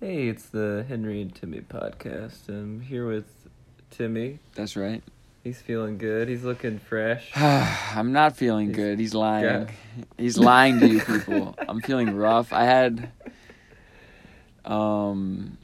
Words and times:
Hey, 0.00 0.28
it's 0.28 0.46
the 0.46 0.84
Henry 0.88 1.20
and 1.20 1.34
Timmy 1.34 1.60
podcast. 1.60 2.48
I'm 2.48 2.80
here 2.80 3.06
with 3.06 3.26
Timmy. 3.90 4.38
That's 4.54 4.76
right. 4.76 5.02
He's 5.44 5.60
feeling 5.60 5.98
good. 5.98 6.28
He's 6.28 6.42
looking 6.42 6.78
fresh. 6.78 7.30
I'm 7.36 8.12
not 8.12 8.36
feeling 8.36 8.66
He's- 8.68 8.76
good. 8.76 8.98
He's 8.98 9.14
lying. 9.14 9.44
Yeah. 9.44 9.66
He's 10.16 10.38
lying 10.38 10.80
to 10.80 10.88
you 10.88 11.00
people. 11.06 11.54
I'm 11.68 11.80
feeling 11.80 12.14
rough. 12.16 12.52
I 12.52 12.64
had 12.64 13.10
um 14.64 15.56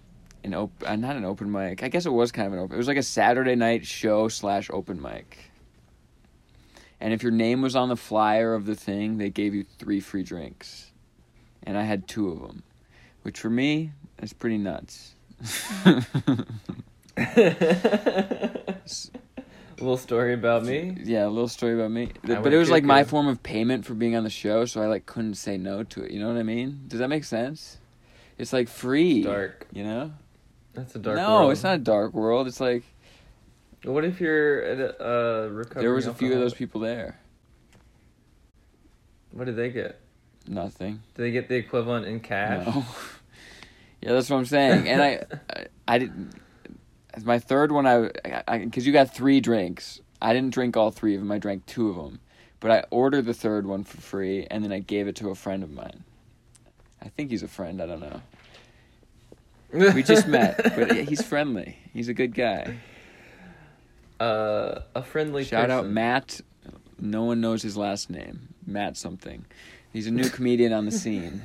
an 0.45 0.55
open, 0.55 0.87
uh, 0.87 0.97
not 0.97 1.17
an 1.17 1.25
open 1.25 1.51
mic. 1.51 1.83
I 1.83 1.89
guess 1.89 2.07
it 2.07 2.13
was 2.13 2.31
kind 2.33 2.47
of 2.47 2.53
an 2.53 2.59
open. 2.59 2.75
It 2.75 2.79
was 2.79 2.89
like 2.89 2.97
a 2.97 3.03
Saturday 3.03 3.55
night 3.55 3.87
show 3.87 4.29
slash 4.29 4.71
open 4.71 5.01
mic. 5.01 5.51
And 7.01 7.13
if 7.13 7.23
your 7.23 7.33
name 7.33 7.61
was 7.63 7.77
on 7.77 7.89
the 7.91 7.97
flyer 7.97 8.55
of 8.55 8.65
the 8.65 8.75
thing, 8.75 9.19
they 9.19 9.29
gave 9.29 9.55
you 9.55 9.65
three 9.79 10.01
free 10.01 10.23
drinks, 10.23 10.91
and 11.65 11.77
I 11.77 11.83
had 11.83 12.09
two 12.09 12.31
of 12.31 12.41
them, 12.41 12.63
which 13.27 13.41
for 13.41 13.51
me 13.51 13.91
is 14.23 14.33
pretty 14.33 14.57
nuts. 14.57 15.17
little 19.81 19.97
story 19.97 20.33
about 20.33 20.65
me. 20.65 20.97
Yeah, 21.03 21.27
a 21.27 21.29
little 21.29 21.49
story 21.49 21.75
about 21.75 21.91
me. 21.91 22.13
I 22.23 22.37
but 22.37 22.55
it 22.55 22.57
was 22.57 22.71
like 22.71 22.85
my 22.85 23.03
form 23.03 23.27
of 23.27 23.43
payment 23.43 23.85
for 23.85 23.95
being 23.95 24.15
on 24.15 24.23
the 24.23 24.31
show, 24.31 24.65
so 24.65 24.81
I 24.81 24.87
like 24.87 25.07
couldn't 25.07 25.35
say 25.35 25.57
no 25.57 25.83
to 25.83 26.05
it. 26.05 26.13
You 26.13 26.21
know 26.21 26.29
what 26.29 26.37
I 26.37 26.45
mean? 26.45 26.83
Does 26.87 27.01
that 27.01 27.09
make 27.09 27.25
sense? 27.25 27.79
It's 28.39 28.53
like 28.53 28.69
free. 28.69 29.25
Dark. 29.25 29.67
You 29.73 29.83
know? 29.83 30.13
That's 30.75 30.95
a 30.95 31.01
dark. 31.01 31.17
no, 31.17 31.41
world. 31.41 31.51
it's 31.51 31.65
not 31.65 31.75
a 31.75 31.79
dark 31.79 32.15
world. 32.15 32.47
It's 32.47 32.61
like 32.61 32.85
What 33.83 34.05
if 34.05 34.21
you're 34.21 34.63
a 34.63 34.87
uh, 35.01 35.49
recovering? 35.49 35.85
there 35.85 35.95
was 35.95 36.07
a 36.07 36.15
few 36.15 36.33
of 36.33 36.39
those 36.39 36.55
people 36.55 36.81
there. 36.81 37.19
What 39.33 39.47
did 39.47 39.57
they 39.57 39.71
get? 39.71 39.99
Nothing. 40.47 41.03
Did 41.17 41.23
they 41.23 41.31
get 41.33 41.49
the 41.49 41.57
equivalent 41.57 42.07
in 42.07 42.21
cash? 42.21 42.67
No. 42.67 42.85
Yeah, 44.03 44.13
that's 44.13 44.31
what 44.31 44.37
I'm 44.37 44.47
saying. 44.47 44.89
And 44.89 45.03
I, 45.03 45.25
I, 45.51 45.67
I 45.89 45.99
didn't. 45.99 46.33
As 47.15 47.25
my 47.25 47.39
third 47.39 47.73
one, 47.73 47.87
I, 47.87 48.11
because 48.59 48.87
you 48.87 48.93
got 48.93 49.15
three 49.15 49.41
drinks. 49.41 50.01
I 50.21 50.35
didn't 50.35 50.53
drink 50.53 50.77
all 50.77 50.91
three 50.91 51.15
of 51.15 51.21
them. 51.21 51.33
I 51.33 51.39
drank 51.39 51.65
two 51.67 51.89
of 51.89 51.97
them, 51.97 52.21
but 52.61 52.71
I 52.71 52.85
ordered 52.91 53.25
the 53.25 53.35
third 53.35 53.67
one 53.67 53.85
for 53.85 53.99
free, 54.01 54.47
and 54.51 54.63
then 54.63 54.73
I 54.73 54.81
gave 54.81 55.09
it 55.09 55.17
to 55.17 55.31
a 55.31 55.35
friend 55.35 55.63
of 55.63 55.71
mine. 55.71 56.05
I 57.03 57.09
think 57.09 57.31
he's 57.31 57.43
a 57.43 57.49
friend. 57.49 57.81
I 57.81 57.87
don't 57.87 58.01
know. 58.01 58.23
We 59.95 60.03
just 60.03 60.27
met, 60.29 60.57
but 60.77 60.95
he's 61.09 61.23
friendly. 61.23 61.79
He's 61.93 62.09
a 62.09 62.15
good 62.15 62.35
guy. 62.35 62.77
uh, 64.21 64.81
a 64.95 65.03
friendly. 65.03 65.45
Shout 65.45 65.71
out. 65.71 65.87
Matt. 65.87 66.41
No 66.99 67.25
one 67.25 67.41
knows 67.41 67.63
his 67.63 67.77
last 67.77 68.09
name. 68.11 68.49
Matt 68.67 68.97
something. 68.97 69.45
He's 69.93 70.07
a 70.07 70.11
new 70.11 70.29
comedian 70.37 70.73
on 70.73 70.85
the 70.87 70.91
scene. 70.93 71.43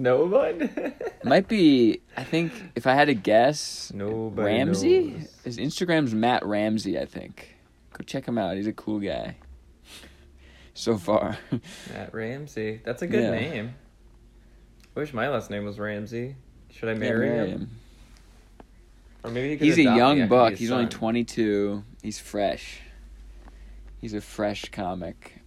No 0.00 0.24
one. 0.24 0.70
Might 1.24 1.46
be. 1.46 2.00
I 2.16 2.24
think 2.24 2.52
if 2.74 2.86
I 2.86 2.94
had 2.94 3.06
to 3.06 3.14
guess, 3.14 3.92
Nobody 3.94 4.46
Ramsey. 4.56 5.00
knows. 5.10 5.28
His 5.44 5.58
Instagram's 5.58 6.14
Matt 6.14 6.44
Ramsey. 6.46 6.98
I 6.98 7.04
think. 7.04 7.56
Go 7.92 8.02
check 8.04 8.26
him 8.26 8.38
out. 8.38 8.56
He's 8.56 8.66
a 8.66 8.72
cool 8.72 8.98
guy. 9.00 9.36
So 10.72 10.96
far, 10.96 11.36
Matt 11.92 12.14
Ramsey. 12.14 12.80
That's 12.84 13.02
a 13.02 13.06
good 13.06 13.24
Yeah. 13.24 13.30
name. 13.30 13.74
I 14.96 15.00
wish 15.00 15.12
my 15.12 15.28
last 15.28 15.50
name 15.50 15.64
was 15.66 15.78
Ramsey. 15.78 16.36
Should 16.70 16.88
I 16.88 16.92
Yeah, 16.92 16.98
marry 16.98 17.28
marry 17.28 17.50
him? 17.50 17.70
Or 19.22 19.30
maybe 19.30 19.50
he 19.50 19.56
could 19.58 19.66
He's 19.66 19.78
a 19.78 19.82
adopt 19.82 19.96
me. 19.96 20.00
I 20.02 20.14
young 20.14 20.28
buck. 20.28 20.54
He's 20.54 20.70
only 20.70 20.86
22. 20.86 21.84
He's 22.02 22.18
fresh. 22.18 22.80
He's 24.00 24.14
a 24.14 24.20
fresh 24.22 24.64
comic. 24.72 25.39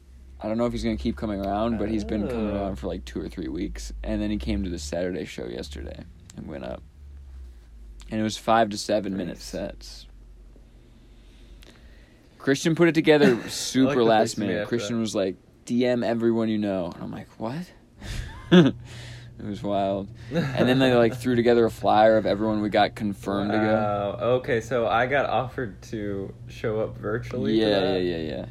I 0.44 0.48
don't 0.50 0.58
know 0.58 0.66
if 0.66 0.74
he's 0.74 0.84
going 0.84 0.98
to 0.98 1.02
keep 1.02 1.16
coming 1.16 1.40
around, 1.44 1.80
but 1.80 1.88
he's 1.90 2.04
been 2.04 2.28
coming 2.28 2.50
Oh. 2.52 2.56
around 2.58 2.76
for 2.76 2.88
like 2.88 3.06
two 3.06 3.22
or 3.22 3.30
three 3.30 3.48
weeks. 3.48 3.94
And 4.04 4.22
then 4.22 4.30
he 4.30 4.38
came 4.38 4.64
to 4.66 4.70
the 4.70 4.78
Saturday 4.78 5.24
show 5.24 5.46
yesterday 5.46 6.04
and 6.36 6.48
went 6.48 6.66
up. 6.66 6.84
And 8.12 8.20
it 8.20 8.24
was 8.24 8.38
five 8.38 8.70
to 8.72 8.78
seven 8.78 9.16
minute 9.16 9.36
Nice. 9.38 9.44
sets. 9.44 10.06
Christian 12.38 12.76
put 12.76 12.90
it 12.90 12.96
together 12.96 13.42
super 13.50 14.04
last 14.04 14.32
face 14.32 14.34
to 14.36 14.40
me 14.42 14.48
minute. 14.48 14.68
Christian 14.68 14.96
that. 14.98 15.02
was 15.02 15.16
like, 15.16 15.36
DM 15.66 16.06
everyone 16.06 16.50
you 16.50 16.58
know. 16.58 16.92
And 16.94 17.04
I'm 17.04 17.12
like, 17.12 17.30
what? 17.40 17.66
it 18.52 18.74
was 19.42 19.64
wild. 19.64 20.10
And 20.32 20.68
then 20.68 20.78
they 20.80 20.94
like 20.94 21.16
threw 21.16 21.36
together 21.38 21.66
a 21.66 21.72
flyer 21.72 22.18
of 22.18 22.26
everyone 22.26 22.62
we 22.62 22.68
got 22.70 22.96
confirmed 22.96 23.52
to 23.52 23.58
go. 23.58 23.64
Wow. 23.74 24.18
Okay, 24.38 24.60
so 24.60 24.88
I 24.88 25.06
got 25.06 25.26
offered 25.30 25.82
to 25.84 26.34
show 26.50 26.82
up 26.82 26.98
virtually. 26.98 27.60
Yeah, 27.62 27.68
yeah, 27.68 27.80
that? 27.94 28.02
yeah, 28.04 28.18
yeah. 28.18 28.46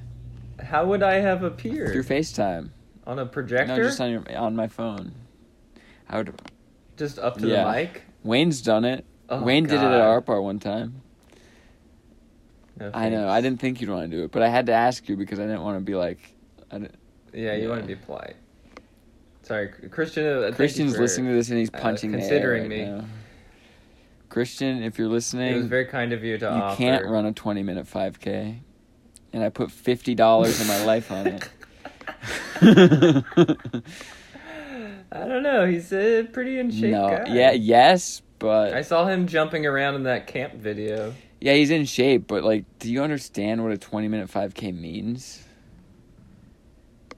How 0.63 0.87
would 0.87 1.03
I 1.03 1.15
have 1.15 1.43
appeared 1.43 1.93
Through 1.93 2.05
FaceTime. 2.05 2.71
on 3.07 3.19
a 3.19 3.27
projector? 3.27 3.77
No, 3.77 3.83
just 3.83 4.01
on 4.01 4.11
your 4.11 4.37
on 4.37 4.55
my 4.57 4.69
phone. 4.69 5.13
I 6.09 6.19
would. 6.19 6.35
Just 6.97 7.19
up 7.19 7.39
to 7.39 7.47
Yeah. 7.49 7.65
the 7.65 7.73
mic. 7.73 8.03
Wayne's 8.23 8.63
done 8.63 8.85
it. 8.85 9.05
Oh, 9.29 9.43
Wayne 9.43 9.65
did 9.65 9.75
it 9.81 9.85
at 9.85 10.01
our 10.01 10.21
part 10.21 10.43
one 10.43 10.59
time. 10.59 11.01
No 12.79 12.91
I 12.95 13.09
know. 13.09 13.29
I 13.29 13.41
didn't 13.41 13.61
think 13.61 13.81
you'd 13.81 13.91
want 13.91 14.11
to 14.11 14.17
do 14.17 14.25
it, 14.25 14.31
but 14.33 14.43
I 14.43 14.49
had 14.49 14.67
to 14.67 14.73
ask 14.73 15.09
you 15.09 15.17
because 15.17 15.39
I 15.39 15.43
didn't 15.45 15.63
want 15.63 15.79
to 15.79 15.85
be 15.85 15.95
like. 15.95 16.19
I 16.71 16.79
didn't, 16.79 16.95
Yeah, 17.33 17.55
you 17.55 17.63
Yeah. 17.65 17.69
want 17.71 17.81
to 17.83 17.87
be 17.87 17.95
polite. 17.97 18.37
Sorry, 19.43 19.69
Christian. 19.69 20.25
Uh, 20.27 20.53
Christian's 20.55 20.95
for- 20.95 21.03
listening 21.03 21.29
to 21.29 21.35
this 21.35 21.49
and 21.51 21.59
he's 21.59 21.71
uh, 21.75 21.79
punching 21.79 22.13
the 22.13 22.19
air 22.19 22.23
considering 22.29 22.63
right 22.63 22.69
me. 22.71 22.85
now. 22.85 23.05
Christian, 24.29 24.83
if 24.83 24.99
you're 24.99 25.09
listening, 25.09 25.53
It 25.53 25.57
was 25.57 25.67
very 25.67 25.85
kind 25.87 26.13
of 26.13 26.23
you 26.25 26.39
to 26.39 26.45
you 26.45 26.51
offer. 26.51 26.77
can't 26.79 27.05
run 27.07 27.27
a 27.27 27.33
20 27.33 27.63
minute 27.63 27.87
5K, 27.87 28.61
and 29.33 29.43
I 29.43 29.49
put 29.49 29.71
fifty 29.71 30.15
dollars 30.15 30.61
of 30.61 30.69
my 30.69 30.85
life 30.85 31.11
on 31.11 31.27
it. 31.27 31.49
I 35.13 35.27
don't 35.27 35.43
know. 35.43 35.67
He's 35.67 35.93
a 35.93 36.25
pretty 36.25 36.59
in 36.59 36.71
shape 36.71 36.93
no, 36.93 37.09
guy. 37.09 37.25
yeah, 37.29 37.53
yes, 37.53 38.23
but 38.39 38.73
I 38.73 38.83
saw 38.83 39.07
him 39.07 39.27
jumping 39.27 39.67
around 39.67 39.95
in 39.97 40.05
that 40.05 40.27
camp 40.27 40.55
video. 40.55 41.13
Yeah, 41.41 41.55
he's 41.55 41.71
in 41.71 41.85
shape, 41.85 42.27
but 42.27 42.45
like, 42.45 42.65
do 42.79 42.91
you 42.91 43.03
understand 43.03 43.63
what 43.63 43.73
a 43.73 43.79
twenty 43.79 44.09
minute 44.09 44.31
five 44.31 44.55
k 44.55 44.73
means? 44.73 45.43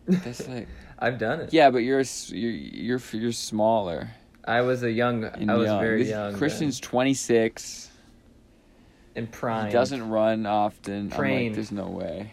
That's 0.09 0.47
like, 0.49 0.69
I've 0.99 1.19
done 1.19 1.41
it. 1.41 1.53
yeah, 1.53 1.71
but 1.71 1.79
you're 1.79 2.03
you're 2.29 2.51
you're 2.51 3.01
you're 3.13 3.33
smaller. 3.33 4.11
I 4.47 4.61
was 4.63 4.83
a 4.83 4.91
young. 4.91 5.25
And 5.25 5.51
I 5.51 5.55
was 5.55 5.67
young. 5.67 5.81
very 5.81 6.03
This- 6.03 6.11
young. 6.11 6.35
Christian's 6.35 6.81
twenty 6.81 7.15
six. 7.15 7.91
In 9.15 9.27
prime. 9.27 9.67
He 9.67 9.73
doesn't 9.73 10.09
run 10.09 10.47
often. 10.47 11.11
Trained. 11.11 11.49
like, 11.49 11.55
there's 11.57 11.73
no 11.73 11.87
way. 11.87 12.31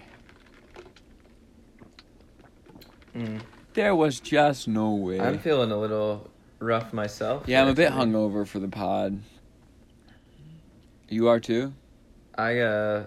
Mm. 3.16 3.42
There 3.74 3.96
was 3.96 4.20
just 4.20 4.68
no 4.68 4.96
way. 4.96 5.20
I'm 5.20 5.40
feeling 5.40 5.72
a 5.72 5.78
little 5.78 6.30
rough 6.60 6.94
myself. 6.94 7.44
yeah, 7.48 7.62
I'm 7.62 7.68
a 7.68 7.74
bit 7.74 7.92
hungover 7.92 8.48
for 8.48 8.60
the 8.60 8.68
pod. 8.68 9.20
You 11.10 11.28
are 11.28 11.40
too. 11.40 11.74
I 12.38 12.60
uh, 12.60 13.04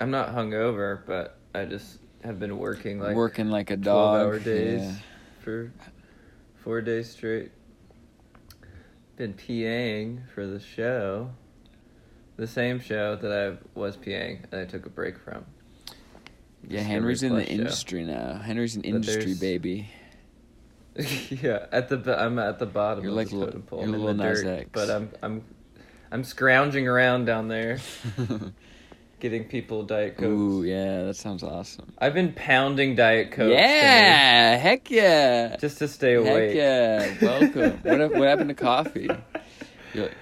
I'm 0.00 0.10
not 0.10 0.34
hungover, 0.34 1.00
but 1.06 1.38
I 1.54 1.64
just 1.64 1.98
have 2.22 2.38
been 2.38 2.58
working 2.58 2.98
like 3.00 3.16
Working 3.16 3.48
like 3.48 3.70
a 3.70 3.76
dog. 3.76 4.16
twelve 4.20 4.26
hour 4.26 4.38
days 4.38 4.82
Yeah. 4.82 4.92
for 5.40 5.72
four 6.56 6.80
days 6.82 7.10
straight. 7.10 7.50
Been 9.16 9.32
PAing 9.34 10.28
for 10.34 10.46
the 10.46 10.60
show, 10.60 11.30
the 12.38 12.46
same 12.46 12.80
show 12.80 13.16
that 13.16 13.30
I 13.32 13.58
was 13.78 13.96
PAing 13.98 14.44
and 14.50 14.60
I 14.62 14.64
took 14.64 14.86
a 14.86 14.88
break 14.88 15.18
from. 15.18 15.44
Yeah, 16.66 16.80
Henry's 16.80 17.22
in 17.22 17.34
the 17.34 17.44
show. 17.44 17.50
industry 17.50 18.04
now. 18.04 18.38
Henry's 18.38 18.76
an 18.76 18.82
industry 18.82 19.34
baby. 19.34 19.90
yeah, 21.30 21.66
at 21.70 21.88
the 21.88 22.16
I'm 22.20 22.38
at 22.38 22.58
the 22.58 22.66
bottom 22.66 23.04
You're 23.04 23.10
of 23.12 23.16
like 23.16 23.28
the 23.30 23.36
totem 23.46 23.62
pole. 23.62 23.80
you're 23.80 23.88
I'm 23.88 23.94
in 23.94 24.16
the 24.16 24.24
Nas 24.30 24.42
dirt, 24.42 24.58
X. 24.60 24.70
but 24.72 24.90
I'm 24.90 25.10
I'm 25.22 25.44
I'm 26.10 26.24
scrounging 26.24 26.88
around 26.88 27.26
down 27.26 27.46
there, 27.48 27.78
getting 29.20 29.44
people 29.44 29.84
diet 29.84 30.16
cokes. 30.16 30.26
Ooh, 30.26 30.64
yeah, 30.64 31.04
that 31.04 31.14
sounds 31.16 31.42
awesome. 31.44 31.92
I've 31.98 32.14
been 32.14 32.32
pounding 32.32 32.96
diet 32.96 33.30
cokes. 33.30 33.52
yeah, 33.52 34.56
heck 34.56 34.90
yeah. 34.90 35.56
Just 35.56 35.78
to 35.78 35.88
stay 35.88 36.14
awake. 36.14 36.48
Heck 36.50 36.56
yeah. 36.56 37.14
Welcome. 37.22 37.78
what, 37.82 38.10
what 38.18 38.28
happened 38.28 38.48
to 38.48 38.54
coffee? 38.54 39.08
You're 39.94 40.04
like, 40.06 40.16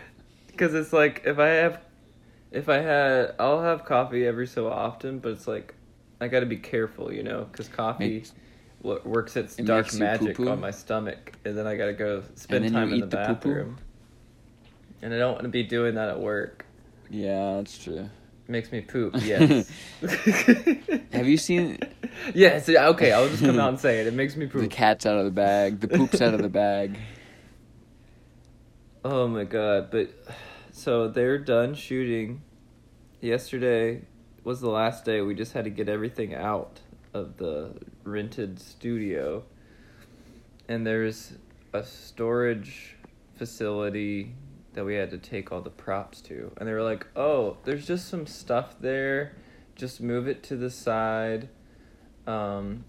Because 0.48 0.74
it's 0.74 0.92
like 0.92 1.22
if 1.24 1.38
I 1.38 1.48
have, 1.48 1.80
if 2.52 2.68
I 2.68 2.78
had, 2.78 3.34
I'll 3.38 3.62
have 3.62 3.84
coffee 3.84 4.26
every 4.26 4.46
so 4.46 4.68
often, 4.70 5.18
but 5.18 5.32
it's 5.32 5.46
like 5.46 5.74
I 6.20 6.28
got 6.28 6.40
to 6.40 6.46
be 6.46 6.56
careful, 6.56 7.12
you 7.12 7.22
know, 7.22 7.46
because 7.50 7.68
coffee 7.68 8.14
Makes- 8.16 8.32
works 9.04 9.36
its 9.36 9.58
It 9.58 9.64
dark 9.66 9.92
magic 9.94 10.36
poo-poo? 10.36 10.50
on 10.50 10.60
my 10.60 10.70
stomach, 10.70 11.32
and 11.44 11.56
then 11.58 11.66
I 11.66 11.76
got 11.76 11.86
to 11.86 11.92
go 11.92 12.22
spend 12.36 12.70
time 12.72 12.92
in 12.92 13.00
the 13.00 13.06
the 13.06 13.16
poo-poo? 13.16 13.34
bathroom. 13.34 13.78
And 15.02 15.12
I 15.12 15.18
don't 15.18 15.32
want 15.32 15.42
to 15.42 15.48
be 15.50 15.62
doing 15.62 15.94
that 15.96 16.08
at 16.08 16.20
work. 16.20 16.64
yeah, 17.10 17.54
that's 17.56 17.76
true. 17.82 18.08
Makes 18.48 18.70
me 18.70 18.80
poop. 18.80 19.16
Yes. 19.22 19.68
Have 21.12 21.26
you 21.26 21.36
seen 21.36 21.78
Yes. 22.32 22.68
yeah, 22.68 22.88
Okay. 22.90 23.10
I'll 23.12 23.28
just 23.28 23.42
come 23.42 23.58
out 23.58 23.70
and 23.70 23.80
say 23.80 23.98
it. 24.00 24.06
It 24.06 24.14
makes 24.14 24.36
me 24.36 24.46
poop. 24.46 24.62
the 24.62 24.68
cat's 24.68 25.04
out 25.04 25.18
of 25.18 25.24
the 25.24 25.32
bag, 25.32 25.80
the 25.80 25.88
poop's 25.88 26.20
out 26.22 26.32
of 26.32 26.40
the 26.42 26.48
bag? 26.48 26.96
Oh 29.04 29.28
my 29.28 29.44
god! 29.44 29.90
But 29.90 30.10
so 30.76 31.08
they're 31.08 31.38
done 31.38 31.74
shooting. 31.74 32.42
Yesterday 33.22 34.02
was 34.44 34.60
the 34.60 34.68
last 34.68 35.06
day. 35.06 35.22
We 35.22 35.34
just 35.34 35.54
had 35.54 35.64
to 35.64 35.70
get 35.70 35.88
everything 35.88 36.34
out 36.34 36.80
of 37.14 37.38
the 37.38 37.72
rented 38.04 38.60
studio, 38.60 39.42
and 40.68 40.86
there's 40.86 41.32
a 41.72 41.82
storage 41.82 42.94
facility 43.36 44.34
that 44.74 44.84
we 44.84 44.96
had 44.96 45.10
to 45.12 45.18
take 45.18 45.50
all 45.50 45.62
the 45.62 45.70
props 45.70 46.20
to, 46.20 46.52
and 46.58 46.68
they 46.68 46.74
were 46.74 46.82
like, 46.82 47.06
"Oh, 47.16 47.56
there's 47.64 47.86
just 47.86 48.08
some 48.08 48.26
stuff 48.26 48.78
there. 48.78 49.32
Just 49.76 50.02
move 50.02 50.28
it 50.28 50.42
to 50.42 50.56
the 50.56 50.70
side." 50.70 51.48
Um, 52.26 52.84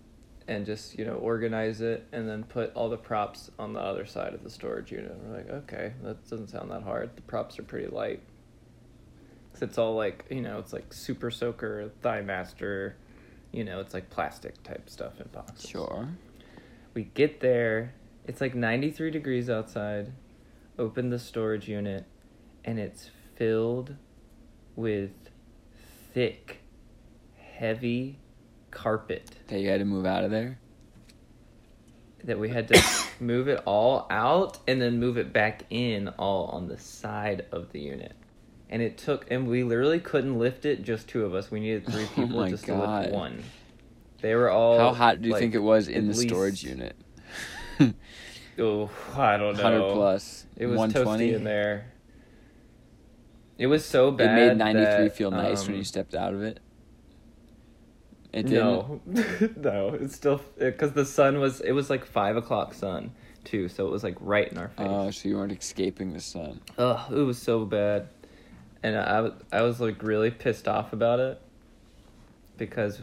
and 0.47 0.65
just 0.65 0.97
you 0.97 1.05
know 1.05 1.15
organize 1.15 1.81
it 1.81 2.05
and 2.11 2.27
then 2.27 2.44
put 2.44 2.73
all 2.73 2.89
the 2.89 2.97
props 2.97 3.51
on 3.59 3.73
the 3.73 3.79
other 3.79 4.05
side 4.05 4.33
of 4.33 4.44
the 4.44 4.49
storage 4.49 4.91
unit. 4.91 5.15
We're 5.21 5.38
like, 5.38 5.49
okay, 5.49 5.94
that 6.03 6.27
doesn't 6.29 6.49
sound 6.49 6.71
that 6.71 6.83
hard. 6.83 7.15
The 7.15 7.21
props 7.23 7.59
are 7.59 7.63
pretty 7.63 7.88
light. 7.88 8.21
'Cause 9.53 9.63
it's 9.63 9.77
all 9.77 9.95
like 9.95 10.25
you 10.29 10.41
know, 10.41 10.59
it's 10.59 10.71
like 10.73 10.94
Super 10.94 11.31
Soaker, 11.31 11.89
Thigh 12.01 12.21
Master, 12.21 12.95
you 13.51 13.63
know, 13.63 13.79
it's 13.79 13.94
like 13.94 14.09
plastic 14.09 14.61
type 14.63 14.89
stuff 14.89 15.19
in 15.19 15.27
boxes. 15.29 15.69
Sure. 15.69 16.09
We 16.93 17.03
get 17.03 17.39
there, 17.39 17.93
it's 18.25 18.39
like 18.41 18.55
ninety 18.55 18.91
three 18.91 19.11
degrees 19.11 19.50
outside. 19.50 20.13
Open 20.79 21.09
the 21.09 21.17
storage 21.19 21.67
unit, 21.67 22.05
and 22.63 22.77
it's 22.79 23.09
filled 23.35 23.95
with 24.75 25.11
thick, 26.13 26.59
heavy 27.35 28.19
carpet 28.71 29.31
That 29.47 29.59
you 29.59 29.69
had 29.69 29.79
to 29.79 29.85
move 29.85 30.05
out 30.05 30.23
of 30.23 30.31
there. 30.31 30.59
that 32.23 32.39
we 32.39 32.49
had 32.49 32.67
to 32.69 32.81
move 33.19 33.47
it 33.47 33.61
all 33.65 34.07
out 34.09 34.59
and 34.67 34.81
then 34.81 34.99
move 34.99 35.17
it 35.17 35.31
back 35.33 35.63
in 35.69 36.09
all 36.17 36.47
on 36.47 36.67
the 36.67 36.77
side 36.77 37.45
of 37.51 37.71
the 37.71 37.79
unit. 37.79 38.13
And 38.69 38.81
it 38.81 38.97
took, 38.97 39.31
and 39.31 39.47
we 39.47 39.63
literally 39.63 39.99
couldn't 39.99 40.37
lift 40.37 40.65
it, 40.65 40.83
just 40.83 41.07
two 41.07 41.23
of 41.23 41.33
us. 41.33 41.49
We 41.49 41.61
needed 41.61 41.85
three 41.85 42.05
people 42.15 42.41
my 42.41 42.49
just 42.49 42.65
to 42.65 42.75
lift 42.75 43.13
one. 43.13 43.43
They 44.19 44.35
were 44.35 44.49
all. 44.49 44.77
How 44.77 44.93
hot 44.93 45.21
do 45.21 45.27
you 45.27 45.33
like, 45.33 45.41
think 45.41 45.55
it 45.55 45.59
was 45.59 45.87
in 45.87 46.07
the 46.07 46.13
storage 46.13 46.63
unit? 46.63 46.95
Oh, 48.59 48.89
I 49.15 49.37
don't 49.37 49.55
know. 49.55 49.63
100 49.63 49.93
plus. 49.93 50.45
It 50.55 50.65
was 50.65 50.77
120. 50.77 51.31
toasty 51.31 51.35
in 51.35 51.43
there. 51.43 51.91
It 53.57 53.67
was 53.67 53.85
so 53.85 54.11
bad. 54.11 54.37
It 54.37 54.47
made 54.49 54.57
93 54.57 54.83
that, 54.83 55.15
feel 55.15 55.31
nice 55.31 55.63
when 55.63 55.73
um, 55.73 55.77
you 55.77 55.83
stepped 55.83 56.15
out 56.15 56.33
of 56.33 56.43
it. 56.43 56.59
It 58.33 58.44
didn't. 58.44 58.53
No, 58.53 59.01
no, 59.56 59.94
it's 59.94 60.15
still 60.15 60.41
uh, 60.59 60.65
because 60.65 60.91
the 60.91 61.06
sun 61.06 61.39
was. 61.39 61.62
It 61.62 61.71
was 61.71 61.89
like 61.89 62.06
five 62.06 62.35
o'clock 62.35 62.74
sun 62.74 63.12
too, 63.44 63.69
so 63.69 63.88
it 63.88 63.91
was 63.91 64.03
like 64.03 64.18
right 64.19 64.51
in 64.51 64.57
our 64.57 64.68
face. 64.69 64.88
Oh, 64.89 65.09
so 65.12 65.29
you 65.29 65.38
weren't 65.38 65.51
escaping 65.51 66.13
the 66.13 66.19
sun. 66.19 66.62
Ugh, 66.77 67.12
it 67.12 67.21
was 67.21 67.41
so 67.41 67.65
bad, 67.65 68.09
and 68.83 68.97
I, 68.97 69.31
I 69.51 69.62
was 69.62 69.79
like 69.79 70.03
really 70.03 70.31
pissed 70.31 70.68
off 70.68 70.91
about 70.94 71.19
it 71.19 71.41
because 72.57 73.01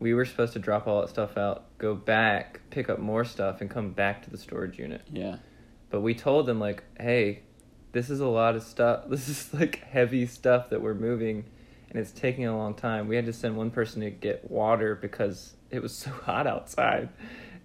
we 0.00 0.14
were 0.14 0.24
supposed 0.24 0.52
to 0.54 0.58
drop 0.58 0.86
all 0.86 1.00
that 1.00 1.10
stuff 1.10 1.36
out, 1.36 1.64
go 1.78 1.94
back, 1.94 2.60
pick 2.70 2.88
up 2.88 2.98
more 2.98 3.24
stuff, 3.24 3.60
and 3.60 3.70
come 3.70 3.90
back 3.90 4.22
to 4.22 4.30
the 4.30 4.38
storage 4.38 4.78
unit. 4.78 5.02
Yeah. 5.12 5.36
But 5.90 6.00
we 6.00 6.14
told 6.14 6.46
them 6.46 6.58
like, 6.58 6.82
hey, 6.98 7.42
this 7.92 8.10
is 8.10 8.20
a 8.20 8.26
lot 8.26 8.56
of 8.56 8.62
stuff. 8.62 9.04
This 9.08 9.28
is 9.28 9.54
like 9.54 9.82
heavy 9.84 10.26
stuff 10.26 10.70
that 10.70 10.82
we're 10.82 10.94
moving, 10.94 11.44
and 11.94 12.02
it's 12.02 12.10
taking 12.10 12.44
a 12.44 12.56
long 12.56 12.74
time. 12.74 13.06
We 13.06 13.14
had 13.14 13.24
to 13.26 13.32
send 13.32 13.56
one 13.56 13.70
person 13.70 14.02
to 14.02 14.10
get 14.10 14.50
water 14.50 14.96
because 14.96 15.54
it 15.70 15.80
was 15.80 15.92
so 15.96 16.10
hot 16.10 16.46
outside, 16.46 17.08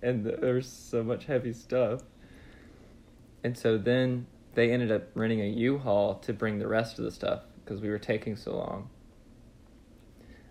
and 0.02 0.26
there 0.26 0.54
was 0.54 0.68
so 0.68 1.04
much 1.04 1.26
heavy 1.26 1.52
stuff. 1.52 2.02
And 3.44 3.58
so 3.58 3.78
then 3.78 4.28
they 4.54 4.72
ended 4.72 4.92
up 4.92 5.04
renting 5.16 5.42
a 5.42 5.48
U-Haul 5.48 6.16
to 6.16 6.34
bring 6.34 6.60
the 6.60 6.68
rest 6.68 7.00
of 7.00 7.06
the 7.06 7.12
stuff 7.12 7.42
because 7.64 7.82
we 7.82 7.90
were 7.90 8.00
taking 8.00 8.36
so 8.36 8.56
long. 8.56 8.90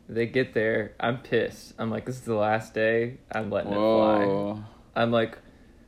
They 0.09 0.27
get 0.27 0.55
there, 0.55 0.95
I'm 0.99 1.19
pissed. 1.19 1.75
I'm 1.79 1.91
like, 1.91 2.07
this 2.07 2.17
is 2.17 2.23
the 2.23 2.35
last 2.35 2.73
day. 2.73 3.19
I'm 3.31 3.51
letting 3.51 3.73
it 3.73 3.77
fly. 3.77 4.63
I'm 4.97 5.13
like, 5.13 5.39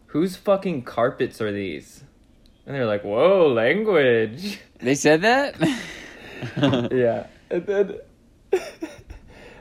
whose 0.07 0.37
fucking 0.37 0.83
carpets 0.83 1.41
are 1.41 1.51
these? 1.51 2.05
And 2.67 2.77
they're 2.77 2.87
like, 2.87 3.03
whoa, 3.03 3.49
language. 3.49 4.61
They 4.79 4.95
said 4.95 5.23
that? 5.23 5.55
yeah. 6.93 7.29
And 7.51 7.67
then, 7.67 7.99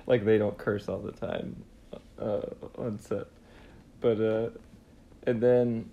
like, 0.08 0.26
they 0.26 0.38
don't 0.38 0.58
curse 0.58 0.88
all 0.88 1.00
the 1.00 1.12
time 1.12 1.64
uh, 2.20 2.42
on 2.78 3.00
set. 3.00 3.28
But, 4.02 4.22
uh, 4.22 4.50
and 5.26 5.42
then 5.42 5.90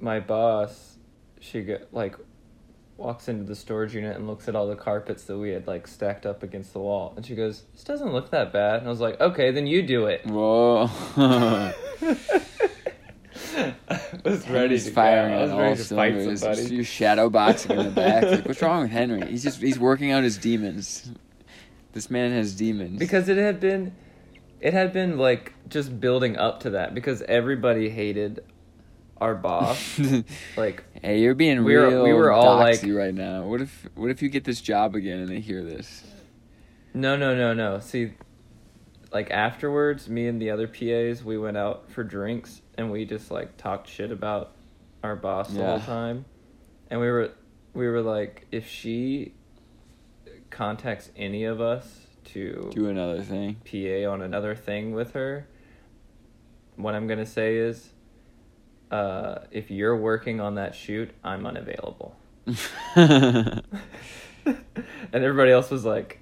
my 0.00 0.20
boss, 0.20 0.96
she 1.40 1.62
get, 1.62 1.92
like, 1.92 2.16
walks 2.96 3.28
into 3.28 3.44
the 3.44 3.54
storage 3.54 3.94
unit 3.94 4.16
and 4.16 4.26
looks 4.26 4.48
at 4.48 4.56
all 4.56 4.66
the 4.66 4.74
carpets 4.76 5.24
that 5.24 5.38
we 5.38 5.50
had, 5.50 5.66
like, 5.66 5.86
stacked 5.86 6.26
up 6.26 6.42
against 6.42 6.72
the 6.72 6.80
wall. 6.80 7.12
And 7.16 7.24
she 7.24 7.34
goes, 7.34 7.64
this 7.72 7.84
doesn't 7.84 8.12
look 8.12 8.30
that 8.30 8.52
bad. 8.52 8.80
And 8.80 8.86
I 8.86 8.90
was 8.90 9.00
like, 9.00 9.20
okay, 9.20 9.50
then 9.50 9.66
you 9.66 9.82
do 9.82 10.06
it. 10.06 10.26
Whoa. 10.26 10.88
Was 14.30 14.48
ready 14.48 14.78
to 14.78 14.90
firing 14.90 15.32
go. 15.34 15.38
I 15.38 15.42
was 15.42 15.52
ready 15.52 15.76
to 15.76 15.94
fight 16.24 16.38
somebody. 16.38 16.74
You're 16.74 16.84
shadow 16.84 17.28
boxing 17.30 17.72
in 17.72 17.84
the 17.86 17.90
back. 17.90 18.24
Like, 18.24 18.46
what's 18.46 18.62
wrong 18.62 18.82
with 18.82 18.90
Henry? 18.90 19.26
He's 19.30 19.42
just 19.42 19.60
he's 19.60 19.78
working 19.78 20.10
out 20.12 20.22
his 20.24 20.36
demons. 20.38 21.10
This 21.92 22.10
man 22.10 22.32
has 22.32 22.54
demons. 22.54 22.98
because 22.98 23.28
it 23.28 23.36
had 23.38 23.60
been 23.60 23.94
it 24.60 24.72
had 24.74 24.92
been 24.92 25.18
like 25.18 25.52
just 25.68 26.00
building 26.00 26.36
up 26.36 26.60
to 26.60 26.70
that 26.70 26.94
because 26.94 27.22
everybody 27.22 27.88
hated 27.90 28.44
our 29.20 29.34
boss 29.34 29.98
like 30.56 30.84
hey, 31.02 31.20
you're 31.20 31.34
being 31.34 31.64
We 31.64 31.76
were- 31.76 31.88
real 31.88 32.04
we 32.04 32.12
were 32.12 32.30
all 32.30 32.56
like- 32.56 32.80
right 32.84 33.14
now. 33.14 33.42
What 33.44 33.60
if 33.60 33.88
what 33.94 34.10
if 34.10 34.22
you 34.22 34.28
get 34.28 34.44
this 34.44 34.60
job 34.60 34.94
again 34.94 35.18
and 35.18 35.28
they 35.28 35.40
hear 35.40 35.62
this? 35.64 36.04
no 36.94 37.16
no 37.16 37.34
no 37.34 37.52
no 37.52 37.78
see 37.80 38.12
like 39.12 39.30
afterwards 39.30 40.08
me 40.08 40.26
and 40.26 40.40
the 40.40 40.50
other 40.50 40.66
pas 40.66 41.22
we 41.22 41.38
went 41.38 41.56
out 41.56 41.90
for 41.90 42.04
drinks 42.04 42.60
and 42.76 42.90
we 42.90 43.04
just 43.04 43.30
like 43.30 43.56
talked 43.56 43.88
shit 43.88 44.10
about 44.10 44.52
our 45.02 45.16
boss 45.16 45.48
the 45.50 45.64
whole 45.64 45.80
time 45.80 46.24
and 46.90 47.00
we 47.00 47.08
were 47.10 47.30
we 47.74 47.86
were 47.86 48.02
like 48.02 48.46
if 48.50 48.68
she 48.68 49.32
contacts 50.50 51.10
any 51.16 51.44
of 51.44 51.60
us 51.60 52.06
to 52.24 52.70
Do 52.74 52.88
another 52.88 53.22
thing. 53.22 53.56
PA 53.64 54.10
on 54.10 54.22
another 54.22 54.54
thing 54.54 54.92
with 54.92 55.12
her, 55.12 55.46
what 56.76 56.94
I'm 56.94 57.06
gonna 57.06 57.26
say 57.26 57.56
is, 57.56 57.90
uh, 58.90 59.40
if 59.50 59.70
you're 59.70 59.96
working 59.96 60.40
on 60.40 60.56
that 60.56 60.74
shoot, 60.74 61.10
I'm 61.24 61.46
unavailable. 61.46 62.16
and 62.96 63.62
everybody 65.12 65.50
else 65.50 65.70
was 65.70 65.84
like, 65.84 66.20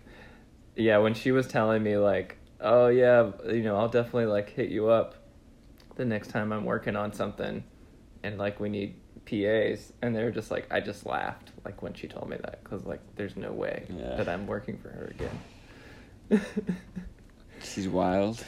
yeah, 0.77 0.99
when 0.99 1.15
she 1.15 1.33
was 1.33 1.47
telling 1.47 1.83
me 1.83 1.97
like, 1.97 2.39
oh 2.61 2.89
yeah, 2.89 3.31
you 3.47 3.63
know, 3.63 3.77
I'll 3.77 3.89
definitely 3.89 4.27
like 4.27 4.51
hit 4.51 4.71
you 4.71 4.89
up 4.89 5.15
the 5.97 6.05
next 6.05 6.29
time 6.29 6.53
I'm 6.53 6.65
working 6.65 6.97
on 6.97 7.13
something, 7.13 7.65
and 8.23 8.39
like 8.39 8.61
we 8.61 8.69
need 8.69 8.95
PAs, 9.25 9.93
and 10.03 10.15
they 10.15 10.23
were 10.23 10.31
just 10.31 10.51
like, 10.51 10.67
I 10.71 10.81
just 10.81 11.07
laughed 11.07 11.51
like 11.65 11.83
when 11.83 11.95
she 11.95 12.07
told 12.07 12.29
me 12.29 12.37
that 12.37 12.63
because 12.63 12.85
like 12.85 13.01
there's 13.17 13.37
no 13.37 13.53
way 13.53 13.87
Yeah. 13.91 14.17
that 14.17 14.29
I'm 14.29 14.47
working 14.47 14.79
for 14.79 14.89
her 14.91 15.13
again. 15.19 15.41
She's 17.63 17.89
wild. 17.89 18.45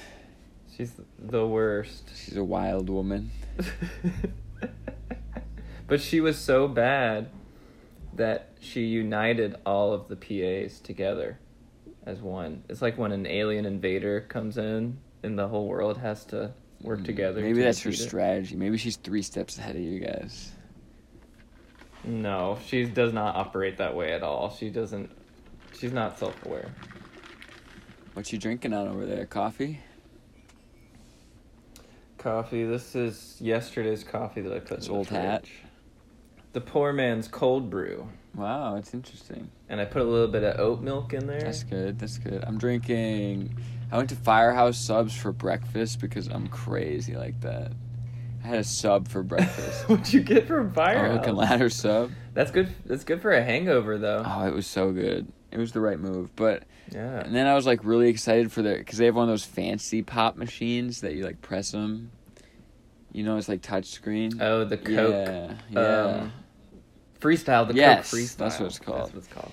She's 0.76 0.92
the 1.18 1.46
worst. 1.46 2.10
She's 2.14 2.36
a 2.36 2.44
wild 2.44 2.88
woman. 2.88 3.30
but 5.88 6.00
she 6.00 6.20
was 6.20 6.38
so 6.38 6.68
bad 6.68 7.28
that 8.14 8.50
she 8.60 8.82
united 8.84 9.56
all 9.66 9.92
of 9.92 10.08
the 10.08 10.16
PAs 10.16 10.78
together 10.80 11.38
as 12.06 12.20
one. 12.20 12.62
It's 12.68 12.82
like 12.82 12.96
when 12.98 13.12
an 13.12 13.26
alien 13.26 13.64
invader 13.66 14.20
comes 14.22 14.58
in 14.58 14.98
and 15.22 15.38
the 15.38 15.48
whole 15.48 15.66
world 15.66 15.98
has 15.98 16.24
to 16.26 16.52
work 16.82 17.04
together. 17.04 17.40
Mm, 17.40 17.44
Maybe 17.44 17.58
to 17.58 17.64
that's 17.64 17.82
her 17.82 17.90
it. 17.90 17.96
strategy. 17.96 18.56
Maybe 18.56 18.78
she's 18.78 18.96
three 18.96 19.22
steps 19.22 19.58
ahead 19.58 19.76
of 19.76 19.82
you 19.82 20.00
guys. 20.00 20.52
No, 22.04 22.58
she 22.64 22.84
does 22.84 23.12
not 23.12 23.34
operate 23.36 23.76
that 23.78 23.94
way 23.94 24.12
at 24.12 24.22
all. 24.22 24.50
She 24.50 24.70
doesn't. 24.70 25.10
She's 25.78 25.92
not 25.92 26.18
self-aware. 26.18 26.72
What 28.14 28.32
you 28.32 28.38
drinking 28.38 28.72
on 28.72 28.88
over 28.88 29.04
there? 29.04 29.26
Coffee? 29.26 29.80
Coffee. 32.16 32.64
This 32.64 32.94
is 32.96 33.36
yesterday's 33.40 34.02
coffee 34.02 34.40
that 34.40 34.52
I 34.52 34.58
put. 34.60 34.78
It's 34.78 34.86
in 34.86 34.92
the 34.92 34.98
old 34.98 35.08
fridge. 35.08 35.20
hat. 35.20 35.44
The 36.52 36.60
poor 36.60 36.92
man's 36.92 37.28
cold 37.28 37.68
brew, 37.70 38.08
Wow, 38.34 38.76
it's 38.76 38.94
interesting. 38.94 39.50
and 39.68 39.80
I 39.80 39.84
put 39.84 40.02
a 40.02 40.04
little 40.04 40.28
bit 40.28 40.44
of 40.44 40.60
oat 40.60 40.80
milk 40.80 41.12
in 41.12 41.26
there. 41.26 41.40
That's 41.40 41.64
good. 41.64 41.98
That's 41.98 42.18
good. 42.18 42.44
I'm 42.46 42.58
drinking. 42.58 43.56
I 43.90 43.96
went 43.96 44.10
to 44.10 44.16
Firehouse 44.16 44.78
Subs 44.78 45.16
for 45.16 45.32
breakfast 45.32 46.00
because 46.00 46.28
I'm 46.28 46.46
crazy 46.48 47.16
like 47.16 47.40
that. 47.40 47.72
I 48.44 48.46
had 48.46 48.58
a 48.58 48.64
sub 48.64 49.08
for 49.08 49.22
breakfast. 49.22 49.88
What'd 49.88 50.12
you 50.12 50.20
get 50.20 50.46
from 50.46 50.72
Firehouse? 50.72 51.26
and 51.26 51.36
ladder 51.36 51.68
sub. 51.70 52.12
That's 52.34 52.50
good. 52.50 52.68
That's 52.86 53.02
good 53.04 53.20
for 53.20 53.32
a 53.32 53.42
hangover, 53.42 53.98
though. 53.98 54.22
Oh, 54.24 54.46
it 54.46 54.54
was 54.54 54.66
so 54.66 54.92
good. 54.92 55.32
It 55.50 55.58
was 55.58 55.72
the 55.72 55.80
right 55.80 55.98
move. 55.98 56.34
But 56.36 56.62
Yeah. 56.92 57.20
and 57.20 57.34
then 57.34 57.46
I 57.46 57.54
was 57.54 57.66
like 57.66 57.82
really 57.84 58.08
excited 58.08 58.52
for 58.52 58.62
their 58.62 58.78
because 58.78 58.98
they 58.98 59.06
have 59.06 59.16
one 59.16 59.24
of 59.24 59.32
those 59.32 59.44
fancy 59.44 60.02
pop 60.02 60.36
machines 60.36 61.00
that 61.00 61.14
you 61.14 61.24
like 61.24 61.40
press 61.40 61.72
them. 61.72 62.12
You 63.12 63.24
know, 63.24 63.36
it's 63.38 63.48
like 63.48 63.62
touch 63.62 63.86
screen. 63.86 64.40
Oh, 64.40 64.64
the 64.64 64.76
Coke. 64.76 65.10
Yeah, 65.26 65.54
yeah. 65.70 65.80
Um, 66.20 66.32
freestyle. 67.20 67.66
The 67.68 67.74
Yes, 67.74 68.10
Coke 68.10 68.20
freestyle. 68.20 68.36
that's 68.36 68.58
what 68.60 68.66
it's 68.66 68.78
called. 68.78 68.98
That's 69.00 69.14
what 69.14 69.18
it's 69.24 69.32
called. 69.32 69.52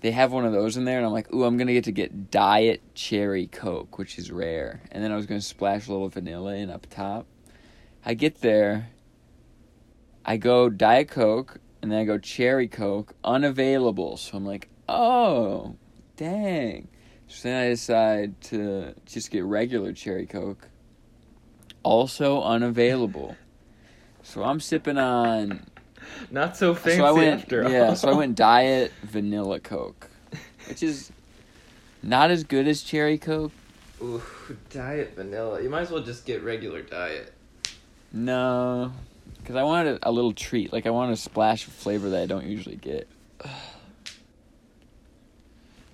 they 0.00 0.10
have 0.10 0.32
one 0.32 0.44
of 0.44 0.52
those 0.52 0.76
in 0.76 0.84
there, 0.84 0.98
and 0.98 1.06
I'm 1.06 1.12
like, 1.12 1.32
ooh, 1.32 1.44
I'm 1.44 1.56
gonna 1.56 1.72
get 1.72 1.84
to 1.84 1.92
get 1.92 2.30
Diet 2.30 2.82
Cherry 2.94 3.46
Coke, 3.46 3.98
which 3.98 4.18
is 4.18 4.30
rare. 4.30 4.82
And 4.92 5.02
then 5.02 5.12
I 5.12 5.16
was 5.16 5.26
gonna 5.26 5.40
splash 5.40 5.88
a 5.88 5.92
little 5.92 6.08
vanilla 6.08 6.54
in 6.54 6.70
up 6.70 6.86
top. 6.90 7.26
I 8.04 8.14
get 8.14 8.40
there. 8.40 8.90
I 10.24 10.36
go 10.36 10.68
Diet 10.70 11.08
Coke, 11.08 11.58
and 11.82 11.90
then 11.92 12.00
I 12.00 12.04
go 12.04 12.16
cherry 12.18 12.66
coke 12.68 13.14
unavailable. 13.24 14.16
So 14.16 14.36
I'm 14.38 14.44
like, 14.46 14.68
oh, 14.88 15.76
dang. 16.16 16.88
So 17.28 17.48
then 17.48 17.62
I 17.62 17.68
decide 17.70 18.40
to 18.42 18.94
just 19.06 19.30
get 19.30 19.44
regular 19.44 19.92
cherry 19.92 20.24
coke, 20.26 20.68
also 21.82 22.42
unavailable. 22.42 23.36
So 24.22 24.42
I'm 24.44 24.60
sipping 24.60 24.96
on. 24.98 25.66
Not 26.30 26.56
so 26.56 26.74
fancy 26.74 26.98
so 26.98 27.04
I 27.04 27.12
went, 27.12 27.40
after 27.42 27.64
all. 27.64 27.70
yeah. 27.70 27.94
So 27.94 28.08
I 28.08 28.14
went 28.14 28.36
diet 28.36 28.92
vanilla 29.02 29.60
coke, 29.60 30.08
which 30.68 30.82
is 30.82 31.10
not 32.02 32.30
as 32.30 32.44
good 32.44 32.66
as 32.68 32.82
cherry 32.82 33.18
coke. 33.18 33.52
Ooh, 34.02 34.22
diet 34.70 35.14
vanilla. 35.16 35.62
You 35.62 35.70
might 35.70 35.82
as 35.82 35.90
well 35.90 36.02
just 36.02 36.26
get 36.26 36.42
regular 36.42 36.82
diet. 36.82 37.32
No, 38.12 38.92
because 39.38 39.56
I 39.56 39.62
wanted 39.62 39.98
a, 40.02 40.12
little 40.12 40.32
treat. 40.32 40.72
Like 40.72 40.86
I 40.86 40.90
wanted 40.90 41.12
a 41.12 41.16
splash 41.16 41.66
of 41.66 41.72
flavor 41.72 42.10
that 42.10 42.22
I 42.22 42.26
don't 42.26 42.46
usually 42.46 42.76
get. 42.76 43.08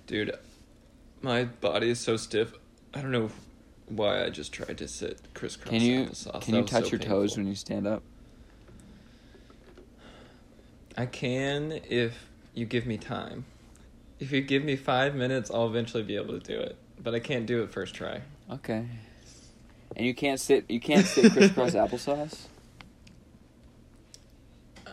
Dude, 0.07 0.35
my 1.21 1.45
body 1.45 1.89
is 1.89 1.99
so 1.99 2.17
stiff. 2.17 2.53
I 2.93 3.01
don't 3.01 3.11
know 3.11 3.29
why 3.87 4.23
I 4.25 4.29
just 4.29 4.51
tried 4.51 4.77
to 4.79 4.87
sit 4.87 5.19
crisscross 5.33 5.69
Can 5.69 5.81
you 5.81 6.05
applesauce. 6.05 6.41
can 6.41 6.53
That 6.53 6.57
you 6.59 6.63
touch 6.65 6.83
so 6.85 6.89
your 6.91 6.99
toes 6.99 7.37
when 7.37 7.47
you 7.47 7.55
stand 7.55 7.87
up? 7.87 8.03
I 10.97 11.05
can 11.05 11.79
if 11.89 12.27
you 12.53 12.65
give 12.65 12.85
me 12.85 12.97
time. 12.97 13.45
If 14.19 14.31
you 14.31 14.41
give 14.41 14.63
me 14.63 14.75
five 14.75 15.15
minutes, 15.15 15.49
I'll 15.49 15.67
eventually 15.67 16.03
be 16.03 16.15
able 16.15 16.39
to 16.39 16.39
do 16.39 16.59
it. 16.59 16.75
But 17.01 17.15
I 17.15 17.19
can't 17.19 17.45
do 17.45 17.63
it 17.63 17.71
first 17.71 17.95
try. 17.95 18.21
Okay. 18.51 18.85
And 19.95 20.05
you 20.05 20.13
can't 20.13 20.39
sit. 20.39 20.69
You 20.69 20.79
can't 20.79 21.05
sit 21.05 21.31
crisscross 21.31 21.71
applesauce. 21.75 22.45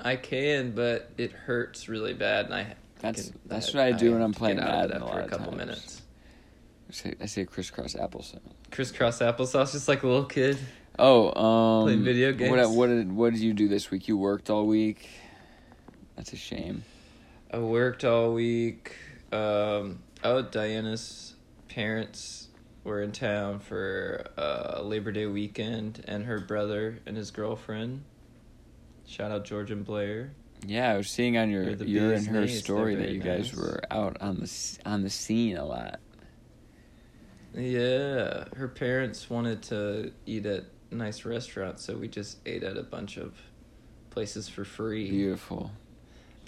I 0.02 0.16
can, 0.16 0.72
but 0.72 1.10
it 1.18 1.32
hurts 1.32 1.88
really 1.88 2.14
bad, 2.14 2.46
and 2.46 2.54
I. 2.54 2.74
That's 3.00 3.28
can- 3.30 3.38
that's 3.46 3.74
I- 3.74 3.78
what 3.78 3.86
I 3.86 3.92
do 3.92 4.10
I 4.10 4.14
when 4.14 4.22
I'm 4.22 4.32
playing 4.34 4.56
Madden 4.58 5.02
a 5.02 5.04
after 5.06 5.18
a 5.20 5.24
of 5.24 5.30
couple 5.30 5.46
times. 5.46 5.56
minutes. 5.58 6.02
I 6.88 6.92
say, 6.92 7.14
I 7.20 7.26
say 7.26 7.44
crisscross 7.44 7.94
applesauce. 7.94 8.38
Crisscross 8.70 9.18
applesauce, 9.18 9.72
just 9.72 9.88
like 9.88 10.02
a 10.04 10.06
little 10.06 10.24
kid. 10.24 10.56
Oh, 10.98 11.28
um, 11.40 11.84
Playing 11.84 12.02
video 12.04 12.28
What 12.30 12.38
games? 12.38 12.68
what 12.68 12.86
did 12.86 13.12
what 13.12 13.32
did 13.32 13.42
you 13.42 13.52
do 13.52 13.68
this 13.68 13.90
week? 13.90 14.08
You 14.08 14.16
worked 14.16 14.48
all 14.50 14.66
week. 14.66 15.08
That's 16.18 16.32
a 16.32 16.36
shame. 16.36 16.82
I 17.52 17.58
worked 17.58 18.04
all 18.04 18.34
week. 18.34 18.96
Um, 19.30 20.00
oh, 20.24 20.42
Diana's 20.42 21.36
parents 21.68 22.48
were 22.82 23.02
in 23.02 23.12
town 23.12 23.60
for 23.60 24.26
uh, 24.36 24.80
Labor 24.82 25.12
Day 25.12 25.26
weekend, 25.26 26.04
and 26.08 26.24
her 26.24 26.40
brother 26.40 26.98
and 27.06 27.16
his 27.16 27.30
girlfriend. 27.30 28.02
Shout 29.06 29.30
out 29.30 29.44
George 29.44 29.70
and 29.70 29.84
Blair. 29.84 30.32
Yeah, 30.66 30.92
I 30.92 30.96
was 30.96 31.08
seeing 31.08 31.38
on 31.38 31.50
your 31.50 31.70
your 31.70 32.12
and 32.12 32.26
her. 32.26 32.40
They're 32.40 32.48
story 32.48 32.96
that 32.96 33.10
you 33.10 33.20
guys 33.20 33.52
nice. 33.52 33.54
were 33.54 33.80
out 33.88 34.20
on 34.20 34.40
the 34.40 34.78
on 34.84 35.04
the 35.04 35.10
scene 35.10 35.56
a 35.56 35.64
lot. 35.64 36.00
Yeah, 37.54 38.46
her 38.56 38.66
parents 38.66 39.30
wanted 39.30 39.62
to 39.64 40.10
eat 40.26 40.46
at 40.46 40.64
nice 40.90 41.24
restaurants, 41.24 41.84
so 41.84 41.96
we 41.96 42.08
just 42.08 42.38
ate 42.44 42.64
at 42.64 42.76
a 42.76 42.82
bunch 42.82 43.18
of 43.18 43.36
places 44.10 44.48
for 44.48 44.64
free. 44.64 45.08
Beautiful, 45.08 45.70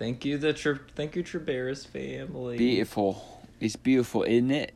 Thank 0.01 0.25
you, 0.25 0.39
the 0.39 0.55
Tre- 0.55 0.79
thank 0.97 1.15
you, 1.15 1.23
Treberis 1.23 1.87
family. 1.87 2.57
beautiful. 2.57 3.45
It's 3.61 3.77
beautiful, 3.77 4.23
isn't 4.23 4.51
it? 4.51 4.73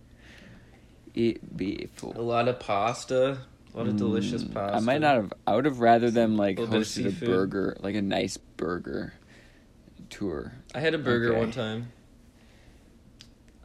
it 1.14 1.54
beautiful. 1.54 2.14
A 2.16 2.22
lot 2.22 2.48
of 2.48 2.58
pasta, 2.58 3.36
a 3.74 3.76
lot 3.76 3.88
of 3.88 3.98
delicious 3.98 4.42
Mm, 4.42 4.54
pasta. 4.54 4.76
I 4.78 4.80
might 4.80 5.02
not 5.02 5.16
have. 5.16 5.32
I 5.46 5.54
would 5.54 5.66
have 5.66 5.80
rather 5.80 6.10
them 6.10 6.38
like 6.38 6.58
of 6.58 6.70
hosted 6.70 7.08
a 7.22 7.26
burger, 7.26 7.76
like 7.80 7.94
a 7.94 8.00
nice 8.00 8.38
burger 8.38 9.12
tour. 10.08 10.54
I 10.74 10.80
had 10.80 10.94
a 10.94 10.98
burger 10.98 11.32
Okay. 11.32 11.38
one 11.38 11.50
time. 11.50 11.92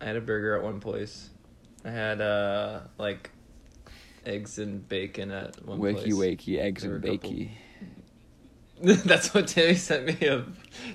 I 0.01 0.05
had 0.05 0.17
a 0.17 0.21
burger 0.21 0.57
at 0.57 0.63
one 0.63 0.81
place. 0.81 1.29
I 1.85 1.91
had 1.91 2.19
uh 2.19 2.81
like 2.97 3.29
eggs 4.25 4.59
and 4.59 4.85
bacon 4.89 5.31
at 5.31 5.65
one 5.65 5.79
Wakey 5.79 5.93
place. 6.11 6.13
wakey, 6.13 6.59
eggs 6.59 6.83
There 6.83 6.95
and 6.97 7.05
a 7.05 7.07
bakey. 7.07 7.51
That's 9.05 9.33
what 9.33 9.47
Timmy 9.47 9.75
sent 9.75 10.05
me. 10.05 10.27
A 10.27 10.43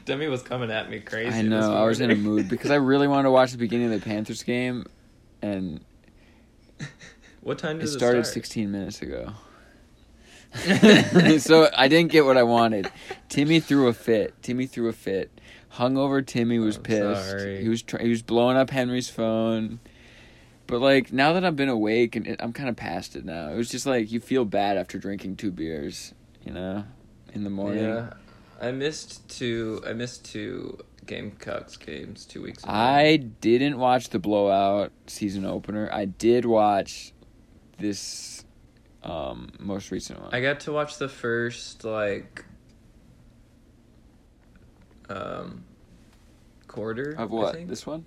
Demi 0.05 0.27
was 0.27 0.43
coming 0.43 0.71
at 0.71 0.91
me 0.91 1.01
crazy. 1.01 1.39
I 1.39 1.43
know. 1.43 1.75
I 1.75 1.85
was 1.85 2.01
in 2.01 2.11
a 2.11 2.17
mood 2.17 2.49
because 2.49 2.71
I 2.71 2.77
really 2.77 3.07
wanted 3.07 3.25
to 3.25 3.31
watch 3.31 3.53
the 3.53 3.59
beginning 3.59 3.93
of 3.93 4.01
the 4.01 4.05
Panthers 4.05 4.43
game, 4.43 4.87
and 5.41 5.81
what 7.43 7.59
time 7.59 7.79
did 7.79 7.85
it 7.85 7.91
it 7.91 7.93
started 7.93 8.25
start? 8.25 8.35
16 8.35 8.73
minutes 8.73 9.03
ago. 9.03 9.33
so 11.39 11.69
I 11.77 11.89
didn't 11.89 12.11
get 12.11 12.25
what 12.25 12.37
I 12.37 12.43
wanted. 12.43 12.91
Timmy 13.29 13.61
threw 13.61 13.89
a 13.89 13.93
fit. 13.93 14.35
Timmy 14.43 14.67
threw 14.67 14.89
a 14.89 14.93
fit. 14.93 15.31
Hungover 15.75 16.27
Timmy 16.27 16.59
was 16.59 16.77
I'm 16.77 16.83
pissed. 16.83 17.29
sorry. 17.31 17.63
He 17.63 17.69
was 17.69 17.83
try- 17.83 18.03
he 18.03 18.09
was 18.09 18.23
blowing 18.23 18.57
up 18.57 18.71
Henry's 18.71 19.09
phone. 19.11 19.81
But 20.67 20.81
like 20.81 21.13
now 21.13 21.33
that 21.35 21.45
I've 21.45 21.57
been 21.57 21.69
awake 21.69 22.17
and 22.17 22.27
it, 22.27 22.41
I'm 22.43 22.53
kind 22.53 22.69
of 22.69 22.77
past 22.77 23.15
it 23.15 23.25
now. 23.25 23.51
It 23.51 23.57
was 23.57 23.69
just 23.69 23.87
like 23.87 24.11
you 24.11 24.19
feel 24.19 24.45
bad 24.45 24.77
after 24.77 24.99
drinking 24.99 25.37
two 25.37 25.53
beers, 25.53 26.15
you 26.45 26.53
know, 26.53 26.85
in 27.37 27.45
the 27.45 27.51
morning. 27.51 27.85
Yeah, 27.85 28.15
I 28.61 28.73
missed 28.73 29.29
two. 29.29 29.83
I 29.87 29.93
missed 29.93 30.25
two 30.25 30.79
Gamecocks 31.07 31.77
games 31.77 32.25
two 32.25 32.43
weeks 32.43 32.65
ago. 32.65 32.73
I 32.73 33.17
didn't 33.17 33.79
watch 33.79 34.09
the 34.09 34.19
blowout 34.19 34.91
season 35.07 35.45
opener. 35.45 35.89
I 35.93 36.07
did 36.07 36.45
watch 36.45 37.13
this 37.79 38.45
um, 39.05 39.51
most 39.61 39.91
recent 39.93 40.21
one. 40.21 40.35
I 40.35 40.41
got 40.41 40.61
to 40.61 40.73
watch 40.73 40.99
the 40.99 41.09
first 41.09 41.85
like 41.85 42.45
um 45.09 45.65
quarter 46.67 47.11
of 47.13 47.21
I 47.21 47.25
what? 47.27 47.55
think. 47.55 47.69
This 47.69 47.87
one? 47.87 48.05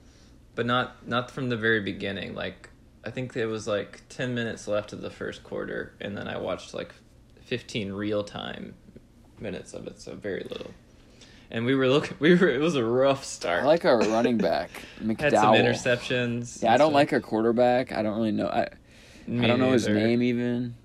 but 0.55 0.65
not 0.65 1.07
not 1.07 1.31
from 1.31 1.47
the 1.47 1.55
very 1.55 1.79
beginning. 1.79 2.35
Like 2.35 2.69
I 3.05 3.11
think 3.11 3.37
it 3.37 3.45
was 3.45 3.67
like 3.67 4.01
ten 4.09 4.35
minutes 4.35 4.67
left 4.67 4.91
of 4.91 4.99
the 5.01 5.09
first 5.09 5.43
quarter, 5.43 5.93
and 6.01 6.17
then 6.17 6.27
I 6.27 6.37
watched 6.37 6.73
like 6.73 6.93
fifteen 7.45 7.93
real 7.93 8.23
time 8.25 8.73
minutes 9.41 9.73
of 9.73 9.87
it, 9.87 9.99
so 10.01 10.15
very 10.15 10.45
little. 10.49 10.71
And 11.51 11.65
we 11.65 11.73
were 11.75 11.87
looking. 11.87 12.15
We 12.19 12.35
were. 12.35 12.47
It 12.47 12.59
was 12.59 12.75
a 12.75 12.83
rough 12.83 13.23
start. 13.25 13.63
I 13.63 13.65
like 13.65 13.85
our 13.85 13.97
running 13.99 14.37
back, 14.49 14.69
McDowell. 15.01 15.19
had 15.21 15.33
some 15.33 15.53
interceptions. 15.55 16.61
Yeah, 16.63 16.73
I 16.73 16.77
don't 16.77 16.87
stuff. 16.89 16.93
like 16.93 17.13
our 17.13 17.19
quarterback. 17.21 17.91
I 17.91 18.01
don't 18.03 18.15
really 18.17 18.31
know. 18.31 18.47
I 18.47 18.69
Me 19.27 19.43
I 19.45 19.47
don't 19.47 19.59
know 19.59 19.71
his 19.71 19.87
name 19.87 20.21
even. 20.21 20.75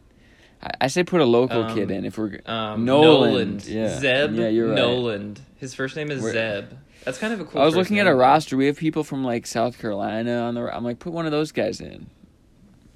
I, 0.63 0.71
I 0.83 0.87
say 0.87 1.05
put 1.05 1.21
a 1.21 1.25
local 1.27 1.65
Um, 1.65 1.75
kid 1.75 1.91
in 1.91 2.05
if 2.07 2.17
we're 2.17 2.41
Um, 2.47 2.85
Noland, 2.85 3.33
Noland. 3.33 3.67
yeah. 3.67 3.99
Zeb. 3.99 4.35
Yeah, 4.35 4.49
you're 4.49 4.69
right. 4.69 4.75
Noland. 4.77 5.41
His 5.57 5.75
first 5.75 5.97
name 5.97 6.11
is 6.11 6.23
Where- 6.23 6.33
Zeb. 6.33 6.65
That's 7.05 7.19
kind 7.19 7.35
of 7.35 7.41
a 7.41 7.45
cool. 7.45 7.61
I 7.61 7.67
was 7.67 7.77
looking 7.77 7.99
at 7.99 8.07
a 8.07 8.15
roster. 8.15 8.57
We 8.57 8.65
have 8.65 8.79
people 8.79 9.05
from 9.05 9.23
like 9.23 9.47
South 9.47 9.79
Carolina 9.79 10.39
on 10.39 10.55
the. 10.55 10.75
I'm 10.75 10.83
like, 10.85 10.99
put 10.99 11.13
one 11.13 11.27
of 11.27 11.33
those 11.33 11.53
guys 11.53 11.83
in. 11.83 12.07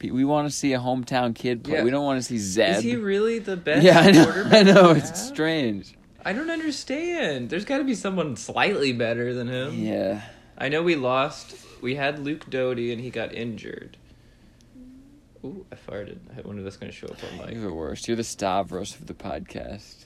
We 0.02 0.24
want 0.24 0.48
to 0.48 0.54
see 0.54 0.72
a 0.74 0.78
hometown 0.78 1.34
kid 1.34 1.64
play. 1.64 1.78
Yeah. 1.78 1.84
We 1.84 1.90
don't 1.90 2.04
want 2.04 2.18
to 2.20 2.22
see 2.22 2.38
Zeb. 2.38 2.76
Is 2.76 2.82
he 2.84 2.96
really 2.96 3.38
the 3.38 3.56
best? 3.68 3.82
yeah, 3.82 4.00
I 4.00 4.10
know. 4.10 4.24
quarterback 4.24 4.52
I 4.54 4.62
know. 4.62 4.90
It's 4.90 5.20
strange. 5.26 5.94
I 6.24 6.32
don't 6.32 6.50
understand. 6.50 7.50
There's 7.50 7.64
got 7.64 7.78
to 7.78 7.84
be 7.84 7.94
someone 7.94 8.36
slightly 8.36 8.92
better 8.92 9.32
than 9.34 9.48
him. 9.48 9.74
Yeah. 9.74 10.22
I 10.56 10.68
know 10.68 10.82
we 10.82 10.94
lost. 10.96 11.54
We 11.80 11.94
had 11.94 12.18
Luke 12.18 12.50
Doty 12.50 12.92
and 12.92 13.00
he 13.00 13.10
got 13.10 13.32
injured. 13.34 13.96
Ooh, 15.44 15.64
I 15.72 15.76
farted. 15.76 16.18
I 16.36 16.40
wonder 16.46 16.60
if 16.60 16.64
that's 16.64 16.76
going 16.76 16.90
to 16.90 16.96
show 16.96 17.06
up 17.06 17.18
on 17.32 17.38
my. 17.38 17.50
You're 17.52 17.62
the 17.62 17.72
worst. 17.72 18.08
You're 18.08 18.16
the 18.16 18.24
Stavros 18.24 18.94
of 18.96 19.06
the 19.06 19.14
podcast. 19.14 20.04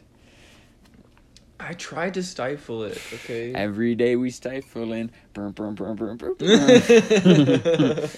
I 1.58 1.72
tried 1.74 2.14
to 2.14 2.22
stifle 2.22 2.82
it. 2.84 3.00
Okay. 3.14 3.54
Every 3.54 3.94
day 3.94 4.16
we 4.16 4.30
stifle 4.30 4.92
in. 4.92 5.10
Burn, 5.32 5.52
burn, 5.52 5.74
burn, 5.74 5.96
burn, 5.96 6.16
burn, 6.18 6.34
burn. 6.36 8.08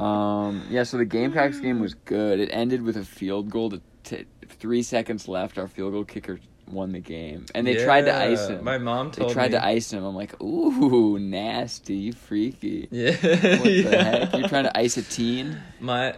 Um. 0.00 0.66
Yeah. 0.70 0.84
So 0.84 0.96
the 0.98 1.04
Gamecocks 1.04 1.60
game 1.60 1.80
was 1.80 1.94
good. 1.94 2.40
It 2.40 2.50
ended 2.52 2.82
with 2.82 2.96
a 2.96 3.04
field 3.04 3.50
goal. 3.50 3.70
To 3.70 3.80
t- 4.04 4.26
three 4.48 4.82
seconds 4.82 5.28
left. 5.28 5.58
Our 5.58 5.68
field 5.68 5.92
goal 5.92 6.04
kicker 6.04 6.40
won 6.68 6.92
the 6.92 7.00
game, 7.00 7.46
and 7.54 7.66
they 7.66 7.82
tried 7.84 8.02
to 8.02 8.14
ice 8.14 8.48
him. 8.48 8.64
My 8.64 8.78
mom 8.78 9.10
they 9.10 9.28
tried 9.32 9.52
me. 9.52 9.58
to 9.58 9.64
ice 9.64 9.92
him. 9.92 10.04
I'm 10.04 10.14
like, 10.14 10.40
ooh, 10.42 11.18
nasty, 11.18 12.12
freaky. 12.12 12.88
Yeah. 12.90 13.10
What 13.10 13.20
the 13.22 13.70
yeah. 13.70 14.02
heck? 14.26 14.34
You're 14.34 14.48
trying 14.48 14.64
to 14.64 14.78
ice 14.78 14.96
a 14.96 15.02
teen? 15.02 15.60
My. 15.80 16.16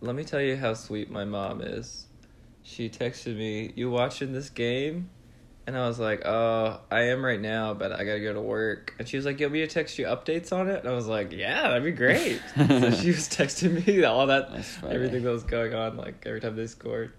Let 0.00 0.16
me 0.16 0.24
tell 0.24 0.40
you 0.40 0.56
how 0.56 0.74
sweet 0.74 1.10
my 1.10 1.24
mom 1.24 1.60
is. 1.60 2.06
She 2.62 2.88
texted 2.88 3.36
me, 3.36 3.72
"You 3.74 3.90
watching 3.90 4.32
this 4.32 4.50
game?" 4.50 5.10
And 5.70 5.78
I 5.78 5.86
was 5.86 6.00
like, 6.00 6.22
"Oh, 6.26 6.80
I 6.90 7.02
am 7.02 7.24
right 7.24 7.40
now, 7.40 7.74
but 7.74 7.92
I 7.92 8.02
gotta 8.02 8.18
go 8.18 8.32
to 8.32 8.40
work." 8.40 8.92
And 8.98 9.06
she 9.06 9.16
was 9.16 9.24
like, 9.24 9.38
"You 9.38 9.46
want 9.46 9.52
me 9.52 9.60
to 9.60 9.68
text 9.68 10.00
you 10.00 10.06
updates 10.06 10.52
on 10.52 10.68
it?" 10.68 10.80
And 10.80 10.88
I 10.88 10.92
was 10.96 11.06
like, 11.06 11.30
"Yeah, 11.30 11.62
that'd 11.68 11.84
be 11.84 11.92
great." 11.92 12.40
so 12.56 12.90
she 12.90 13.10
was 13.10 13.28
texting 13.28 13.86
me 13.86 14.02
all 14.10 14.26
that, 14.26 14.50
everything 14.84 15.22
that 15.22 15.30
was 15.30 15.44
going 15.44 15.72
on, 15.72 15.96
like 15.96 16.24
every 16.26 16.40
time 16.40 16.56
they 16.56 16.66
scored. 16.66 17.12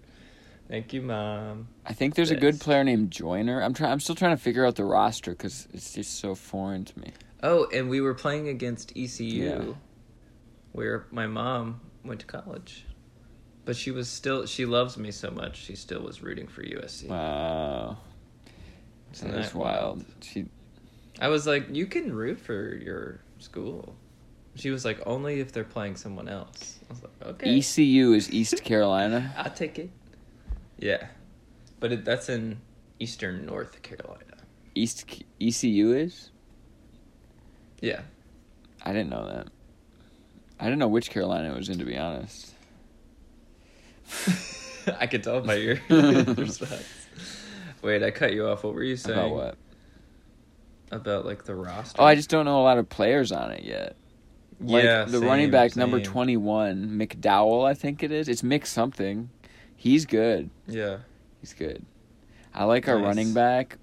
Thank 0.68 0.92
you, 0.92 1.02
mom. 1.02 1.70
I 1.86 1.94
think 1.94 2.16
there's 2.16 2.30
a 2.32 2.36
good 2.36 2.60
player 2.60 2.84
named 2.84 3.10
Joyner. 3.10 3.62
I'm 3.64 3.74
trying. 3.74 3.94
I'm 3.94 4.02
still 4.02 4.16
trying 4.16 4.36
to 4.36 4.44
figure 4.44 4.66
out 4.66 4.76
the 4.76 4.84
roster 4.84 5.32
because 5.32 5.70
it's 5.74 5.94
just 5.94 6.20
so 6.20 6.36
foreign 6.36 6.84
to 6.84 7.00
me. 7.00 7.14
Oh, 7.42 7.68
and 7.74 7.90
we 7.90 8.02
were 8.02 8.14
playing 8.14 8.50
against 8.50 8.92
ECU, 8.98 9.46
Yeah. 9.46 9.74
where 10.74 11.06
my 11.10 11.26
mom 11.26 11.80
went 12.04 12.20
to 12.20 12.26
college. 12.26 12.86
But 13.64 13.78
she 13.78 13.92
was 13.92 14.10
still 14.10 14.46
she 14.46 14.66
loves 14.66 14.98
me 14.98 15.12
so 15.12 15.32
much. 15.32 15.56
She 15.56 15.78
still 15.78 16.02
was 16.02 16.22
rooting 16.22 16.48
for 16.48 16.64
USC. 16.64 17.08
Wow. 17.08 18.00
Isn't 19.14 19.32
That's 19.32 19.52
that 19.52 19.58
wild. 19.58 20.06
She 20.22 20.46
I 21.20 21.28
was 21.28 21.46
like, 21.46 21.68
you 21.72 21.86
can 21.86 22.14
root 22.14 22.40
for 22.40 22.76
your 22.76 23.20
school. 23.38 23.96
She 24.56 24.70
was 24.72 24.84
like, 24.84 25.00
only 25.06 25.40
if 25.40 25.52
they're 25.52 25.64
playing 25.64 25.96
someone 25.96 26.28
else. 26.28 26.80
I 26.90 26.94
was 26.94 27.04
like, 27.04 27.28
okay. 27.34 27.58
ECU 27.60 28.14
is 28.14 28.32
East 28.32 28.64
Carolina. 28.64 29.34
I'll 29.38 29.52
take 29.52 29.78
it. 29.80 29.92
Yeah, 30.78 31.08
but 31.80 31.92
it, 31.92 32.06
that's 32.06 32.28
in 32.28 32.60
Eastern 33.00 33.46
North 33.46 33.82
Carolina. 33.84 34.24
East 34.74 35.24
ECU 35.40 35.94
is? 35.94 36.32
Yeah. 37.82 38.02
I 38.84 38.94
didn't 38.94 39.10
know 39.10 39.28
that. 39.28 39.48
I 40.60 40.66
didn't 40.66 40.80
know 40.80 40.88
which 40.88 41.12
Carolina 41.12 41.52
it 41.52 41.58
was 41.58 41.70
in 41.70 41.78
to 41.80 41.86
be 41.86 41.98
honest. 41.98 42.54
I 45.00 45.08
could 45.08 45.24
tell 45.24 45.42
by 45.42 45.56
your 45.56 45.80
response. 45.90 47.01
Wait, 47.82 48.04
I 48.04 48.12
cut 48.12 48.34
you 48.34 48.48
off. 48.48 48.64
What 48.64 48.74
were 48.76 48.84
you 48.84 48.96
saying? 48.96 49.18
About 49.18 49.32
what? 49.32 49.58
About 50.92 51.26
like 51.26 51.46
the 51.46 51.56
roster. 51.56 52.02
Oh, 52.02 52.06
I 52.06 52.16
just 52.16 52.30
don't 52.30 52.46
know 52.46 52.60
a 52.62 52.64
lot 52.64 52.78
of 52.78 52.90
players 52.90 53.32
on 53.32 53.52
it 53.52 53.64
yet. 53.64 53.96
Like 54.60 54.84
yeah, 54.84 55.06
the 55.06 55.20
same, 55.20 55.24
running 55.28 55.50
back 55.52 55.76
number 55.76 56.00
21, 56.00 56.90
McDowell, 56.90 57.68
I 57.68 57.74
think 57.74 58.04
it 58.04 58.12
is. 58.12 58.28
It's 58.30 58.44
Mick 58.44 58.68
something. 58.68 59.30
He's 59.76 60.06
good. 60.06 60.52
Yeah, 60.68 60.98
He's 61.40 61.54
good. 61.54 61.84
I 62.54 62.66
like 62.66 62.88
our 62.88 63.00
running 63.00 63.34
back. 63.34 63.78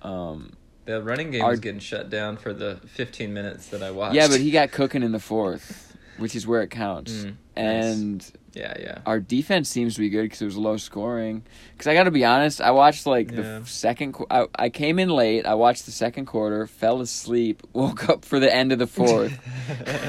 Um, 0.00 0.52
the 0.86 1.02
running 1.02 1.32
game 1.32 1.42
Our- 1.42 1.50
was 1.50 1.60
getting 1.60 1.80
shut 1.80 2.08
down 2.08 2.36
for 2.38 2.54
the 2.54 2.76
15 2.86 3.34
minutes 3.34 3.66
that 3.68 3.82
I 3.82 3.90
watched. 3.90 4.14
yeah, 4.14 4.28
but 4.28 4.40
he 4.40 4.50
got 4.50 4.70
cooking 4.70 5.02
in 5.02 5.12
the 5.12 5.18
fourth, 5.20 5.85
which 6.18 6.34
is 6.36 6.46
where 6.46 6.62
it 6.62 6.70
counts. 6.70 7.12
Mm, 7.12 7.24
nice. 7.24 7.36
and 7.56 8.32
Yeah, 8.54 8.74
yeah. 8.78 8.98
our 9.06 9.20
defense 9.20 9.68
seems 9.68 9.94
to 9.94 10.00
be 10.00 10.08
good 10.08 10.22
because 10.22 10.40
it 10.42 10.46
was 10.46 10.56
low 10.56 10.76
scoring. 10.76 11.42
Because 11.72 11.86
I 11.86 11.94
got 11.94 12.04
to 12.04 12.10
be 12.10 12.24
honest, 12.24 12.60
I 12.60 12.70
watched 12.70 13.06
like 13.06 13.28
the 13.34 13.42
Yeah. 13.42 13.58
f- 13.62 13.68
second. 13.68 14.12
Qu- 14.14 14.26
I, 14.30 14.46
I 14.58 14.68
came 14.70 14.98
in 14.98 15.08
late. 15.10 15.46
I 15.46 15.54
watched 15.54 15.84
the 15.86 15.92
second 15.92 16.26
quarter, 16.26 16.66
fell 16.66 17.00
asleep, 17.00 17.62
woke 17.72 18.08
up 18.08 18.24
for 18.24 18.38
the 18.40 18.52
end 18.54 18.72
of 18.72 18.78
the 18.78 18.86
fourth. 18.86 19.38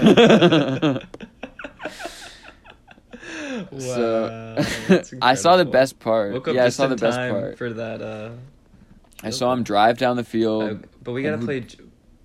So 3.80 4.56
I 5.22 5.34
saw 5.36 5.58
the 5.58 5.66
best 5.66 6.00
part. 6.00 6.34
Woke 6.34 6.48
up 6.50 6.56
yeah, 6.56 6.66
I 6.66 6.70
saw 6.70 6.88
the 6.88 6.96
best 6.96 7.18
part. 7.18 7.58
for 7.58 7.72
that. 7.74 8.02
Uh, 8.02 8.32
I 9.24 9.30
saw 9.32 9.52
him 9.54 9.64
drive 9.64 9.98
down 9.98 10.16
the 10.16 10.22
uh, 10.22 10.26
field. 10.26 10.86
but 11.04 11.12
we 11.14 11.24
gotta 11.24 11.38
who- 11.38 11.46
play. 11.46 11.66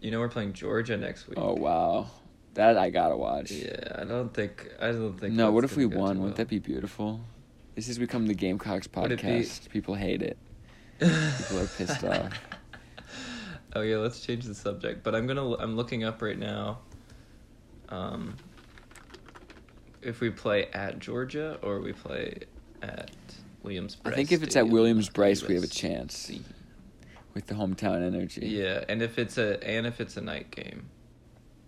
You 0.00 0.10
know, 0.10 0.18
we're 0.20 0.28
playing 0.28 0.52
Georgia 0.52 0.96
next 0.96 1.28
week. 1.28 1.38
Oh 1.40 1.54
wow, 1.54 2.06
that 2.54 2.76
I 2.76 2.90
gotta 2.90 3.16
watch. 3.16 3.50
Yeah, 3.50 3.96
I 3.96 4.04
don't 4.04 4.32
think. 4.32 4.68
I 4.80 4.92
don't 4.92 5.18
think. 5.18 5.34
No, 5.34 5.50
what 5.50 5.64
if 5.64 5.76
we 5.76 5.86
won? 5.86 6.00
Wouldn't 6.00 6.20
well. 6.20 6.32
that 6.34 6.48
be 6.48 6.58
beautiful? 6.58 7.20
This 7.74 7.86
has 7.86 7.98
become 7.98 8.26
the 8.26 8.34
Gamecocks 8.34 8.86
podcast. 8.86 9.70
People 9.70 9.94
hate 9.94 10.22
it. 10.22 10.36
People 10.98 11.60
are 11.60 11.66
pissed 11.66 12.04
off. 12.04 12.38
Oh 13.74 13.80
yeah, 13.80 13.96
let's 13.96 14.20
change 14.20 14.44
the 14.44 14.54
subject. 14.54 15.02
But 15.02 15.14
I'm 15.14 15.26
gonna. 15.26 15.54
I'm 15.56 15.76
looking 15.76 16.04
up 16.04 16.20
right 16.22 16.38
now. 16.38 16.78
Um. 17.88 18.36
If 20.02 20.20
we 20.20 20.30
play 20.30 20.66
at 20.72 20.98
Georgia 20.98 21.58
or 21.62 21.80
we 21.80 21.92
play 21.92 22.40
at 22.82 23.12
Williams. 23.62 23.94
Brice 23.96 24.12
I 24.12 24.16
think 24.16 24.32
if 24.32 24.42
it's 24.42 24.56
at 24.56 24.68
Williams 24.68 25.08
Brice, 25.08 25.46
we 25.46 25.54
have 25.54 25.64
a 25.64 25.68
chance 25.68 26.30
with 27.34 27.46
the 27.46 27.54
hometown 27.54 28.06
energy. 28.06 28.46
Yeah, 28.46 28.84
and 28.88 29.00
if 29.00 29.18
it's 29.18 29.38
a 29.38 29.62
and 29.66 29.86
if 29.86 30.00
it's 30.00 30.16
a 30.16 30.20
night 30.20 30.50
game. 30.50 30.90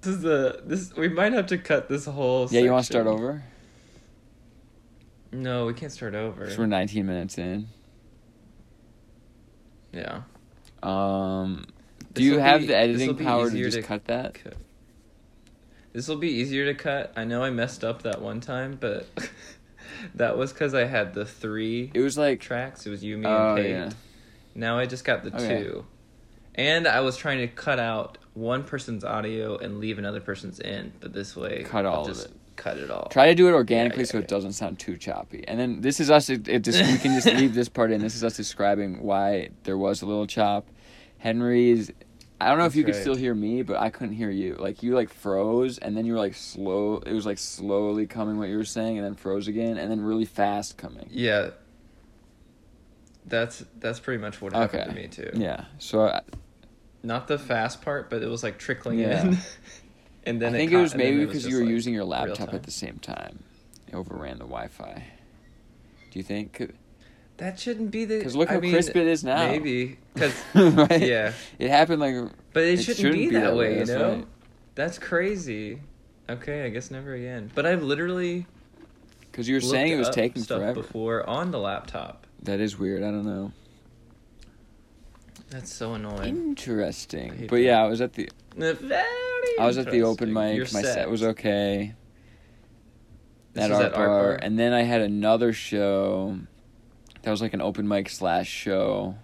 This 0.04 0.16
is 0.16 0.24
a 0.24 0.60
this. 0.64 0.94
We 0.96 1.08
might 1.08 1.32
have 1.32 1.46
to 1.46 1.56
cut 1.58 1.88
this 1.88 2.04
whole. 2.04 2.46
Yeah, 2.50 2.60
you 2.60 2.70
want 2.72 2.84
to 2.84 2.92
start 2.92 3.06
over? 3.06 3.42
No, 5.32 5.66
we 5.66 5.72
can't 5.74 5.90
start 5.90 6.14
over. 6.14 6.48
we're 6.58 6.66
19 6.66 7.06
minutes 7.06 7.38
in. 7.38 7.66
Yeah. 9.92 10.22
Um, 10.82 11.66
do 12.12 12.22
This'll 12.22 12.34
you 12.34 12.38
have 12.38 12.60
be- 12.60 12.66
the 12.66 12.76
editing 12.76 13.16
power 13.16 13.50
to 13.50 13.56
just 13.56 13.76
to 13.78 13.82
cut 13.82 14.04
that? 14.06 14.34
cut. 14.34 14.54
This 15.92 16.06
will 16.08 16.16
be 16.16 16.28
easier 16.28 16.66
to 16.66 16.74
cut. 16.74 17.12
I 17.16 17.24
know 17.24 17.42
I 17.42 17.50
messed 17.50 17.82
up 17.84 18.02
that 18.02 18.20
one 18.20 18.40
time, 18.40 18.76
but 18.78 19.06
that 20.16 20.36
was 20.36 20.52
because 20.52 20.74
I 20.74 20.84
had 20.84 21.14
the 21.14 21.24
three 21.24 21.90
It 21.94 22.00
was 22.00 22.18
like, 22.18 22.40
tracks. 22.40 22.86
It 22.86 22.90
was 22.90 23.02
you, 23.02 23.16
me, 23.16 23.26
oh 23.26 23.54
and 23.54 23.58
Kate. 23.58 23.70
yeah, 23.70 23.90
Now 24.54 24.78
I 24.78 24.86
just 24.86 25.04
got 25.04 25.24
the 25.24 25.34
Okay. 25.34 25.62
two. 25.62 25.86
And 26.56 26.86
I 26.86 27.00
was 27.00 27.16
trying 27.16 27.38
to 27.38 27.48
cut 27.48 27.78
out 27.80 28.18
one 28.34 28.64
person's 28.64 29.04
audio 29.04 29.56
and 29.56 29.78
leave 29.78 29.98
another 29.98 30.20
person's 30.20 30.60
in, 30.60 30.92
but 31.00 31.12
this 31.12 31.34
way 31.36 31.62
Cut 31.64 31.86
I'll 31.86 31.92
all 31.94 32.02
of 32.02 32.08
just 32.14 32.26
it. 32.26 32.32
cut 32.56 32.76
it 32.78 32.90
all. 32.90 33.08
try 33.08 33.26
to 33.26 33.34
do 33.34 33.48
it 33.48 33.52
organically 33.52 34.02
yeah, 34.02 34.06
so 34.06 34.18
yeah. 34.18 34.24
it 34.24 34.28
doesn't 34.28 34.52
sound 34.54 34.78
too 34.78 34.96
choppy. 34.96 35.44
And 35.46 35.58
then 35.58 35.80
this 35.80 36.00
is 36.00 36.10
us. 36.10 36.28
It, 36.28 36.48
it 36.48 36.62
just 36.64 36.80
we 36.80 36.98
can 36.98 37.14
just 37.20 37.26
leave 37.40 37.54
this 37.54 37.68
part 37.68 37.92
in. 37.92 38.00
This 38.00 38.14
is 38.16 38.24
us 38.24 38.36
describing 38.36 39.02
why 39.02 39.50
there 39.62 39.78
was 39.78 40.02
a 40.02 40.06
little 40.06 40.26
chop. 40.26 40.66
Henry's. 41.18 41.90
I 42.40 42.48
don't 42.48 42.58
know 42.58 42.64
if 42.64 42.72
That's 42.72 42.76
you 42.76 42.84
could 42.84 42.96
still 42.96 43.14
hear 43.14 43.32
me, 43.34 43.62
but 43.62 43.76
I 43.80 43.88
couldn't 43.90 44.14
hear 44.16 44.28
you. 44.30 44.56
Like 44.58 44.82
you 44.82 44.94
like 44.94 45.08
froze, 45.08 45.78
and 45.78 45.96
then 45.96 46.04
you 46.04 46.12
were 46.14 46.18
like 46.18 46.34
slow. 46.34 46.96
It 47.06 47.12
was 47.12 47.24
like 47.24 47.38
slowly 47.38 48.06
coming 48.06 48.36
what 48.38 48.48
you 48.48 48.56
were 48.56 48.64
saying, 48.64 48.98
and 48.98 49.06
then 49.06 49.14
froze 49.14 49.46
again, 49.48 49.78
and 49.78 49.90
then 49.90 50.00
really 50.00 50.24
fast 50.24 50.76
coming. 50.76 51.08
Yeah. 51.10 51.50
That's 53.26 53.64
that's 53.78 54.00
pretty 54.00 54.20
much 54.20 54.42
what 54.42 54.52
happened 54.52 54.82
Okay. 54.82 54.90
to 54.90 54.94
me 54.96 55.08
too. 55.08 55.30
Yeah. 55.34 55.64
So 55.78 56.02
I, 56.02 56.20
Not 57.04 57.28
the 57.28 57.38
fast 57.38 57.82
part, 57.82 58.08
but 58.10 58.22
it 58.22 58.28
was 58.28 58.42
like 58.42 58.58
trickling 58.58 58.98
Yeah. 58.98 59.26
in. 59.26 59.38
and 60.24 60.40
then 60.42 60.54
I 60.54 60.58
think 60.58 60.72
it, 60.72 60.76
it 60.76 60.80
was 60.80 60.94
maybe 60.94 61.18
was 61.18 61.28
because 61.28 61.46
you 61.46 61.56
were 61.56 61.62
like, 61.64 61.70
using 61.70 61.94
your 61.94 62.04
laptop 62.04 62.52
at 62.54 62.62
the 62.64 62.70
same 62.70 62.98
time. 62.98 63.44
It 63.88 63.94
overran 63.94 64.38
the 64.38 64.44
Wi-Fi. 64.44 65.04
Do 66.10 66.18
you 66.18 66.22
think? 66.22 66.72
That 67.36 67.58
shouldn't 67.60 67.90
be 67.90 68.04
the. 68.04 68.18
Because 68.18 68.34
look 68.34 68.48
I 68.50 68.54
how 68.54 68.60
mean, 68.60 68.72
crisp 68.72 68.96
it 68.96 69.06
is 69.06 69.22
now. 69.22 69.46
Maybe 69.48 69.98
because 70.14 70.32
right? 70.54 71.02
yeah, 71.02 71.32
It 71.58 71.68
happened 71.70 72.00
like. 72.00 72.14
but 72.52 72.62
it, 72.62 72.78
It 72.78 72.82
shouldn't, 72.82 72.96
shouldn't 72.98 73.14
be, 73.18 73.30
that, 73.30 73.40
that 73.40 73.56
way. 73.56 73.78
You 73.80 73.84
know, 73.86 74.08
right. 74.14 74.26
that's 74.74 74.98
crazy. 74.98 75.80
Okay, 76.30 76.64
I 76.64 76.70
guess 76.70 76.90
never 76.90 77.12
again. 77.12 77.50
But 77.54 77.66
I've 77.66 77.82
literally 77.82 78.46
Because 79.30 79.46
you 79.46 79.56
were 79.56 79.60
saying 79.60 79.92
it 79.92 79.96
was 79.96 80.08
taking 80.08 80.42
stuff 80.42 80.60
forever. 80.60 80.80
before 80.80 81.28
on 81.28 81.50
the 81.50 81.58
laptop. 81.58 82.26
That 82.44 82.60
is 82.60 82.78
weird. 82.78 83.02
I 83.02 83.10
don't 83.10 83.26
know. 83.26 83.52
That's 85.54 85.72
so 85.72 85.94
annoying. 85.94 86.36
Interesting. 86.36 87.46
But 87.48 87.56
that. 87.56 87.60
yeah, 87.62 87.80
I 87.80 87.86
was 87.86 88.00
at 88.00 88.12
the 88.14 88.28
Very 88.56 88.76
I 89.56 89.64
was 89.66 89.78
at 89.78 89.88
the 89.88 90.02
open 90.02 90.32
mic. 90.32 90.56
You're 90.56 90.66
My 90.72 90.82
set 90.82 91.08
was 91.08 91.22
okay. 91.22 91.94
This 93.52 93.62
At 93.62 93.70
was 93.70 93.78
art, 93.78 93.86
at 93.86 93.94
Art 93.94 94.08
bar. 94.08 94.22
Bar? 94.22 94.38
and 94.42 94.58
then 94.58 94.72
I 94.72 94.82
had 94.82 95.00
another 95.00 95.52
show. 95.52 96.40
That 97.22 97.30
was 97.30 97.40
like 97.40 97.54
an 97.54 97.60
open 97.60 97.86
mic 97.86 98.08
slash 98.08 98.48
show, 98.48 99.14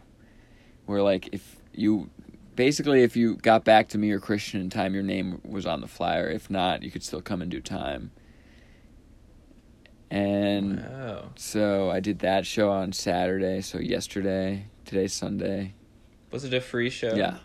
where 0.87 1.03
like 1.03 1.31
if 1.33 1.57
you, 1.73 2.11
basically 2.55 3.03
if 3.03 3.17
you 3.17 3.35
got 3.35 3.65
back 3.65 3.89
to 3.89 3.99
me 3.99 4.13
or 4.13 4.21
Christian 4.21 4.61
in 4.61 4.71
time, 4.71 4.95
your 4.95 5.03
name 5.03 5.41
was 5.45 5.67
on 5.67 5.81
the 5.81 5.89
flyer. 5.89 6.29
If 6.31 6.49
not, 6.49 6.85
you 6.85 6.93
could 6.93 7.03
still 7.03 7.21
come 7.21 7.43
and 7.43 7.51
do 7.51 7.61
time. 7.61 8.13
And 10.13 10.79
Wow. 10.79 11.31
so 11.35 11.91
I 11.91 11.99
did 11.99 12.21
that 12.21 12.47
show 12.47 12.71
on 12.71 12.93
Saturday. 12.93 13.63
So 13.63 13.81
yesterday, 13.81 14.67
today's 14.85 15.13
Sunday. 15.13 15.75
Was 16.31 16.45
it 16.45 16.55
a 16.55 16.61
free 16.61 16.91
show? 16.91 17.15
Yeah. 17.15 17.39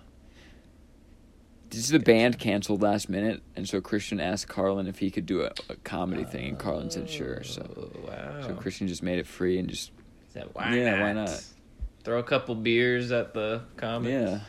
This 1.70 1.90
the 1.90 2.00
band 2.00 2.38
canceled 2.40 2.82
last 2.82 3.10
minute, 3.10 3.42
and 3.56 3.68
so 3.68 3.82
Christian 3.82 4.20
asked 4.20 4.48
Carlin 4.48 4.88
if 4.88 5.00
he 5.00 5.10
could 5.12 5.26
do 5.26 5.42
a, 5.42 5.52
a 5.70 5.76
comedy 5.84 6.24
thing, 6.24 6.50
and 6.50 6.60
Carlin 6.60 6.90
said 6.92 7.10
sure. 7.10 7.44
So, 7.44 7.64
Oh, 7.76 8.08
wow. 8.08 8.42
so 8.48 8.54
Christian 8.54 8.88
just 8.88 9.02
made 9.04 9.18
it 9.20 9.28
free 9.28 9.58
and 9.58 9.68
just 9.68 9.92
Said, 10.34 10.48
why 10.54 10.76
Yeah, 10.76 10.92
not? 10.92 11.02
why 11.02 11.14
not? 11.14 11.44
Throw 12.04 12.20
a 12.20 12.24
couple 12.24 12.54
beers 12.56 13.12
at 13.12 13.34
the 13.34 13.62
comics. 13.78 14.12
yeah. 14.12 14.40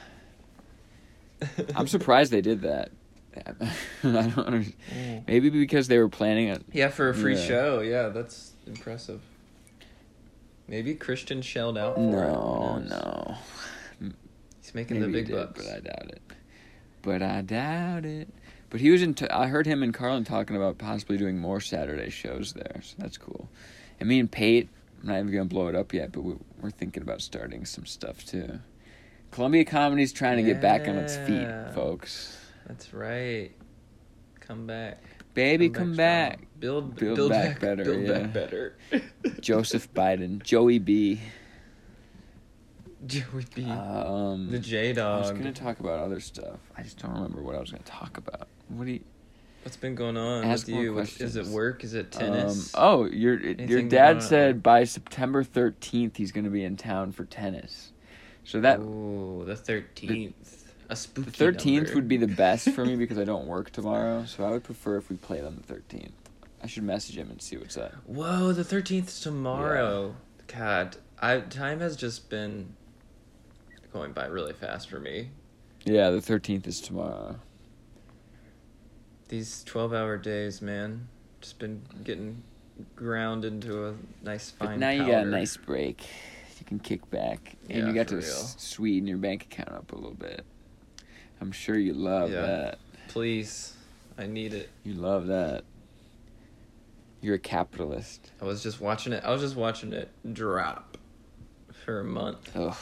I'm 1.75 1.87
surprised 1.87 2.33
they 2.33 2.42
did 2.42 2.62
that. 2.62 2.90
I 3.37 3.53
don't 4.03 4.38
understand. 4.38 4.77
Mm. 4.94 5.27
Maybe 5.27 5.51
because 5.51 5.88
they 5.88 5.99
were 5.99 6.09
planning 6.09 6.49
it. 6.49 6.62
Yeah, 6.72 6.88
for 6.88 7.09
a 7.09 7.14
free 7.14 7.37
Yeah. 7.37 7.44
show. 7.46 7.81
Yeah, 7.81 8.09
that's 8.09 8.53
impressive. 8.66 9.20
Maybe 10.68 10.94
Christian 10.94 11.42
shelled 11.42 11.77
out 11.79 11.94
for 11.96 12.01
No, 12.01 12.79
no. 12.79 13.37
He's 14.66 14.74
making 14.74 14.98
Maybe 14.98 15.12
the 15.12 15.18
he 15.18 15.24
big 15.24 15.33
did, 15.33 15.37
bucks. 15.37 15.64
but 15.64 15.76
I 15.76 15.81
doubt 15.81 16.11
it. 16.11 16.22
But 17.02 17.22
I 17.22 17.40
doubt 17.42 18.05
it. 18.05 18.29
But 18.68 18.81
he 18.81 18.90
was 18.90 19.00
in. 19.00 19.14
T- 19.14 19.29
I 19.29 19.46
heard 19.46 19.64
him 19.64 19.85
and 19.85 19.94
Carlin 19.94 20.24
talking 20.24 20.57
about 20.57 20.76
possibly 20.76 21.16
doing 21.16 21.38
more 21.38 21.61
Saturday 21.61 22.11
shows 22.11 22.52
there, 22.52 22.81
so 22.83 22.96
that's 22.98 23.16
cool. 23.16 23.48
And 24.00 24.09
me 24.09 24.18
and 24.18 24.29
Pate, 24.31 24.68
I'm 25.00 25.09
not 25.09 25.18
even 25.20 25.31
gonna 25.31 25.44
blow 25.44 25.68
it 25.68 25.76
up 25.76 25.94
yet, 25.94 26.11
but 26.11 26.22
we, 26.22 26.35
we're 26.61 26.70
thinking 26.70 27.05
about 27.05 27.20
starting 27.22 27.64
some 27.64 27.87
stuff 27.87 28.26
too. 28.26 28.59
Columbia 29.31 29.64
Comedy's 29.64 30.12
trying 30.12 30.38
to 30.38 30.42
get 30.42 30.61
back 30.61 30.88
on 30.88 30.96
its 30.96 31.16
feet, 31.16 31.48
folks. 31.72 32.37
That's 32.66 32.92
right. 32.92 33.52
Come 34.40 34.66
back. 34.66 35.00
Baby, 35.35 35.68
come 35.68 35.94
strong. 35.94 35.96
back. 35.96 36.40
Build, 36.59 36.96
Build 36.96 37.16
build, 37.16 37.31
back 37.31 37.52
back, 37.52 37.61
better, 37.61 37.85
Build 37.85 38.02
yeah. 38.02 38.18
back 38.20 38.33
better. 38.33 38.76
Joseph 39.40 39.92
Biden, 39.94 40.42
Joey 40.42 40.81
B. 40.81 41.20
Joey 43.09 43.45
B. 43.55 43.64
Um, 43.64 44.51
the 44.51 44.59
J 44.59 44.97
I 44.99 45.19
was 45.19 45.31
gonna 45.31 45.53
talk 45.53 45.81
about 45.81 46.01
other 46.01 46.21
stuff. 46.21 46.59
I 46.77 46.83
just 46.83 46.99
don't 46.99 47.12
remember 47.12 47.42
what 47.42 47.55
I 47.55 47.61
was 47.61 47.71
gonna 47.71 47.83
talk 47.85 48.19
about. 48.19 48.49
What 48.69 48.87
do 48.87 48.92
you? 48.92 49.01
What's 49.62 49.77
been 49.77 49.97
going 49.97 50.16
on 50.16 50.45
Ask 50.45 50.66
with 50.66 50.75
more 50.75 50.83
you? 50.85 50.95
What- 50.95 51.21
Is 51.21 51.35
it 51.37 51.47
work? 51.47 51.83
Is 51.83 51.95
it 51.95 52.12
tennis? 52.12 52.73
Um, 52.75 52.81
oh, 52.83 53.05
your 53.07 53.37
your 53.38 53.83
dad 53.83 54.23
said 54.23 54.62
by 54.62 54.85
September 54.85 55.42
thirteenth 55.42 56.16
he's 56.16 56.33
going 56.33 56.45
to 56.45 56.51
be 56.51 56.62
in 56.64 56.77
town 56.77 57.12
for 57.12 57.25
tennis. 57.25 57.92
So 58.45 58.61
that 58.61 58.79
Ooh, 58.79 59.42
the 59.45 59.57
thirteenth. 59.57 60.73
A 60.88 60.95
spooky. 60.95 61.31
the 61.31 61.37
thirteenth 61.37 61.95
would 61.97 62.07
be 62.07 62.16
the 62.16 62.29
best 62.29 62.71
for 62.71 62.85
me 62.85 62.95
because 63.03 63.19
I 63.19 63.25
don't 63.25 63.47
work 63.47 63.71
tomorrow. 63.71 64.25
So 64.25 64.45
I 64.45 64.51
would 64.51 64.62
prefer 64.62 64.99
if 64.99 65.11
we 65.11 65.16
played 65.16 65.45
on 65.45 65.57
the 65.57 65.62
thirteenth. 65.62 66.12
I 66.62 66.69
should 66.69 66.85
message 66.85 67.19
him 67.19 67.31
and 67.31 67.42
see 67.42 67.57
what's 67.57 67.77
up. 67.77 67.92
Whoa, 68.07 68.53
the 68.53 68.62
thirteenth 68.64 69.21
tomorrow. 69.21 70.14
God, 70.47 70.97
I 71.19 71.40
time 71.40 71.81
has 71.81 71.97
just 71.97 72.31
been 72.31 72.75
going 73.96 74.12
by 74.12 74.26
really 74.26 74.52
fast 74.52 74.90
for 74.90 75.00
me. 75.00 75.30
Yeah, 75.85 76.11
the 76.11 76.20
thirteenth 76.20 76.66
is 76.66 76.80
tomorrow. 76.80 77.37
These 79.28 79.64
twelve-hour 79.64 80.18
days, 80.18 80.61
man, 80.61 81.09
just 81.40 81.59
been 81.59 81.82
getting 82.04 82.42
ground 82.94 83.44
into 83.46 83.87
a 83.88 83.94
nice 84.22 84.52
But 84.59 84.66
fine. 84.66 84.80
now 84.80 84.90
you 84.90 85.06
got 85.06 85.22
a 85.24 85.30
nice 85.30 85.56
break. 85.56 86.02
You 86.59 86.66
can 86.66 86.78
kick 86.78 87.09
back, 87.11 87.56
and 87.70 87.78
Yeah, 87.78 87.87
you 87.88 87.94
got 87.94 88.09
to 88.09 88.16
real. 88.16 88.24
sweeten 88.24 89.06
your 89.09 89.18
bank 89.18 89.44
account 89.44 89.70
up 89.70 89.92
a 89.92 89.94
little 89.94 90.14
bit. 90.14 90.44
I'm 91.40 91.52
sure 91.52 91.78
you 91.78 91.94
love 91.94 92.30
Yeah. 92.30 92.42
that. 92.42 92.78
Please, 93.09 93.74
I 94.18 94.26
need 94.26 94.52
it. 94.52 94.68
You 94.85 94.94
love 94.94 95.26
that. 95.28 95.64
You're 97.22 97.37
a 97.37 97.38
capitalist. 97.38 98.30
I 98.42 98.44
was 98.44 98.62
just 98.62 98.80
watching 98.80 99.12
it. 99.14 99.24
I 99.24 99.30
was 99.30 99.40
just 99.40 99.56
watching 99.56 99.92
it 99.92 100.11
drop 100.35 100.98
for 101.85 102.00
a 102.00 102.04
month. 102.04 102.54
Ugh. 102.56 102.76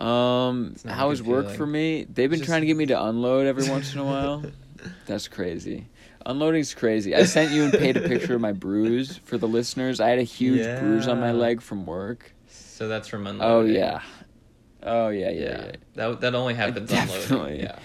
Um, 0.00 0.74
a 0.84 0.92
how 0.92 1.08
was 1.08 1.22
work 1.22 1.44
feeling. 1.44 1.56
for 1.58 1.66
me? 1.66 2.04
They've 2.12 2.30
been 2.30 2.38
Just- 2.40 2.48
trying 2.48 2.62
to 2.62 2.66
get 2.66 2.76
me 2.76 2.86
to 2.86 3.02
unload 3.04 3.46
every 3.46 3.68
once 3.68 3.92
in 3.94 4.00
a 4.00 4.04
while. 4.04 4.42
That's 5.06 5.28
crazy. 5.28 5.86
Unloading's 6.26 6.74
crazy. 6.74 7.14
I 7.14 7.24
sent 7.24 7.50
you 7.52 7.64
and 7.64 7.72
Pate 7.72 7.96
a 7.96 8.00
picture 8.02 8.34
of 8.34 8.40
my 8.40 8.52
bruise 8.52 9.18
for 9.24 9.36
the 9.38 9.48
listeners. 9.48 10.00
I 10.00 10.08
had 10.10 10.18
a 10.18 10.22
huge 10.22 10.64
bruise 10.80 11.06
on 11.08 11.20
my 11.20 11.32
leg 11.32 11.60
from 11.62 11.86
work. 11.86 12.32
So 12.48 12.88
that's 12.88 13.08
from 13.08 13.26
Oh 13.26 13.30
unloading. 13.30 13.74
yeah. 13.74 14.02
Oh 14.82 15.08
yeah, 15.08 15.30
yeah, 15.30 15.40
yeah. 15.40 15.64
yeah. 15.66 15.72
That 15.96 16.20
that 16.22 16.34
only 16.34 16.54
happens 16.54 16.88
Definitely. 16.90 17.36
unloading. 17.36 17.60
Yeah. 17.60 17.78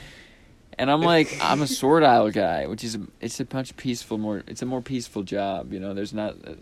And 0.78 0.92
I'm 0.92 1.02
like, 1.14 1.38
I'm 1.42 1.62
a 1.62 1.68
sort 1.68 2.04
aisle 2.04 2.30
guy, 2.32 2.68
which 2.68 2.84
is 2.84 2.96
a, 2.96 3.02
it's 3.22 3.40
a 3.42 3.48
much 3.54 3.76
peaceful, 3.78 4.18
more 4.18 4.44
it's 4.48 4.62
a 4.62 4.66
more 4.66 4.82
peaceful 4.82 5.24
job. 5.24 5.74
You 5.74 5.80
know, 5.82 5.94
there's 5.94 6.14
not. 6.14 6.36
uh, 6.46 6.54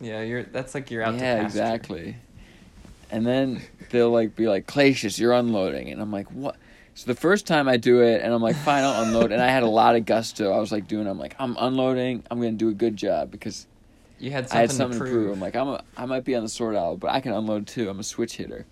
Yeah, 0.00 0.22
you're. 0.22 0.42
That's 0.44 0.74
like 0.74 0.90
you're 0.90 1.02
out. 1.02 1.18
to 1.18 1.24
yeah, 1.24 1.42
exactly. 1.44 2.16
And 3.14 3.24
then 3.24 3.62
they'll 3.90 4.10
like 4.10 4.34
be 4.34 4.48
like, 4.48 4.66
Clacius, 4.66 5.20
you're 5.20 5.34
unloading, 5.34 5.88
and 5.88 6.02
I'm 6.02 6.10
like, 6.10 6.26
what? 6.32 6.56
So 6.94 7.06
the 7.06 7.14
first 7.14 7.46
time 7.46 7.68
I 7.68 7.76
do 7.76 8.02
it, 8.02 8.22
and 8.22 8.34
I'm 8.34 8.42
like, 8.42 8.56
fine, 8.56 8.82
I'll 8.82 9.04
unload, 9.04 9.30
and 9.30 9.40
I 9.40 9.46
had 9.46 9.62
a 9.62 9.68
lot 9.68 9.94
of 9.94 10.04
gusto. 10.04 10.50
I 10.52 10.58
was 10.58 10.72
like 10.72 10.88
doing, 10.88 11.06
I'm 11.06 11.16
like, 11.16 11.36
I'm 11.38 11.56
unloading, 11.56 12.24
I'm 12.28 12.40
gonna 12.40 12.52
do 12.52 12.70
a 12.70 12.74
good 12.74 12.96
job 12.96 13.30
because 13.30 13.68
You 14.18 14.32
had 14.32 14.48
something, 14.48 14.58
I 14.58 14.60
had 14.62 14.72
something 14.72 14.98
to 14.98 15.04
to 15.04 15.10
prove. 15.10 15.24
prove. 15.26 15.32
I'm 15.34 15.40
like, 15.40 15.54
I'm 15.54 15.68
a, 15.68 15.84
I 15.96 16.06
might 16.06 16.24
be 16.24 16.34
on 16.34 16.42
the 16.42 16.48
sort 16.48 16.74
aisle, 16.74 16.96
but 16.96 17.12
I 17.12 17.20
can 17.20 17.32
unload 17.32 17.68
too. 17.68 17.88
I'm 17.88 18.00
a 18.00 18.02
switch 18.02 18.36
hitter. 18.36 18.66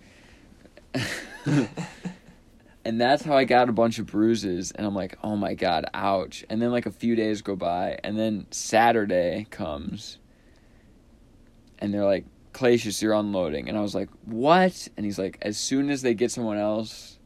and 1.45 2.99
that's 2.99 3.23
how 3.23 3.37
I 3.37 3.45
got 3.45 3.69
a 3.69 3.71
bunch 3.71 3.97
of 3.97 4.07
bruises, 4.07 4.71
and 4.71 4.85
I'm 4.85 4.93
like, 4.93 5.17
oh 5.23 5.37
my 5.37 5.53
god, 5.53 5.85
ouch. 5.93 6.43
And 6.49 6.61
then 6.61 6.71
like 6.71 6.85
a 6.85 6.91
few 6.91 7.15
days 7.15 7.41
go 7.41 7.55
by, 7.55 7.97
and 8.03 8.19
then 8.19 8.47
Saturday 8.51 9.47
comes, 9.49 10.17
and 11.79 11.93
they're 11.93 12.03
like, 12.03 12.25
Clacius, 12.53 13.01
you're 13.01 13.13
unloading, 13.13 13.67
and 13.67 13.77
I 13.77 13.81
was 13.81 13.95
like, 13.95 14.09
what? 14.25 14.87
And 14.95 15.05
he's 15.05 15.19
like, 15.19 15.37
as 15.41 15.57
soon 15.57 15.89
as 15.89 16.01
they 16.01 16.13
get 16.13 16.31
someone 16.31 16.57
else. 16.57 17.17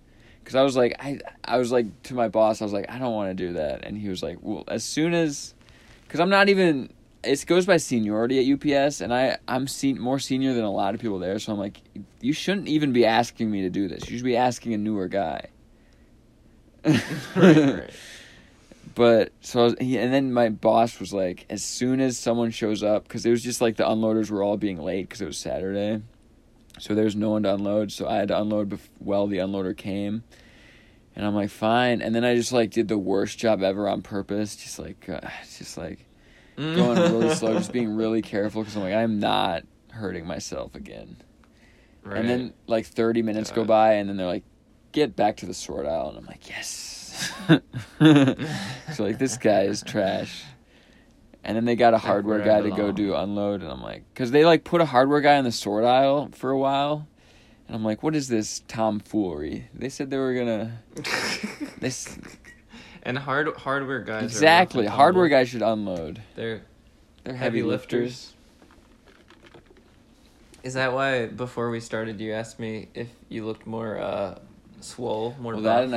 Because 0.44 0.56
I 0.56 0.62
was 0.62 0.78
like, 0.78 0.96
I, 1.02 1.20
I 1.44 1.58
was 1.58 1.74
like 1.74 2.04
to 2.04 2.14
my 2.14 2.30
boss, 2.30 2.62
I 2.62 2.66
was 2.66 2.72
like, 2.72 2.90
I 2.90 3.00
don't 3.00 3.14
want 3.14 3.30
to 3.30 3.34
do 3.34 3.54
that, 3.54 3.86
and 3.86 3.98
he 3.98 4.08
was 4.08 4.24
like, 4.24 4.38
well, 4.42 4.64
as 4.70 4.84
soon 4.84 5.14
as, 5.14 5.54
because 6.06 6.22
I'm 6.22 6.30
not 6.30 6.48
even 6.48 6.90
it 7.24 7.46
goes 7.46 7.66
by 7.66 7.78
seniority 7.78 8.40
at 8.40 8.54
UPS, 8.54 9.02
and 9.02 9.14
I 9.14 9.38
I'm 9.48 9.68
sen- 9.68 10.00
more 10.00 10.20
senior 10.20 10.54
than 10.54 10.64
a 10.64 10.72
lot 10.72 10.96
of 10.96 11.02
people 11.02 11.20
there. 11.20 11.38
So 11.40 11.52
I'm 11.52 11.60
like, 11.60 11.82
you 12.22 12.34
shouldn't 12.34 12.68
even 12.68 12.94
be 12.94 13.06
asking 13.06 13.52
me 13.52 13.62
to 13.62 13.70
do 13.70 13.88
this. 13.88 14.10
You 14.10 14.18
should 14.18 14.26
be 14.26 14.38
asking 14.38 14.74
a 14.74 14.78
newer 14.78 15.08
guy. 15.08 15.48
right, 16.86 17.02
right. 17.36 17.90
But 18.98 19.32
so 19.42 19.60
I 19.60 19.64
was, 19.64 19.76
he, 19.80 20.00
and 20.00 20.12
then 20.12 20.34
my 20.34 20.50
boss 20.50 21.00
was 21.00 21.14
like, 21.14 21.46
as 21.52 21.64
soon 21.64 22.02
as 22.02 22.18
someone 22.18 22.50
shows 22.50 22.82
up, 22.82 23.04
because 23.04 23.28
it 23.28 23.30
was 23.30 23.44
just 23.44 23.62
like 23.62 23.76
the 23.76 23.84
unloaders 23.84 24.32
were 24.32 24.42
all 24.42 24.58
being 24.58 24.82
late 24.82 25.04
because 25.04 25.22
it 25.22 25.28
was 25.28 25.38
Saturday, 25.38 26.02
so 26.80 26.96
there 26.96 27.06
was 27.06 27.16
no 27.16 27.30
one 27.30 27.44
to 27.44 27.54
unload. 27.54 27.92
So 27.92 28.08
I 28.08 28.16
had 28.16 28.30
to 28.30 28.42
unload 28.42 28.70
bef- 28.70 28.90
while 28.98 29.28
the 29.28 29.38
unloader 29.38 29.78
came, 29.78 30.24
and 31.16 31.28
I'm 31.28 31.36
like, 31.36 31.52
fine. 31.52 32.02
And 32.02 32.16
then 32.16 32.26
I 32.26 32.34
just 32.34 32.52
like 32.52 32.72
did 32.72 32.88
the 32.88 32.98
worst 32.98 33.38
job 33.38 33.62
ever 33.62 33.88
on 33.88 34.02
purpose, 34.02 34.56
just 34.56 34.80
like, 34.80 35.08
uh, 35.08 35.22
just 35.56 35.78
like 35.78 36.00
going 36.56 36.98
really 36.98 37.36
slow, 37.36 37.54
just 37.54 37.72
being 37.72 37.96
really 37.96 38.24
careful 38.24 38.64
because 38.64 38.76
I'm 38.76 38.82
like, 38.82 38.96
I'm 38.96 39.20
not 39.20 39.62
hurting 39.92 40.26
myself 40.26 40.74
again. 40.74 41.18
Right. 42.02 42.18
And 42.18 42.28
then 42.28 42.54
like 42.66 42.88
30 42.88 43.22
minutes 43.22 43.52
go 43.52 43.64
by, 43.64 43.94
and 43.94 44.10
then 44.10 44.18
they're 44.18 44.26
like, 44.26 44.46
get 44.92 45.16
back 45.16 45.38
to 45.38 45.46
the 45.46 45.54
sort 45.54 45.86
aisle, 45.86 46.10
and 46.10 46.18
I'm 46.18 46.26
like, 46.26 46.50
yes. 46.50 46.97
so 48.94 49.04
like 49.04 49.18
this 49.20 49.38
guy 49.38 49.62
is 49.64 49.82
trash. 49.84 50.44
And 51.44 51.56
then 51.56 51.64
they 51.66 51.76
got 51.78 51.94
a 51.94 51.98
hardware 51.98 52.40
guy 52.40 52.62
to 52.62 52.72
go 52.72 52.92
do 52.92 53.16
unload, 53.16 53.62
and 53.62 53.72
I'm 53.72 53.82
like, 53.82 54.04
because 54.14 54.32
they 54.32 54.44
like 54.44 54.66
put 54.66 54.82
a 54.82 54.86
hardware 54.86 55.22
guy 55.22 55.36
in 55.36 55.46
the 55.46 55.52
sort 55.52 55.86
aisle 55.86 56.30
for 56.34 56.50
a 56.50 56.58
while, 56.58 57.08
and 57.68 57.76
I'm 57.76 57.86
like, 57.86 58.04
what 58.04 58.16
is 58.16 58.28
this 58.28 58.64
tomfoolery? 58.68 59.70
They 59.74 59.88
said 59.88 60.10
they 60.10 60.18
were 60.18 60.34
gonna 60.34 60.80
this 61.80 62.18
and 63.04 63.18
hard 63.18 63.48
hardware 63.56 64.02
guys. 64.02 64.24
exactly 64.24 64.88
hardware 64.88 65.30
guys 65.30 65.48
should 65.48 65.62
unload. 65.62 66.22
They're 66.36 66.64
They're 67.24 67.34
heavy, 67.36 67.60
heavy, 67.60 67.64
lifters. 67.64 68.02
lifters. 68.02 68.34
Is 70.64 70.74
that 70.74 70.92
why 70.92 71.28
before 71.28 71.70
we 71.70 71.80
started 71.80 72.20
you 72.20 72.34
asked 72.34 72.60
me 72.60 72.90
if 72.94 73.08
you 73.30 73.46
looked 73.46 73.66
more 73.66 73.98
uh 74.00 74.40
swole, 74.82 75.34
more 75.40 75.54
Well, 75.54 75.64
buff? 75.64 75.76
that 75.78 75.84
and 75.86 75.96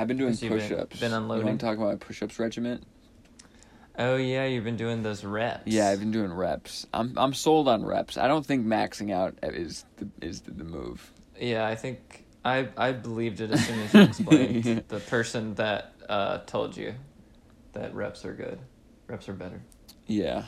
I've 0.00 0.08
been 0.08 0.16
doing 0.16 0.34
been- 0.34 0.48
push-ups. 0.48 0.98
been 1.00 1.10
You 1.10 1.16
unloading? 1.18 1.46
want 1.46 1.60
to 1.60 1.66
talk 1.66 1.76
about 1.76 1.88
my 1.90 1.96
push-ups 1.96 2.38
regiment? 2.38 2.84
Oh 3.98 4.16
yeah, 4.16 4.46
you've 4.46 4.64
been 4.64 4.76
doing 4.78 5.02
those 5.02 5.24
reps. 5.24 5.62
Yeah, 5.66 5.88
I've 5.90 5.98
been 6.00 6.10
doing 6.12 6.32
reps. 6.32 6.86
I'm 6.94 7.12
I'm 7.18 7.34
sold 7.34 7.68
on 7.68 7.84
reps. 7.84 8.16
I 8.16 8.28
don't 8.28 8.46
think 8.46 8.64
maxing 8.66 9.12
out 9.12 9.34
is 9.42 9.84
the 9.96 10.08
is 10.26 10.40
the, 10.42 10.52
the 10.52 10.64
move. 10.64 11.12
Yeah, 11.38 11.66
I 11.66 11.74
think 11.74 12.24
I 12.44 12.68
I 12.78 12.92
believed 12.92 13.40
it 13.40 13.50
as 13.50 13.66
soon 13.66 13.78
as 13.80 13.92
you 13.94 14.00
explained 14.00 14.64
Yeah. 14.64 14.80
the 14.88 15.00
person 15.00 15.54
that 15.56 15.92
uh 16.08 16.38
told 16.46 16.76
you 16.76 16.94
that 17.74 17.94
reps 17.94 18.24
are 18.24 18.32
good. 18.32 18.58
Reps 19.06 19.28
are 19.28 19.34
better. 19.34 19.60
Yeah, 20.06 20.44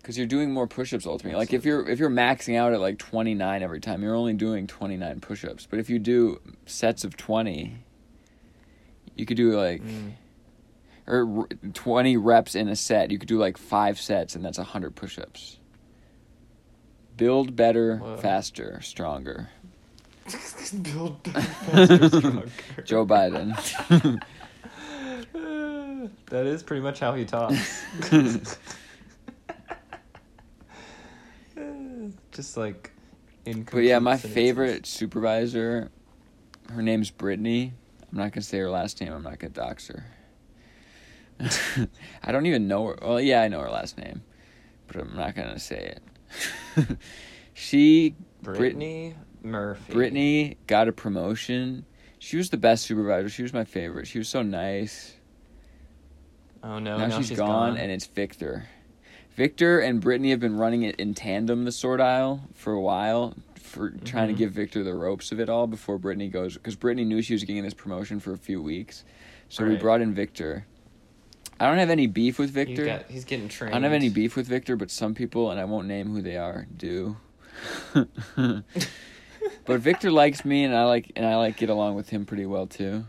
because 0.00 0.16
you're 0.16 0.26
doing 0.28 0.52
more 0.52 0.66
push-ups 0.66 1.04
ultimately. 1.04 1.38
Like 1.38 1.52
if 1.52 1.64
you're 1.66 1.86
if 1.88 1.98
you're 1.98 2.08
maxing 2.10 2.56
out 2.56 2.72
at 2.72 2.80
like 2.80 2.98
29 2.98 3.62
every 3.62 3.80
time, 3.80 4.02
you're 4.02 4.14
only 4.14 4.34
doing 4.34 4.66
29 4.66 5.20
push-ups. 5.20 5.66
But 5.68 5.78
if 5.78 5.90
you 5.90 5.98
do 5.98 6.40
sets 6.64 7.04
of 7.04 7.16
20, 7.18 7.74
you 9.16 9.26
could 9.26 9.36
do 9.36 9.52
like 9.58 9.82
Mm. 9.82 10.12
or 11.06 11.48
20 11.74 12.16
reps 12.16 12.54
in 12.54 12.68
a 12.68 12.76
set. 12.76 13.10
You 13.10 13.18
could 13.18 13.28
do 13.28 13.38
like 13.38 13.56
five 13.58 14.00
sets, 14.00 14.34
and 14.34 14.44
that's 14.44 14.58
100 14.58 14.94
push-ups. 14.96 15.58
Build 17.16 17.54
better, 17.54 17.98
Whoa. 17.98 18.16
faster, 18.16 18.80
stronger. 18.82 19.48
Build 20.82 21.18
faster, 21.26 22.08
stronger. 22.08 22.48
Joe 22.84 23.06
Biden. 23.06 23.54
that 26.26 26.46
is 26.46 26.62
pretty 26.62 26.82
much 26.82 26.98
how 27.00 27.14
he 27.14 27.24
talks. 27.24 27.84
Just 32.32 32.56
like 32.56 32.90
in. 33.44 33.62
But 33.62 33.84
yeah, 33.84 33.98
my 34.00 34.16
favorite 34.16 34.86
supervisor, 34.86 35.90
her 36.70 36.82
name's 36.82 37.10
Brittany. 37.10 37.74
I'm 38.14 38.20
not 38.20 38.30
gonna 38.30 38.42
say 38.42 38.58
her 38.58 38.70
last 38.70 39.00
name. 39.00 39.12
I'm 39.12 39.24
not 39.24 39.40
gonna 39.40 39.52
dox 39.52 39.88
her. 39.88 40.06
I 42.22 42.30
don't 42.30 42.46
even 42.46 42.68
know 42.68 42.86
her. 42.86 42.98
Well, 43.02 43.20
yeah, 43.20 43.42
I 43.42 43.48
know 43.48 43.58
her 43.58 43.70
last 43.70 43.98
name, 43.98 44.22
but 44.86 44.94
I'm 44.94 45.16
not 45.16 45.34
gonna 45.34 45.58
say 45.58 45.96
it. 46.76 46.98
she, 47.54 48.14
Brit- 48.40 48.58
Brittany 48.58 49.16
Murphy. 49.42 49.92
Brittany, 49.92 50.58
got 50.68 50.86
a 50.86 50.92
promotion. 50.92 51.86
She 52.20 52.36
was 52.36 52.50
the 52.50 52.56
best 52.56 52.84
supervisor. 52.84 53.28
She 53.28 53.42
was 53.42 53.52
my 53.52 53.64
favorite. 53.64 54.06
She 54.06 54.18
was 54.18 54.28
so 54.28 54.42
nice. 54.42 55.14
Oh 56.62 56.78
no! 56.78 56.96
now, 56.96 57.08
now 57.08 57.20
she's 57.20 57.36
gone, 57.36 57.76
and 57.76 57.90
it's 57.90 58.06
Victor. 58.06 58.68
Victor 59.34 59.80
and 59.80 60.00
Brittany 60.00 60.30
have 60.30 60.38
been 60.38 60.56
running 60.56 60.84
it 60.84 60.94
in 61.00 61.14
tandem, 61.14 61.64
the 61.64 61.72
sort 61.72 62.00
aisle, 62.00 62.42
for 62.54 62.74
a 62.74 62.80
while, 62.80 63.34
for 63.74 63.90
trying 63.90 64.28
to 64.28 64.34
Mhm. 64.34 64.38
give 64.38 64.52
Victor 64.52 64.82
the 64.82 64.94
ropes 64.94 65.32
of 65.32 65.40
it 65.40 65.48
all 65.48 65.66
before 65.66 65.98
Brittany 65.98 66.28
goes. 66.28 66.54
Because 66.54 66.76
Brittany 66.76 67.04
knew 67.04 67.20
she 67.22 67.32
was 67.34 67.44
getting 67.44 67.62
this 67.64 67.74
promotion 67.74 68.20
for 68.20 68.32
a 68.32 68.38
few 68.38 68.62
weeks, 68.62 69.04
so 69.48 69.66
we 69.66 69.76
brought 69.76 70.00
in 70.00 70.14
Victor. 70.14 70.66
I 71.60 71.66
don't 71.68 71.78
have 71.78 71.90
any 71.90 72.06
beef 72.06 72.38
with 72.38 72.48
He's 72.50 72.54
Victor. 72.66 72.84
got- 72.86 73.10
he's 73.10 73.24
getting 73.24 73.48
trained. 73.48 73.74
I 73.74 73.76
don't 73.78 73.84
have 73.84 73.92
any 73.92 74.08
beef 74.08 74.34
with 74.36 74.46
Victor, 74.46 74.76
but 74.76 74.90
some 74.90 75.14
people, 75.14 75.50
and 75.50 75.60
I 75.60 75.64
won't 75.64 75.86
name 75.86 76.08
who 76.12 76.20
they 76.22 76.36
are, 76.36 76.66
do. 76.76 77.16
but 78.34 79.80
Victor 79.80 80.10
likes 80.10 80.44
me, 80.44 80.64
and 80.64 80.74
I 80.74 80.84
like 80.84 81.12
and 81.16 81.24
I 81.26 81.36
like 81.36 81.56
get 81.56 81.70
along 81.70 81.94
with 81.94 82.08
him 82.10 82.24
pretty 82.26 82.46
well 82.46 82.66
too. 82.66 83.04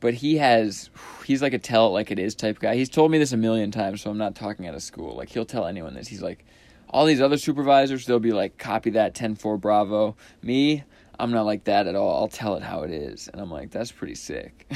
but 0.00 0.14
he 0.14 0.36
has 0.38 0.90
he's 1.24 1.40
like 1.42 1.52
a 1.52 1.58
tell 1.58 1.86
it 1.86 1.90
like 1.90 2.10
it 2.10 2.18
is 2.18 2.34
type 2.34 2.58
guy. 2.58 2.74
He's 2.74 2.88
told 2.88 3.10
me 3.12 3.18
this 3.18 3.32
a 3.32 3.36
million 3.36 3.70
times, 3.70 4.00
so 4.02 4.10
I'm 4.10 4.18
not 4.18 4.34
talking 4.34 4.66
out 4.66 4.74
of 4.74 4.82
school. 4.82 5.14
Like 5.16 5.28
he'll 5.30 5.44
tell 5.44 5.66
anyone 5.66 5.94
this. 5.94 6.08
He's 6.08 6.22
like 6.22 6.44
all 6.92 7.06
these 7.06 7.20
other 7.20 7.38
supervisors, 7.38 8.06
they'll 8.06 8.20
be 8.20 8.32
like 8.32 8.58
copy 8.58 8.90
that 8.90 9.14
10-4 9.14 9.60
Bravo. 9.60 10.16
Me, 10.42 10.84
I'm 11.18 11.30
not 11.30 11.46
like 11.46 11.64
that 11.64 11.86
at 11.86 11.94
all. 11.96 12.20
I'll 12.20 12.28
tell 12.28 12.54
it 12.56 12.62
how 12.62 12.82
it 12.82 12.90
is. 12.90 13.28
And 13.32 13.40
I'm 13.40 13.50
like 13.50 13.70
that's 13.70 13.92
pretty 13.92 14.14
sick. 14.14 14.70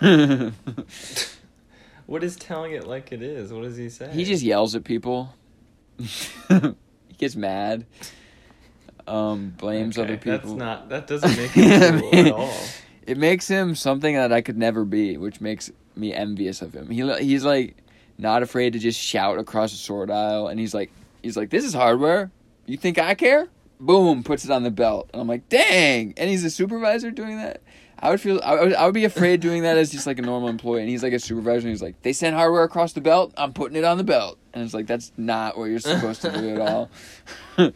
What 2.06 2.22
is 2.22 2.36
telling 2.36 2.72
it 2.72 2.86
like 2.86 3.12
it 3.12 3.22
is? 3.22 3.52
What 3.52 3.62
does 3.62 3.76
he 3.76 3.88
say? 3.88 4.10
he 4.12 4.24
just 4.24 4.42
yells 4.42 4.74
at 4.74 4.84
people. 4.84 5.34
he 5.98 6.74
gets 7.16 7.36
mad. 7.36 7.86
Um 9.06 9.54
blames 9.56 9.98
Okay, 9.98 10.06
other 10.06 10.16
people. 10.16 10.38
That's 10.38 10.58
not. 10.58 10.88
That 10.88 11.06
doesn't 11.06 11.36
make 11.36 11.50
him 11.52 12.00
cool 12.00 12.14
at 12.14 12.32
all. 12.32 12.54
It 13.06 13.18
makes 13.18 13.46
him 13.48 13.74
something 13.74 14.14
that 14.14 14.32
I 14.32 14.40
could 14.40 14.56
never 14.56 14.84
be, 14.84 15.16
which 15.16 15.40
makes 15.40 15.70
me 15.94 16.12
envious 16.12 16.62
of 16.62 16.74
him. 16.74 16.88
He 16.90 17.10
he's 17.22 17.44
like 17.44 17.76
not 18.16 18.42
afraid 18.42 18.72
to 18.74 18.78
just 18.78 19.00
shout 19.00 19.38
across 19.38 19.72
the 19.72 19.76
sort 19.76 20.10
aisle, 20.10 20.48
and 20.48 20.58
he's 20.58 20.74
like 20.74 20.90
he's 21.24 21.36
like 21.36 21.50
this 21.50 21.64
is 21.64 21.74
hardware. 21.74 22.30
You 22.66 22.76
think 22.76 22.98
I 22.98 23.14
care? 23.14 23.48
Boom, 23.80 24.22
puts 24.22 24.44
it 24.44 24.50
on 24.50 24.62
the 24.62 24.70
belt, 24.70 25.10
and 25.12 25.20
I'm 25.20 25.28
like 25.28 25.48
dang. 25.48 26.14
And 26.16 26.30
he's 26.30 26.44
a 26.44 26.50
supervisor 26.50 27.10
doing 27.10 27.38
that. 27.38 27.60
I 27.98 28.10
would 28.10 28.20
feel 28.20 28.40
I 28.44 28.54
would, 28.54 28.74
I 28.74 28.84
would 28.84 28.94
be 28.94 29.04
afraid 29.04 29.40
doing 29.40 29.62
that 29.62 29.76
as 29.76 29.90
just 29.90 30.06
like 30.06 30.18
a 30.18 30.22
normal 30.22 30.48
employee, 30.48 30.80
and 30.80 30.88
he's 30.88 31.02
like 31.02 31.12
a 31.12 31.18
supervisor, 31.18 31.66
and 31.66 31.70
he's 31.70 31.82
like 31.82 32.00
they 32.02 32.12
send 32.12 32.36
hardware 32.36 32.62
across 32.62 32.92
the 32.92 33.00
belt. 33.00 33.32
I'm 33.36 33.52
putting 33.52 33.76
it 33.76 33.84
on 33.84 33.98
the 33.98 34.04
belt, 34.04 34.38
and 34.52 34.62
it's 34.62 34.74
like 34.74 34.86
that's 34.86 35.12
not 35.16 35.58
what 35.58 35.64
you're 35.64 35.80
supposed 35.80 36.22
to 36.22 36.30
do 36.30 36.50
at 36.50 36.60
all. 36.60 36.90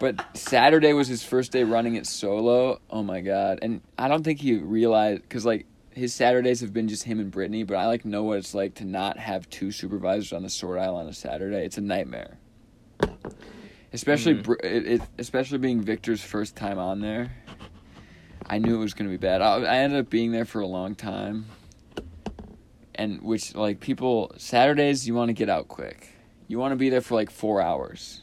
But 0.00 0.34
Saturday 0.34 0.94
was 0.94 1.08
his 1.08 1.22
first 1.22 1.52
day 1.52 1.62
running 1.62 1.94
it 1.94 2.06
solo. 2.06 2.80
Oh 2.88 3.02
my 3.02 3.20
god! 3.20 3.58
And 3.60 3.82
I 3.98 4.08
don't 4.08 4.24
think 4.24 4.40
he 4.40 4.56
realized 4.56 5.20
because 5.20 5.44
like 5.44 5.66
his 5.92 6.14
Saturdays 6.14 6.62
have 6.62 6.72
been 6.72 6.88
just 6.88 7.04
him 7.04 7.20
and 7.20 7.30
Brittany. 7.30 7.64
But 7.64 7.76
I 7.76 7.86
like 7.86 8.06
know 8.06 8.22
what 8.22 8.38
it's 8.38 8.54
like 8.54 8.76
to 8.76 8.86
not 8.86 9.18
have 9.18 9.48
two 9.50 9.70
supervisors 9.70 10.32
on 10.32 10.42
the 10.42 10.48
sort 10.48 10.78
aisle 10.78 10.96
on 10.96 11.06
a 11.06 11.12
Saturday. 11.12 11.66
It's 11.66 11.76
a 11.76 11.82
nightmare. 11.82 12.38
Especially 13.92 14.34
Mm. 14.34 14.42
Br- 14.42 14.52
it, 14.64 14.86
it, 14.86 15.02
especially 15.18 15.58
being 15.58 15.80
Victor's 15.80 16.22
first 16.22 16.56
time 16.56 16.78
on 16.78 17.00
there. 17.00 17.32
I 18.46 18.58
knew 18.58 18.76
it 18.76 18.78
was 18.80 18.94
gonna 18.94 19.10
be 19.10 19.16
bad. 19.16 19.42
I, 19.42 19.60
I 19.62 19.76
ended 19.78 20.00
up 20.00 20.10
being 20.10 20.32
there 20.32 20.44
for 20.44 20.60
a 20.60 20.66
long 20.66 20.94
time. 20.94 21.46
And 22.94 23.22
which 23.22 23.54
like 23.54 23.80
people 23.80 24.32
Saturdays 24.36 25.06
you 25.06 25.14
want 25.14 25.28
to 25.28 25.32
get 25.32 25.48
out 25.48 25.68
quick. 25.68 26.08
You 26.48 26.58
want 26.58 26.72
to 26.72 26.76
be 26.76 26.88
there 26.90 27.00
for 27.00 27.14
like 27.14 27.30
four 27.30 27.60
hours 27.62 28.20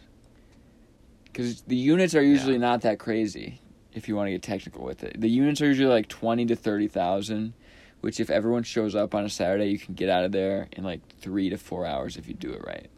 because 1.25 1.61
the 1.61 1.75
units 1.75 2.13
are 2.15 2.21
usually 2.21 2.53
Yeah. 2.53 2.59
not 2.59 2.81
that 2.81 2.99
crazy 2.99 3.61
if 3.93 4.07
you 4.07 4.15
want 4.15 4.27
to 4.27 4.31
get 4.31 4.41
technical 4.41 4.83
with 4.83 5.03
it 5.03 5.19
the 5.21 5.29
units 5.29 5.61
are 5.61 5.67
usually 5.67 5.87
like 5.87 6.07
20 6.07 6.47
to 6.47 6.55
30000 6.55 7.53
which 8.01 8.19
if 8.19 8.29
everyone 8.31 8.63
shows 8.63 8.95
up 8.95 9.13
on 9.15 9.23
a 9.23 9.29
saturday 9.29 9.67
you 9.67 9.77
can 9.77 9.93
get 9.93 10.09
out 10.09 10.23
of 10.25 10.31
there 10.31 10.67
in 10.73 10.83
like 10.83 10.99
three 11.19 11.49
to 11.49 11.57
four 11.57 11.85
hours 11.85 12.17
if 12.17 12.27
you 12.27 12.33
do 12.33 12.51
it 12.51 12.61
right 12.65 12.89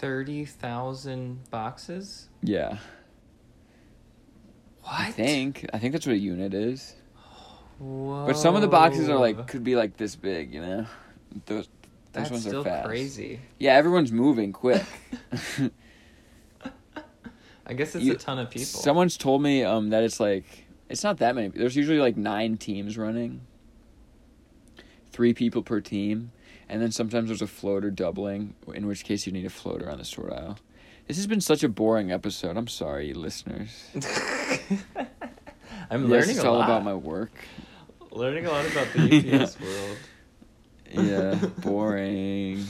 Thirty 0.00 0.46
thousand 0.46 1.50
boxes. 1.50 2.28
yeah 2.42 2.78
What? 4.82 4.92
i 5.00 5.10
think 5.10 5.66
i 5.74 5.78
think 5.78 5.92
that's 5.92 6.06
what 6.06 6.14
a 6.14 6.18
unit 6.18 6.54
is 6.54 6.94
Whoa. 7.78 8.24
but 8.26 8.36
some 8.38 8.54
of 8.56 8.62
the 8.62 8.68
boxes 8.68 9.08
are 9.10 9.18
like 9.18 9.46
could 9.46 9.62
be 9.62 9.76
like 9.76 9.98
this 9.98 10.16
big 10.16 10.54
you 10.54 10.62
know 10.62 10.86
those 11.46 11.66
those 11.66 11.68
That's 12.12 12.30
ones 12.30 12.46
are 12.46 12.64
fast 12.64 12.88
crazy. 12.88 13.40
yeah 13.58 13.74
everyone's 13.74 14.10
moving 14.10 14.52
quick 14.52 14.82
I 17.66 17.72
guess 17.74 17.94
it's 17.94 18.04
You- 18.04 18.14
a 18.14 18.16
ton 18.16 18.38
of 18.40 18.50
people. 18.50 18.66
Someone's 18.66 19.16
told 19.16 19.42
me 19.42 19.62
um 19.64 19.90
that 19.90 20.02
it's 20.02 20.18
like 20.18 20.64
it's 20.88 21.04
not 21.04 21.18
that 21.18 21.36
many. 21.36 21.48
There's 21.48 21.76
usually 21.76 22.00
like 22.00 22.16
nine 22.16 22.56
teams 22.56 22.98
running. 22.98 23.42
Three 25.12 25.34
people 25.34 25.62
per 25.62 25.80
team, 25.80 26.32
and 26.70 26.80
then 26.80 26.90
sometimes 26.92 27.28
there's 27.28 27.42
a 27.42 27.46
floater 27.46 27.90
doubling, 27.90 28.54
in 28.72 28.86
which 28.86 29.04
case 29.04 29.26
you 29.26 29.32
need 29.32 29.44
a 29.44 29.50
floater 29.50 29.90
on 29.90 29.98
the 29.98 30.04
sort 30.06 30.32
aisle. 30.32 30.56
This 31.06 31.16
has 31.18 31.26
been 31.26 31.40
such 31.40 31.62
a 31.64 31.68
boring 31.68 32.10
episode. 32.12 32.56
I'm 32.56 32.68
sorry, 32.68 33.12
listeners. 33.12 33.90
I'm 35.90 36.02
Yes, 36.02 36.10
learning 36.10 36.30
it's 36.36 36.44
a 36.44 36.48
all 36.48 36.58
lot. 36.58 36.64
about 36.64 36.84
my 36.84 36.94
work. 36.94 37.32
learning 38.12 38.46
a 38.46 38.50
lot 38.50 38.64
about 38.70 38.86
the 38.94 39.40
UPS 39.42 39.58
world. 39.60 39.98
Yeah, 40.92 41.34
boring. 41.62 42.64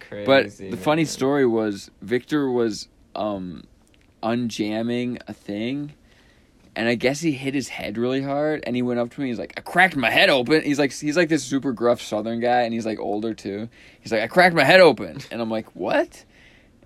Crazy. 0.00 0.24
But 0.24 0.56
the 0.70 0.76
funny 0.76 1.04
story 1.04 1.46
was 1.46 1.90
Victor 2.00 2.50
was 2.50 2.88
um 3.14 3.64
unjamming 4.22 5.18
a 5.28 5.32
thing 5.32 5.92
and 6.78 6.88
I 6.88 6.94
guess 6.94 7.20
he 7.20 7.32
hit 7.32 7.54
his 7.54 7.66
head 7.66 7.98
really 7.98 8.22
hard 8.22 8.62
and 8.64 8.76
he 8.76 8.82
went 8.82 9.00
up 9.00 9.10
to 9.10 9.20
me 9.20 9.26
he's 9.26 9.38
like 9.38 9.52
I 9.56 9.62
cracked 9.62 9.96
my 9.96 10.10
head 10.10 10.30
open. 10.30 10.62
He's 10.62 10.78
like 10.78 10.92
he's 10.92 11.16
like 11.16 11.28
this 11.28 11.42
super 11.42 11.72
gruff 11.72 12.00
southern 12.00 12.38
guy 12.38 12.62
and 12.62 12.72
he's 12.72 12.86
like 12.86 13.00
older 13.00 13.34
too. 13.34 13.68
He's 14.00 14.12
like 14.12 14.22
I 14.22 14.28
cracked 14.28 14.54
my 14.54 14.62
head 14.62 14.78
open 14.78 15.18
and 15.32 15.42
I'm 15.42 15.50
like 15.50 15.74
what? 15.74 16.24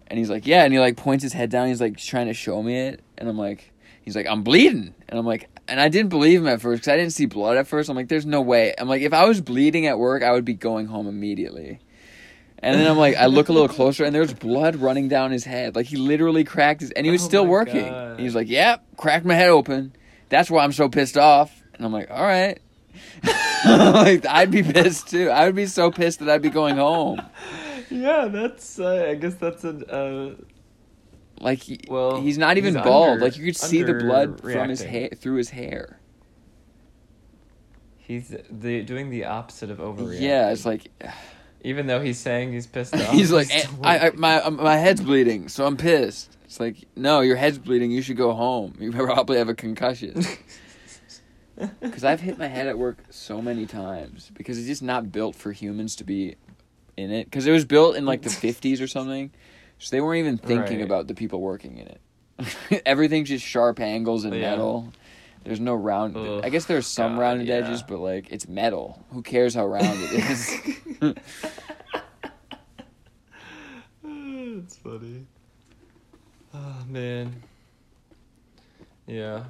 And 0.07 0.18
he's 0.18 0.31
like 0.31 0.46
yeah 0.46 0.64
and 0.64 0.72
he 0.72 0.81
like 0.81 0.96
points 0.96 1.22
his 1.22 1.35
head 1.35 1.50
down 1.50 1.68
he's 1.68 1.81
like 1.81 1.98
trying 1.98 2.28
to 2.28 2.33
show 2.33 2.62
me 2.62 2.78
it 2.78 3.02
and 3.18 3.28
I'm 3.28 3.37
like 3.37 3.70
he's 4.00 4.16
like 4.16 4.26
I'm 4.26 4.42
bleeding 4.42 4.94
and 5.11 5.18
I'm 5.18 5.26
like 5.26 5.50
and 5.68 5.78
I 5.78 5.90
didn't 5.90 6.09
believe 6.09 6.40
him 6.40 6.48
at 6.48 6.62
first 6.62 6.85
cuz 6.85 6.88
I 6.88 6.96
didn't 6.96 7.12
see 7.12 7.26
blood 7.26 7.59
at 7.59 7.66
first. 7.66 7.90
I'm 7.90 7.96
like 7.96 8.09
there's 8.09 8.24
no 8.24 8.40
way. 8.40 8.72
I'm 8.78 8.88
like 8.88 9.02
if 9.02 9.12
I 9.12 9.26
was 9.26 9.42
bleeding 9.42 9.87
at 9.87 9.98
work 9.98 10.22
I 10.22 10.33
would 10.33 10.46
be 10.46 10.55
going 10.55 10.87
home 10.87 11.07
immediately. 11.07 11.81
And 12.62 12.79
then 12.81 12.88
I'm 12.88 12.96
like, 12.96 13.16
I 13.16 13.27
look 13.27 13.48
a 13.48 13.53
little 13.53 13.68
closer, 13.68 14.05
and 14.05 14.14
there's 14.14 14.33
blood 14.33 14.77
running 14.77 15.09
down 15.09 15.33
his 15.33 15.44
head. 15.44 15.75
Like 15.75 15.87
he 15.87 15.96
literally 15.96 16.44
cracked 16.44 16.81
his, 16.81 16.92
and 16.92 17.05
he 17.05 17.11
was 17.11 17.22
Oh 17.22 17.27
still 17.27 17.46
working. 17.46 17.92
He's 18.18 18.35
like, 18.37 18.48
"Yep, 18.48 18.85
cracked 18.96 19.25
my 19.27 19.35
head 19.35 19.48
open. 19.48 19.96
That's 20.29 20.48
why 20.51 20.62
I'm 20.62 20.72
so 20.72 20.88
pissed 20.88 21.18
off." 21.18 21.61
And 21.75 21.85
I'm 21.85 21.92
like, 21.92 22.09
"All 22.11 22.22
right." 22.25 22.61
like 23.64 24.25
I'd 24.27 24.51
be 24.53 24.62
pissed 24.62 25.09
too. 25.09 25.29
I 25.31 25.46
would 25.46 25.57
be 25.57 25.66
so 25.66 25.90
pissed 25.90 26.20
that 26.20 26.29
I'd 26.29 26.42
be 26.42 26.51
going 26.51 26.77
home. 26.77 27.20
Yeah, 27.90 28.27
that's. 28.27 28.79
Uh, 28.79 29.07
I 29.11 29.14
guess 29.14 29.35
that's 29.35 29.64
a. 29.64 29.70
Uh, 29.92 30.35
Like 31.40 31.59
he, 31.61 31.81
Well, 31.88 32.20
he's 32.20 32.38
not 32.38 32.59
even 32.59 32.75
he's 32.77 32.83
bald. 32.85 33.09
under- 33.14 33.25
like 33.25 33.37
you 33.37 33.44
could 33.44 33.57
see 33.57 33.83
the 33.83 33.94
blood 33.94 34.40
from 34.40 34.68
his 34.68 34.83
hair 34.83 35.09
through 35.16 35.37
his 35.37 35.51
hair. 35.51 35.98
he's 37.98 38.35
the 38.51 38.83
doing 38.83 39.11
the 39.11 39.25
opposite 39.25 39.70
of 39.70 39.79
overreacting. 39.79 40.20
Yeah, 40.20 40.51
it's 40.51 40.64
like 40.66 40.88
even 41.62 41.87
though 41.87 42.01
he's 42.01 42.18
saying 42.18 42.53
he's 42.53 42.66
pissed 42.66 42.94
off. 43.01 43.14
he's 43.14 43.33
like, 43.33 43.51
I, 43.83 44.09
I, 44.09 44.11
my 44.14 44.40
um, 44.42 44.57
my 44.57 44.77
head's 44.77 45.01
bleeding, 45.01 45.48
so 45.48 45.64
I'm 45.66 45.77
pissed. 45.77 46.37
It's 46.44 46.61
like, 46.61 46.77
no, 46.96 47.20
your 47.20 47.37
head's 47.37 47.59
bleeding. 47.59 47.90
You 47.90 48.03
should 48.03 48.16
go 48.18 48.33
home. 48.35 48.75
You 48.79 48.92
probably 48.92 49.38
have 49.38 49.48
a 49.48 49.55
concussion. 49.55 50.22
Because 51.81 52.03
I've 52.03 52.20
hit 52.20 52.38
my 52.38 52.46
head 52.46 52.66
at 52.66 52.79
work 52.79 52.96
so 53.11 53.40
many 53.42 53.66
times 53.66 54.31
because 54.35 54.59
it's 54.59 54.66
just 54.66 54.83
not 54.83 55.12
built 55.12 55.37
for 55.37 55.53
humans 55.53 55.94
to 55.96 56.05
be 56.05 56.35
in 56.96 57.12
it. 57.12 57.25
Because 57.27 57.46
it 57.46 57.53
was 57.53 57.64
built 57.66 57.94
in 57.94 58.07
like 58.07 58.22
the 58.22 58.31
50s 58.31 58.81
or 58.81 58.87
something. 58.87 59.31
So 59.79 59.94
they 59.94 60.01
weren't 60.01 60.18
even 60.20 60.38
thinking 60.38 60.79
Right. 60.79 60.85
about 60.85 61.09
the 61.09 61.14
people 61.14 61.40
working 61.40 61.77
in 61.77 61.88
it. 61.88 62.83
Everything's 62.87 63.29
just 63.29 63.44
sharp 63.44 63.81
angles 63.81 64.25
and 64.25 64.35
Yeah. 64.35 64.51
metal. 64.53 64.92
There's 65.44 65.61
no 65.61 65.74
round. 65.74 66.16
Ugh, 66.16 66.40
I 66.44 66.48
guess 66.50 66.66
there's 66.66 66.87
some 66.87 67.14
God, 67.14 67.20
rounded 67.20 67.48
yeah. 67.48 67.55
edges, 67.57 67.83
but 67.83 67.98
like 67.98 68.31
it's 68.31 68.46
metal. 68.48 69.05
Who 69.11 69.22
cares 69.22 69.55
how 69.55 69.66
round 69.66 69.98
it 70.00 70.12
is? 70.31 71.16
It's 74.05 74.76
funny. 74.76 75.26
Oh 76.55 76.85
man. 76.88 77.42
Yeah. 79.07 79.44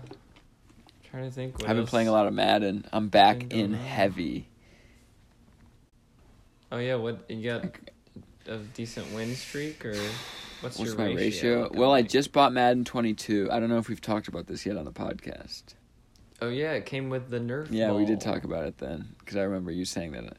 trying 1.10 1.24
to 1.24 1.30
think. 1.30 1.58
What 1.58 1.68
I've 1.68 1.76
been 1.76 1.86
playing 1.86 2.08
a 2.08 2.12
lot 2.12 2.26
of 2.26 2.32
Madden. 2.34 2.86
I'm 2.92 3.08
back 3.08 3.52
in 3.52 3.74
heavy. 3.74 4.48
Oh 6.70 6.78
yeah, 6.78 6.94
what 6.94 7.30
you 7.30 7.44
got? 7.50 7.64
A 8.48 8.56
decent 8.74 9.12
win 9.12 9.34
streak 9.36 9.84
or 9.84 9.94
what's, 10.62 10.78
What's 10.78 10.90
your 10.90 10.98
my 10.98 11.04
ratio? 11.12 11.64
ratio? 11.64 11.70
Well, 11.74 11.92
I 11.92 12.02
just 12.02 12.32
bought 12.32 12.52
Madden 12.52 12.84
22. 12.84 13.48
I 13.52 13.60
don't 13.60 13.68
know 13.68 13.78
if 13.78 13.88
we've 13.88 14.00
talked 14.00 14.26
about 14.26 14.46
this 14.48 14.66
yet 14.66 14.76
on 14.76 14.84
the 14.84 14.90
podcast. 14.92 15.74
Oh 16.42 16.48
yeah, 16.48 16.72
it 16.72 16.86
came 16.86 17.08
with 17.08 17.30
the 17.30 17.38
Nerf. 17.38 17.68
Yeah, 17.70 17.92
we 17.92 18.04
did 18.04 18.20
talk 18.20 18.42
about 18.42 18.66
it 18.66 18.76
then 18.78 19.14
because 19.20 19.36
I 19.36 19.42
remember 19.42 19.70
you 19.70 19.84
saying 19.84 20.10
that. 20.10 20.24
Uh, 20.24 20.30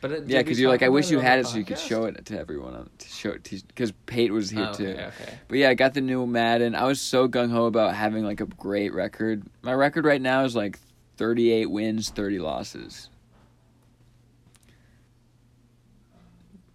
but 0.00 0.10
it, 0.10 0.26
Yeah, 0.26 0.38
because 0.38 0.58
you're 0.58 0.70
like, 0.70 0.82
I 0.82 0.88
wish 0.88 1.10
you 1.10 1.18
had 1.18 1.40
it 1.40 1.46
so 1.46 1.58
you 1.58 1.64
could 1.64 1.78
show 1.78 2.06
it 2.06 2.24
to 2.24 2.38
everyone 2.38 2.74
on, 2.74 2.88
to 2.96 3.08
show 3.08 3.32
it 3.32 3.42
because 3.68 3.92
Pate 4.06 4.32
was 4.32 4.48
here 4.48 4.66
Oh, 4.70 4.72
too. 4.72 4.88
okay, 4.88 5.04
okay. 5.04 5.38
But 5.48 5.58
yeah, 5.58 5.68
I 5.68 5.74
got 5.74 5.92
the 5.92 6.00
new 6.00 6.26
Madden. 6.26 6.74
I 6.74 6.84
was 6.84 7.02
so 7.02 7.28
gung 7.28 7.50
ho 7.50 7.66
about 7.66 7.94
having 7.94 8.24
like 8.24 8.40
a 8.40 8.46
great 8.46 8.94
record. 8.94 9.42
My 9.60 9.74
record 9.74 10.06
right 10.06 10.22
now 10.22 10.44
is 10.44 10.56
like 10.56 10.78
38 11.18 11.66
wins, 11.70 12.08
30 12.08 12.38
losses. 12.38 13.10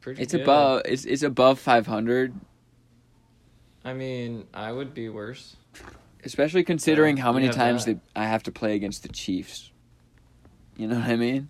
Pretty 0.02 0.22
It's 0.22 0.34
good. 0.34 0.44
above. 0.44 0.84
It's 0.86 1.04
it's 1.04 1.24
above 1.24 1.58
500, 1.58 2.32
I 3.84 3.94
mean, 3.94 4.46
I 4.54 4.72
would 4.72 4.94
be 4.94 5.10
worse. 5.10 5.56
Especially 6.28 6.64
considering 6.64 7.16
Yeah, 7.18 7.24
how 7.24 7.32
many 7.34 7.50
times 7.50 7.86
that. 7.86 8.00
they, 8.14 8.22
I 8.22 8.26
have 8.28 8.44
to 8.44 8.52
play 8.52 8.76
against 8.76 9.02
the 9.04 9.10
Chiefs. 9.10 9.72
You 10.76 10.88
know 10.88 10.96
what 11.00 11.10
I 11.10 11.16
mean? 11.16 11.50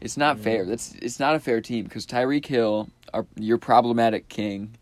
It's 0.00 0.16
not 0.16 0.36
Mm. 0.36 0.40
fair. 0.40 0.64
That's 0.66 0.94
it's 1.00 1.18
not 1.20 1.34
a 1.34 1.38
fair 1.40 1.60
team 1.60 1.84
because 1.84 2.04
Tyreek 2.06 2.44
Hill, 2.46 2.88
our, 3.14 3.26
your 3.36 3.58
problematic 3.58 4.28
king. 4.28 4.76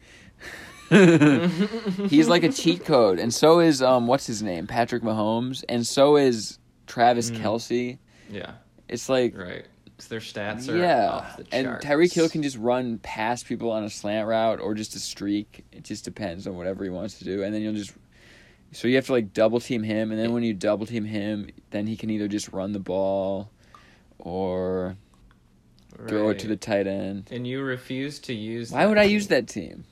He's 0.91 2.29
like 2.29 2.45
a 2.45 2.53
cheat 2.53 2.85
code, 2.93 3.19
and 3.19 3.33
so 3.35 3.61
is 3.61 3.83
um 3.83 4.07
what's 4.07 4.27
his 4.27 4.43
name, 4.43 4.67
Patrick 4.67 5.03
Mahomes, 5.03 5.65
and 5.69 5.87
so 5.87 6.17
is 6.17 6.59
Travis 6.87 7.31
Mm. 7.31 7.41
Kelce. 7.43 7.99
Yeah. 8.31 8.53
It's 8.89 9.09
like 9.09 9.37
Right. 9.37 9.65
'Cause 9.99 10.09
their 10.09 10.21
stats 10.21 10.69
are 10.69 10.77
yeah, 10.77 11.09
off 11.09 11.37
the 11.39 11.47
and. 11.53 11.67
Tyreek 11.81 12.13
Hill 12.13 12.29
can 12.29 12.43
just 12.43 12.59
run 12.59 12.99
past 12.99 13.47
people 13.47 13.71
on 13.71 13.83
a 13.85 13.91
slant 13.91 14.29
route 14.29 14.61
or 14.61 14.75
just 14.75 14.95
a 14.95 14.99
streak. 14.99 15.65
It 15.73 15.85
just 15.85 16.05
depends 16.05 16.47
on 16.47 16.55
whatever 16.57 16.85
he 16.85 16.91
wants 16.91 17.19
to 17.19 17.25
do, 17.25 17.43
and 17.43 17.55
then 17.55 17.63
you'll 17.63 17.73
just. 17.75 17.93
So 18.77 18.89
you 18.89 18.97
have 18.97 19.07
to 19.07 19.13
like 19.13 19.33
double 19.33 19.59
team 19.59 19.83
him, 19.83 20.11
and 20.11 20.21
then 20.21 20.35
when 20.35 20.43
you 20.43 20.53
double 20.53 20.85
team 20.85 21.07
him, 21.07 21.49
then 21.71 21.87
he 21.87 21.97
can 21.97 22.11
either 22.11 22.29
just 22.29 22.53
run 22.53 22.73
the 22.73 22.79
ball, 22.79 23.51
or 24.19 24.99
throw 26.07 26.29
it 26.29 26.41
to 26.41 26.47
the 26.47 26.59
tight 26.59 26.87
end. 26.87 27.29
And 27.31 27.47
you 27.47 27.63
refuse 27.63 28.19
to 28.19 28.35
use. 28.35 28.73
Why 28.73 28.85
would 28.85 28.99
I 28.99 29.05
use 29.05 29.29
that 29.29 29.49
team? 29.49 29.85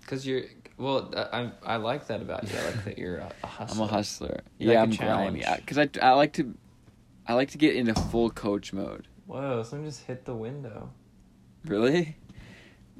Because 0.00 0.26
you're. 0.26 0.42
Well, 0.76 1.10
I, 1.16 1.22
I 1.22 1.52
I 1.64 1.76
like 1.76 2.06
that 2.08 2.20
about 2.20 2.52
you. 2.52 2.58
I 2.58 2.64
like 2.66 2.84
that 2.84 2.98
you're 2.98 3.16
a, 3.16 3.46
hustler. 3.46 3.82
I'm 3.82 3.88
a 3.88 3.90
hustler. 3.90 4.40
You 4.58 4.68
like 4.68 4.74
yeah, 4.74 4.80
a 4.80 4.82
I'm 4.82 4.90
grimy. 4.90 5.44
Because 5.56 5.78
I, 5.78 5.88
I 6.02 6.10
like 6.10 6.34
to, 6.34 6.52
I 7.26 7.32
like 7.32 7.52
to 7.52 7.58
get 7.58 7.76
into 7.76 7.94
full 7.94 8.28
coach 8.28 8.74
mode. 8.74 9.08
Whoa! 9.24 9.62
Someone 9.62 9.88
just 9.88 10.04
hit 10.04 10.26
the 10.26 10.34
window. 10.34 10.90
Really? 11.64 12.18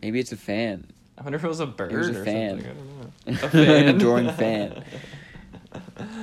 Maybe 0.01 0.21
it's 0.21 0.33
a 0.33 0.39
fan. 0.39 0.91
I 1.19 1.23
wonder 1.23 1.37
if 1.37 1.45
it 1.45 1.49
was 1.49 1.61
a 1.61 1.67
bird 1.67 1.93
was 1.93 2.09
a 2.09 2.21
or 2.21 2.25
fan. 2.25 2.61
something. 2.61 2.71
I 2.71 2.75
don't 2.75 3.01
know. 3.01 3.11
An 3.27 3.35
A 3.35 3.49
fan. 3.49 3.89
adoring 3.97 4.31
fan. 4.33 4.85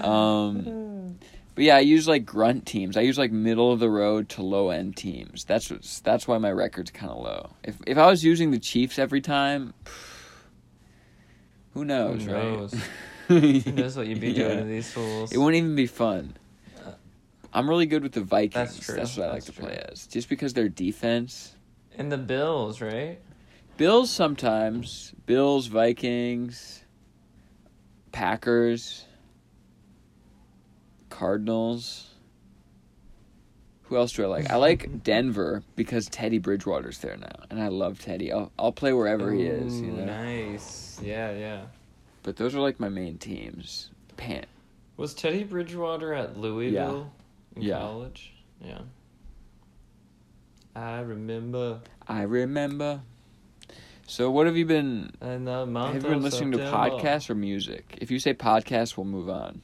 Um, 0.02 1.18
but 1.56 1.64
yeah, 1.66 1.76
I 1.76 1.80
use 1.82 2.08
like 2.08 2.26
grunt 2.26 2.66
teams. 2.66 2.96
I 2.96 3.02
use 3.02 3.18
like 3.18 3.32
middle 3.32 3.72
of 3.74 3.80
the 3.80 3.90
road 3.90 4.30
to 4.30 4.42
low 4.44 4.70
end 4.70 4.96
teams. 4.96 5.44
That's 5.44 5.70
what's, 5.70 6.00
that's 6.00 6.28
why 6.28 6.38
my 6.38 6.52
record's 6.52 6.92
kind 6.92 7.12
of 7.12 7.18
low. 7.22 7.50
If 7.64 7.76
if 7.86 7.98
I 7.98 8.08
was 8.08 8.24
using 8.24 8.52
the 8.52 8.60
Chiefs 8.60 8.98
every 8.98 9.20
time, 9.22 9.74
who 11.74 11.84
knows, 11.86 12.24
Who 12.24 12.32
right? 12.34 12.44
knows? 12.44 12.74
Who 13.28 13.40
Who 13.60 13.72
knows 13.74 13.98
what 13.98 14.08
you'd 14.08 14.22
be 14.22 14.34
doing 14.34 14.58
to 14.60 14.64
these 14.64 14.92
fools? 14.92 15.32
It 15.32 15.38
wouldn't 15.38 15.58
even 15.64 15.76
be 15.76 15.88
fun. 15.88 16.36
Uh, 16.86 16.92
I'm 17.54 17.70
really 17.70 17.86
good 17.86 18.04
with 18.04 18.14
the 18.14 18.22
Vikings. 18.22 18.54
That's 18.54 18.80
true. 18.86 18.96
That's 18.96 19.18
what 19.18 19.28
I 19.28 19.32
like 19.34 19.44
That's 19.44 19.56
to 19.58 19.62
play 19.62 19.86
as. 19.92 20.08
Just 20.08 20.30
because 20.30 20.54
their 20.54 20.70
defense. 20.70 21.56
And 21.98 22.12
the 22.12 22.18
Bills, 22.18 22.80
right? 22.82 23.20
Bills 23.82 24.12
sometimes. 24.12 25.12
Bills, 25.26 25.66
Vikings, 25.66 26.84
Packers, 28.12 29.08
Cardinals. 31.10 32.08
Who 33.86 33.98
else 33.98 34.12
do 34.12 34.24
I 34.24 34.28
like? 34.28 34.52
I 34.52 34.58
like 34.58 35.02
Denver 35.04 35.64
because 35.76 36.06
Teddy 36.06 36.38
Bridgewater's 36.38 37.00
there 37.00 37.18
now, 37.18 37.34
and 37.50 37.60
I 37.60 37.70
love 37.70 38.00
Teddy. 38.00 38.32
I'll 38.32 38.52
I'll 38.60 38.72
play 38.72 38.94
wherever 38.94 39.34
he 39.34 39.48
is, 39.48 39.82
you 39.82 39.94
know. 39.94 40.06
Nice. 40.06 41.00
Yeah, 41.04 41.32
yeah. 41.32 41.62
But 42.22 42.36
those 42.36 42.54
are 42.54 42.60
like 42.60 42.80
my 42.80 42.90
main 42.90 43.18
teams. 43.18 43.90
Pan. 44.16 44.46
Was 44.98 45.16
Teddy 45.16 45.44
Bridgewater 45.44 46.14
at 46.14 46.38
Louisville 46.38 47.12
in 47.56 47.64
Yeah. 47.64 47.80
college? 47.80 48.32
Yeah. 48.64 48.82
I 50.76 51.00
remember 51.00 51.80
I 52.08 52.22
remember. 52.22 53.02
So 54.12 54.30
what 54.30 54.46
have 54.46 54.58
you 54.58 54.66
been? 54.66 55.14
the 55.22 55.66
month 55.66 55.94
Have 55.94 56.04
you 56.04 56.10
been 56.10 56.22
listening 56.22 56.52
to 56.52 56.58
podcasts 56.58 57.30
or 57.30 57.36
music? 57.36 57.98
If 58.02 58.12
you 58.12 58.20
say 58.20 58.34
podcasts, 58.34 58.98
we'll 58.98 59.06
move 59.06 59.30
on. 59.30 59.62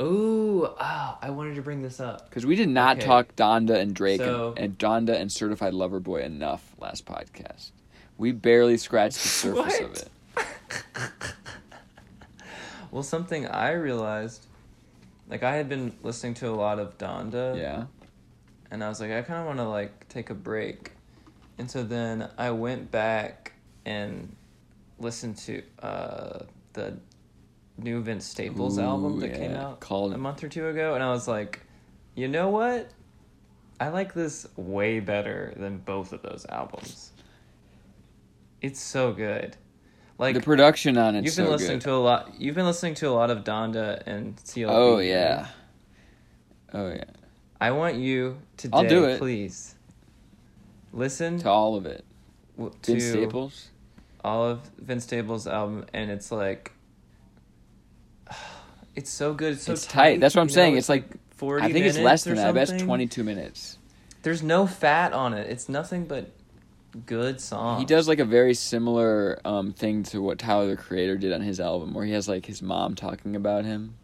Ooh, 0.00 0.66
ah, 0.80 1.16
I 1.22 1.30
wanted 1.30 1.54
to 1.54 1.62
bring 1.62 1.80
this 1.80 2.00
up. 2.00 2.28
Because 2.28 2.44
we 2.44 2.56
did 2.56 2.68
not 2.68 2.96
Okay. 2.96 3.06
talk 3.06 3.36
Donda 3.36 3.76
and 3.76 3.94
Drake 3.94 4.20
So- 4.20 4.54
and, 4.56 4.58
and 4.58 4.78
Donda 4.78 5.14
and 5.14 5.30
Certified 5.30 5.72
Lover 5.72 6.00
Boy 6.00 6.22
enough 6.22 6.74
last 6.80 7.06
podcast. 7.06 7.70
We 8.16 8.32
barely 8.32 8.76
scratched 8.76 9.22
the 9.22 9.28
surface 9.28 9.78
of 9.80 9.92
it. 9.94 10.08
Well, 12.90 13.02
something 13.04 13.46
I 13.46 13.72
realized, 13.72 14.46
like 15.28 15.44
I 15.44 15.54
had 15.56 15.68
been 15.68 15.92
listening 16.02 16.34
to 16.34 16.48
a 16.48 16.56
lot 16.56 16.78
of 16.80 16.98
Donda, 16.98 17.56
Yeah. 17.56 17.84
and 18.72 18.82
I 18.82 18.88
was 18.88 18.98
like, 18.98 19.12
I 19.12 19.20
kind 19.22 19.38
of 19.40 19.46
want 19.46 19.58
to 19.58 19.68
like 19.68 20.08
take 20.08 20.30
a 20.30 20.34
break, 20.34 20.92
and 21.58 21.70
so 21.70 21.82
then 21.82 22.28
I 22.38 22.50
went 22.50 22.90
back 22.90 23.52
and 23.84 24.34
listened 24.98 25.36
to 25.38 25.62
uh, 25.82 26.38
the 26.72 26.96
new 27.76 28.00
Vince 28.02 28.24
Staples 28.24 28.78
Ooh, 28.78 28.82
album 28.82 29.20
that 29.20 29.34
came 29.34 29.54
out 29.54 29.80
Called- 29.80 30.12
a 30.12 30.18
month 30.18 30.42
or 30.42 30.48
two 30.48 30.68
ago, 30.68 30.94
and 30.94 31.02
I 31.02 31.10
was 31.10 31.28
like, 31.28 31.60
you 32.14 32.28
know 32.28 32.48
what? 32.48 32.90
I 33.80 33.88
like 33.88 34.12
this 34.12 34.46
way 34.56 34.98
better 34.98 35.54
than 35.56 35.78
both 35.78 36.12
of 36.12 36.22
those 36.22 36.44
albums. 36.48 37.12
It's 38.60 38.80
so 38.80 39.12
good. 39.12 39.56
Like 40.18 40.34
the 40.34 40.40
production 40.40 40.98
on 40.98 41.14
it. 41.14 41.24
You've 41.24 41.36
been 41.36 41.46
so 41.46 41.52
listening 41.52 41.78
good. 41.78 41.84
to 41.84 41.92
a 41.92 42.02
lot. 42.02 42.34
You've 42.40 42.56
been 42.56 42.66
listening 42.66 42.94
to 42.94 43.08
a 43.08 43.10
lot 43.10 43.30
of 43.30 43.44
Donda 43.44 44.02
and 44.04 44.36
CLB. 44.36 44.66
Oh 44.68 44.98
yeah. 44.98 45.46
Oh 46.74 46.88
yeah. 46.88 47.04
I 47.60 47.70
want 47.70 47.96
you 47.96 48.38
today, 48.56 48.76
I'll 48.76 48.88
do 48.88 49.04
it. 49.04 49.18
please. 49.18 49.76
Listen 50.92 51.38
To 51.40 51.48
all 51.50 51.76
of 51.76 51.86
it. 51.86 52.04
w- 52.56 52.74
to 52.82 52.92
Vince 52.92 53.04
Staples. 53.04 53.68
all 54.24 54.44
of 54.44 54.60
Vince 54.78 55.04
Staples' 55.04 55.46
album, 55.46 55.84
and 55.92 56.10
it's 56.10 56.30
like, 56.32 56.72
it's 58.96 59.10
so 59.10 59.34
good. 59.34 59.54
It's 59.54 59.62
so 59.64 59.72
It's 59.72 59.86
tight. 59.86 60.20
That's 60.20 60.34
what 60.34 60.42
I'm 60.42 60.48
you 60.48 60.52
know, 60.52 60.54
saying. 60.54 60.76
It's 60.76 60.88
like 60.88 61.04
forty. 61.36 61.64
I 61.64 61.72
think 61.72 61.86
it's 61.86 61.98
less 61.98 62.24
than 62.24 62.36
that. 62.36 62.48
I 62.48 62.52
bet 62.52 62.62
it's 62.62 62.70
something. 62.72 62.86
22 62.86 63.24
minutes. 63.24 63.78
There's 64.22 64.42
no 64.42 64.66
fat 64.66 65.12
on 65.12 65.32
it. 65.34 65.48
It's 65.48 65.68
nothing 65.68 66.04
but 66.06 66.30
good 67.06 67.40
song. 67.40 67.78
He 67.78 67.84
does 67.86 68.08
like 68.08 68.18
a 68.18 68.24
very 68.24 68.54
similar 68.54 69.40
um, 69.44 69.72
thing 69.72 70.02
to 70.04 70.20
what 70.20 70.38
Tyler 70.38 70.66
the 70.68 70.76
Creator 70.76 71.18
did 71.18 71.32
on 71.32 71.40
his 71.40 71.60
album, 71.60 71.94
where 71.94 72.04
he 72.04 72.12
has 72.12 72.28
like 72.28 72.44
his 72.46 72.60
mom 72.60 72.94
talking 72.96 73.36
about 73.36 73.64
him, 73.64 73.94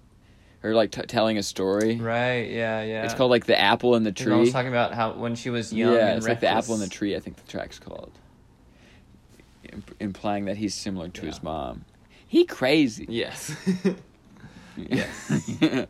or 0.65 0.75
like 0.75 0.91
t- 0.91 1.03
telling 1.03 1.39
a 1.39 1.43
story. 1.43 1.97
right. 1.97 2.51
Yeah, 2.51 2.83
yeah. 2.83 3.05
It's 3.05 3.15
called 3.15 3.31
like 3.31 3.45
the 3.47 3.61
apple 3.61 3.95
in 3.95 4.03
the 4.03 4.11
tree. 4.13 4.33
I 4.33 4.37
was 4.37 4.51
talking 4.51 4.71
about 4.71 4.95
how 4.95 5.13
when 5.13 5.37
she 5.37 5.51
was 5.51 5.73
young. 5.73 5.93
yeah, 5.95 6.09
and 6.09 6.17
it's 6.19 6.27
like 6.27 6.41
the 6.41 6.49
apple 6.49 6.75
in 6.75 6.81
the 6.81 6.89
tree. 6.89 7.15
I 7.15 7.21
think 7.21 7.37
the 7.37 7.47
track's 7.47 7.79
called, 7.79 8.11
Imp- 9.73 9.95
implying 10.01 10.47
that 10.47 10.57
he's 10.57 10.75
similar 10.75 11.09
to 11.11 11.27
his 11.27 11.43
mom. 11.43 11.85
He 12.27 12.45
crazy. 12.45 13.07
Yes. 13.09 13.55
Yes. 14.77 15.51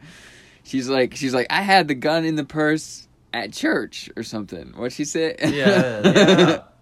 she's 0.63 0.91
like, 0.91 1.17
she's 1.17 1.33
like, 1.33 1.47
I 1.49 1.63
had 1.63 1.89
the 1.89 1.95
gun 1.95 2.27
in 2.27 2.35
the 2.37 2.45
purse 2.45 3.09
at 3.33 3.51
church 3.53 4.11
or 4.15 4.23
something. 4.23 4.75
What'd 4.77 4.93
she 4.93 5.07
say? 5.07 5.37
yeah, 5.41 6.03
yeah. 6.05 6.63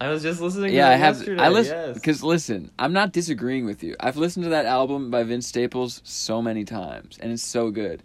I 0.00 0.08
was 0.08 0.22
just 0.22 0.40
listening. 0.40 0.74
yeah, 0.74 0.88
to 0.88 0.94
I 0.94 0.96
have. 0.96 1.16
Yesterday. 1.16 1.42
I 1.42 1.48
listen 1.48 1.76
yes. 1.76 1.94
because 1.94 2.22
listen, 2.22 2.70
I'm 2.78 2.92
not 2.92 3.12
disagreeing 3.12 3.64
with 3.64 3.82
you. 3.82 3.96
I've 4.00 4.16
listened 4.16 4.44
to 4.44 4.50
that 4.50 4.66
album 4.66 5.10
by 5.10 5.22
Vince 5.22 5.46
Staples 5.46 6.00
so 6.04 6.42
many 6.42 6.64
times, 6.64 7.18
and 7.20 7.32
it's 7.32 7.44
so 7.44 7.70
good. 7.70 8.02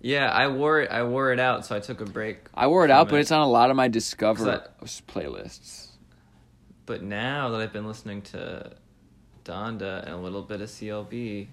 Yeah, 0.00 0.30
I 0.30 0.48
wore 0.48 0.82
it. 0.82 0.90
I 0.90 1.02
wore 1.02 1.32
it 1.32 1.40
out, 1.40 1.66
so 1.66 1.74
I 1.74 1.80
took 1.80 2.00
a 2.00 2.04
break. 2.04 2.38
I 2.54 2.66
wore 2.66 2.84
it 2.84 2.90
out, 2.90 3.08
but 3.08 3.20
it's 3.20 3.32
on 3.32 3.40
a 3.40 3.48
lot 3.48 3.70
of 3.70 3.76
my 3.76 3.88
Discover 3.88 4.70
'Cause 4.80 5.02
playlists. 5.08 5.88
But 6.86 7.02
now 7.02 7.50
that 7.50 7.60
I've 7.60 7.72
been 7.72 7.86
listening 7.86 8.22
to 8.22 8.72
Donda 9.44 10.04
and 10.04 10.14
a 10.14 10.16
little 10.16 10.42
bit 10.42 10.60
of 10.60 10.68
CLB, 10.68 11.48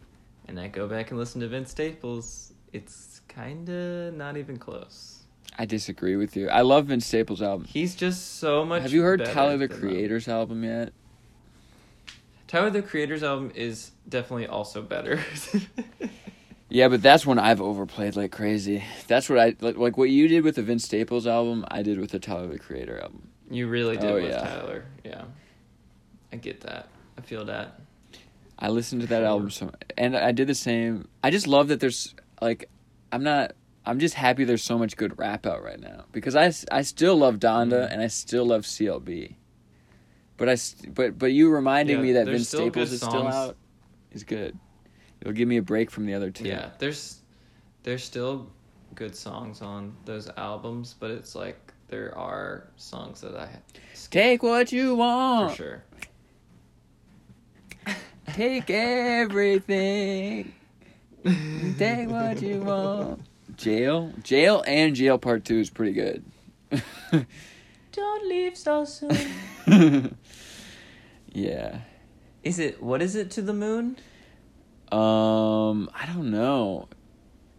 and 0.48 0.60
I 0.60 0.68
go 0.68 0.88
back 0.88 1.10
and 1.12 1.20
listen 1.20 1.42
to 1.42 1.48
Vince 1.48 1.72
Staples, 1.72 2.54
it's 2.72 3.22
kind 3.28 3.68
of 3.70 4.14
not 4.14 4.38
even 4.38 4.58
close. 4.58 5.15
I 5.58 5.66
disagree 5.66 6.16
with 6.16 6.36
you. 6.36 6.50
I 6.50 6.62
love 6.62 6.88
Vince 6.88 7.06
Staples' 7.06 7.42
album. 7.42 7.66
He's 7.68 7.96
just 7.96 8.40
so 8.40 8.66
much. 8.66 8.82
Have 8.82 8.94
you 8.94 9.04
heard 9.04 9.24
Tyler 9.26 9.58
the 9.58 9.68
than 9.68 9.80
them. 9.80 9.90
Creator's 9.90 10.28
album 10.28 10.64
yet? 10.64 10.92
Tyler 12.48 12.70
the 12.70 12.82
Creator's 12.82 13.24
album 13.24 13.52
is 13.56 13.92
definitely 14.08 14.48
also 14.48 14.82
better. 14.82 15.20
Yeah, 16.68 16.88
but 16.88 17.02
that's 17.04 17.26
one 17.28 17.38
I've 17.38 17.62
overplayed 17.62 18.16
like 18.16 18.32
crazy. 18.32 18.84
That's 19.08 19.30
what 19.30 19.38
I 19.40 19.56
like. 19.62 19.78
Like 19.78 19.98
what 19.98 20.10
you 20.10 20.28
did 20.28 20.44
with 20.44 20.56
the 20.56 20.64
Vince 20.64 20.84
Staples 20.84 21.28
album, 21.28 21.64
I 21.70 21.84
did 21.84 22.00
with 22.00 22.10
the 22.10 22.20
Tyler 22.20 22.48
the 22.48 22.58
Creator 22.60 23.00
album. 23.00 23.30
you 23.52 23.68
really 23.68 23.96
did 23.98 24.10
Oh, 24.10 24.16
with 24.16 24.26
yeah. 24.26 24.40
Tyler. 24.42 24.86
Yeah, 25.04 25.24
I 26.34 26.38
get 26.38 26.62
that. 26.62 26.88
I 27.18 27.22
feel 27.22 27.46
that. 27.46 27.80
I 28.58 28.70
listened 28.70 29.02
to 29.02 29.08
that 29.08 29.24
album 29.24 29.52
so, 29.52 29.72
and 29.96 30.18
I 30.18 30.32
did 30.32 30.48
the 30.48 30.56
same. 30.56 31.08
I 31.24 31.30
just 31.30 31.46
love 31.46 31.68
that 31.68 31.80
there's 31.80 32.16
like, 32.42 32.68
I'm 33.12 33.24
not. 33.24 33.52
I'm 33.86 34.00
just 34.00 34.16
happy 34.16 34.44
there's 34.46 34.64
so 34.64 34.78
much 34.78 34.98
good 34.98 35.18
rap 35.20 35.46
out 35.46 35.64
right 35.64 35.80
now 35.80 36.06
because 36.12 36.36
I, 36.36 36.52
I 36.72 36.82
still 36.82 37.16
love 37.18 37.36
Donda 37.40 37.88
Mhm. 37.88 37.92
and 37.94 38.02
I 38.02 38.08
still 38.08 38.46
love 38.46 38.64
CLB. 38.66 39.36
But 40.38 40.50
I 40.50 40.58
but 40.90 41.18
but 41.18 41.28
you 41.28 41.50
reminding 41.50 41.98
Yeah, 41.98 42.02
me 42.02 42.12
that 42.14 42.26
Vince 42.26 42.50
Staples 42.50 42.92
is 42.92 43.00
still 43.02 43.28
out 43.28 43.56
is 44.12 44.24
good. 44.24 44.58
It'll 45.22 45.34
give 45.34 45.48
me 45.48 45.58
a 45.58 45.62
break 45.62 45.90
from 45.92 46.06
the 46.06 46.14
other 46.14 46.32
two. 46.32 46.46
Yeah, 46.48 46.70
there's 46.80 47.22
there's 47.84 48.04
still 48.04 48.50
good 48.96 49.16
songs 49.16 49.62
on 49.62 49.96
those 50.06 50.30
albums, 50.36 50.96
but 51.00 51.12
it's 51.12 51.36
like 51.36 51.74
there 51.88 52.18
are 52.18 52.68
songs 52.78 53.22
that 53.22 53.36
I 53.36 53.48
skip 53.94 54.12
Take 54.12 54.44
what 54.44 54.72
you 54.72 54.92
for 54.92 54.96
want. 54.98 55.56
sure. 55.56 55.84
Take 58.34 58.70
everything. 58.70 60.54
Take 61.78 62.10
what 62.10 62.42
you 62.42 62.62
want. 62.62 63.22
Jail, 63.58 64.12
jail, 64.24 64.64
and 64.68 64.96
jail 64.96 65.18
part 65.18 65.46
two 65.46 65.60
is 65.60 65.70
pretty 65.70 65.94
good. 65.94 66.24
Don't 67.92 68.28
leave 68.28 68.58
so 68.58 68.84
soon. 68.86 69.18
yeah. 71.32 71.80
is 72.44 72.60
it 72.60 72.84
what 72.84 73.02
is 73.02 73.16
it 73.16 73.32
to 73.32 73.42
the 73.42 73.54
moon? 73.54 73.98
Um, 74.92 75.90
I 75.94 76.06
don't 76.06 76.30
know. 76.32 76.88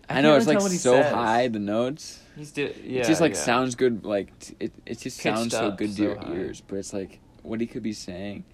I, 0.09 0.15
can't 0.15 0.25
know 0.25 0.37
it's 0.37 0.47
like 0.47 0.59
tell 0.59 0.65
what 0.65 0.73
he 0.73 0.79
so 0.79 0.93
says. 0.93 1.13
high 1.13 1.49
the 1.49 1.59
notes. 1.59 2.21
He's 2.37 2.53
do- 2.53 2.73
yeah. 2.85 3.01
it 3.01 3.07
just 3.07 3.21
like 3.21 3.33
yeah. 3.33 3.39
sounds 3.41 3.75
good. 3.75 4.05
Like 4.05 4.39
t- 4.39 4.55
it, 4.61 4.73
it 4.85 4.99
just 4.99 5.21
Pitched 5.21 5.37
sounds 5.37 5.53
so 5.53 5.69
up 5.69 5.79
good 5.79 5.89
to 5.91 5.95
so 5.97 6.03
your 6.03 6.17
high. 6.17 6.33
ears. 6.35 6.63
But 6.67 6.77
it's 6.77 6.93
like 6.93 7.19
what 7.43 7.61
he 7.61 7.67
could 7.67 7.83
be 7.83 7.93
saying. 7.93 8.45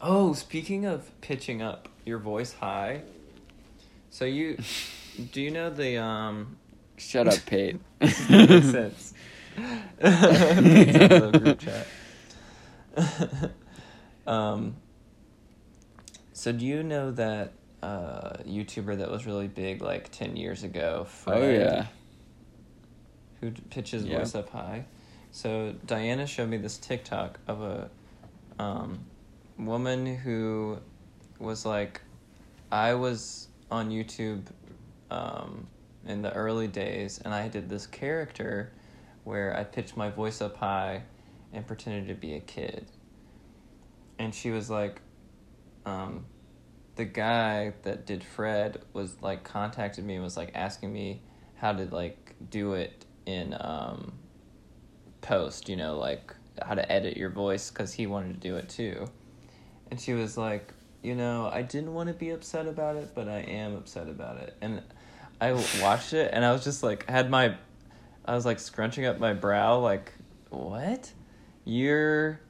Oh, 0.00 0.32
speaking 0.34 0.84
of 0.84 1.10
pitching 1.20 1.60
up 1.60 1.88
your 2.04 2.18
voice 2.18 2.52
high, 2.52 3.02
so 4.10 4.24
you 4.24 4.58
do 5.32 5.40
you 5.40 5.50
know 5.50 5.70
the 5.70 5.96
um 5.98 6.56
Shut 6.96 7.28
up, 7.28 7.46
Pate. 7.46 7.78
makes 8.00 8.16
sense. 8.16 9.14
Makes 10.00 10.92
sense 10.92 11.12
of 11.24 11.32
group 11.42 11.58
chat. 11.60 11.86
um. 14.26 14.76
So 16.32 16.52
do 16.52 16.64
you 16.64 16.82
know 16.82 17.10
that 17.12 17.52
uh, 17.82 18.34
YouTuber 18.46 18.98
that 18.98 19.10
was 19.10 19.26
really 19.26 19.48
big 19.48 19.82
like 19.82 20.10
ten 20.10 20.36
years 20.36 20.62
ago? 20.64 21.06
Fred, 21.08 21.38
oh 21.42 21.50
yeah. 21.50 21.86
who 23.40 23.50
pitches 23.70 24.04
Yeah. 24.04 24.18
voice 24.18 24.34
up 24.34 24.50
high. 24.50 24.84
So 25.30 25.74
Diana 25.86 26.26
showed 26.26 26.48
me 26.48 26.56
this 26.56 26.78
TikTok 26.78 27.38
of 27.46 27.62
a 27.62 27.90
um, 28.58 29.00
woman 29.56 30.06
who 30.16 30.78
was 31.38 31.64
like, 31.66 32.00
I 32.72 32.94
was 32.94 33.48
on 33.70 33.90
YouTube 33.90 34.42
um, 35.10 35.66
in 36.06 36.22
the 36.22 36.32
early 36.32 36.68
days, 36.68 37.20
and 37.24 37.34
I 37.34 37.48
did 37.48 37.68
this 37.68 37.86
character 37.86 38.72
where 39.24 39.56
I 39.56 39.64
pitched 39.64 39.96
my 39.96 40.10
voice 40.10 40.40
up 40.40 40.56
high 40.56 41.02
and 41.52 41.66
pretended 41.66 42.08
to 42.08 42.14
be 42.14 42.34
a 42.34 42.40
kid. 42.40 42.86
And 44.18 44.34
she 44.34 44.50
was 44.50 44.70
like, 44.70 45.00
um, 45.86 46.24
the 46.96 47.04
guy 47.04 47.74
that 47.82 48.06
did 48.06 48.24
Fred 48.24 48.82
was 48.92 49.22
like 49.22 49.44
contacted 49.44 50.04
me 50.04 50.14
and 50.14 50.24
was 50.24 50.36
like 50.36 50.50
asking 50.54 50.92
me 50.92 51.22
how 51.56 51.72
to 51.72 51.84
like 51.84 52.34
do 52.50 52.74
it 52.74 53.04
in 53.26 53.56
um, 53.60 54.12
post, 55.20 55.68
you 55.68 55.76
know, 55.76 55.96
like 55.96 56.34
how 56.62 56.74
to 56.74 56.90
edit 56.90 57.16
your 57.16 57.30
voice 57.30 57.70
because 57.70 57.92
he 57.92 58.06
wanted 58.06 58.34
to 58.34 58.40
do 58.48 58.56
it 58.56 58.68
too. 58.68 59.06
And 59.90 60.00
she 60.00 60.12
was 60.12 60.36
like, 60.36 60.72
you 61.02 61.14
know, 61.14 61.48
I 61.52 61.62
didn't 61.62 61.94
want 61.94 62.08
to 62.08 62.14
be 62.14 62.30
upset 62.30 62.66
about 62.66 62.96
it, 62.96 63.10
but 63.14 63.28
I 63.28 63.40
am 63.40 63.76
upset 63.76 64.08
about 64.08 64.38
it. 64.38 64.56
And 64.60 64.82
I 65.40 65.52
watched 65.80 66.12
it 66.12 66.30
and 66.32 66.44
I 66.44 66.52
was 66.52 66.64
just 66.64 66.82
like, 66.82 67.08
had 67.08 67.30
my, 67.30 67.54
I 68.24 68.34
was 68.34 68.44
like 68.44 68.58
scrunching 68.58 69.04
up 69.06 69.18
my 69.18 69.32
brow, 69.34 69.78
like, 69.78 70.12
what? 70.50 71.12
You're. 71.64 72.40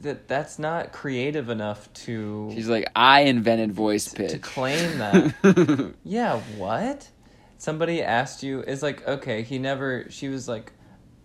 That 0.00 0.28
that's 0.28 0.60
not 0.60 0.92
creative 0.92 1.48
enough 1.48 1.92
to 2.04 2.50
She's 2.54 2.68
like, 2.68 2.88
I 2.94 3.22
invented 3.22 3.72
voice 3.72 4.06
pitch. 4.14 4.30
to 4.30 4.38
claim 4.38 4.98
that. 4.98 5.94
Yeah, 6.04 6.38
what? 6.56 7.08
Somebody 7.56 8.00
asked 8.02 8.44
you 8.44 8.62
is 8.62 8.80
like, 8.80 9.06
okay, 9.08 9.42
he 9.42 9.58
never 9.58 10.06
she 10.08 10.28
was 10.28 10.46
like 10.46 10.72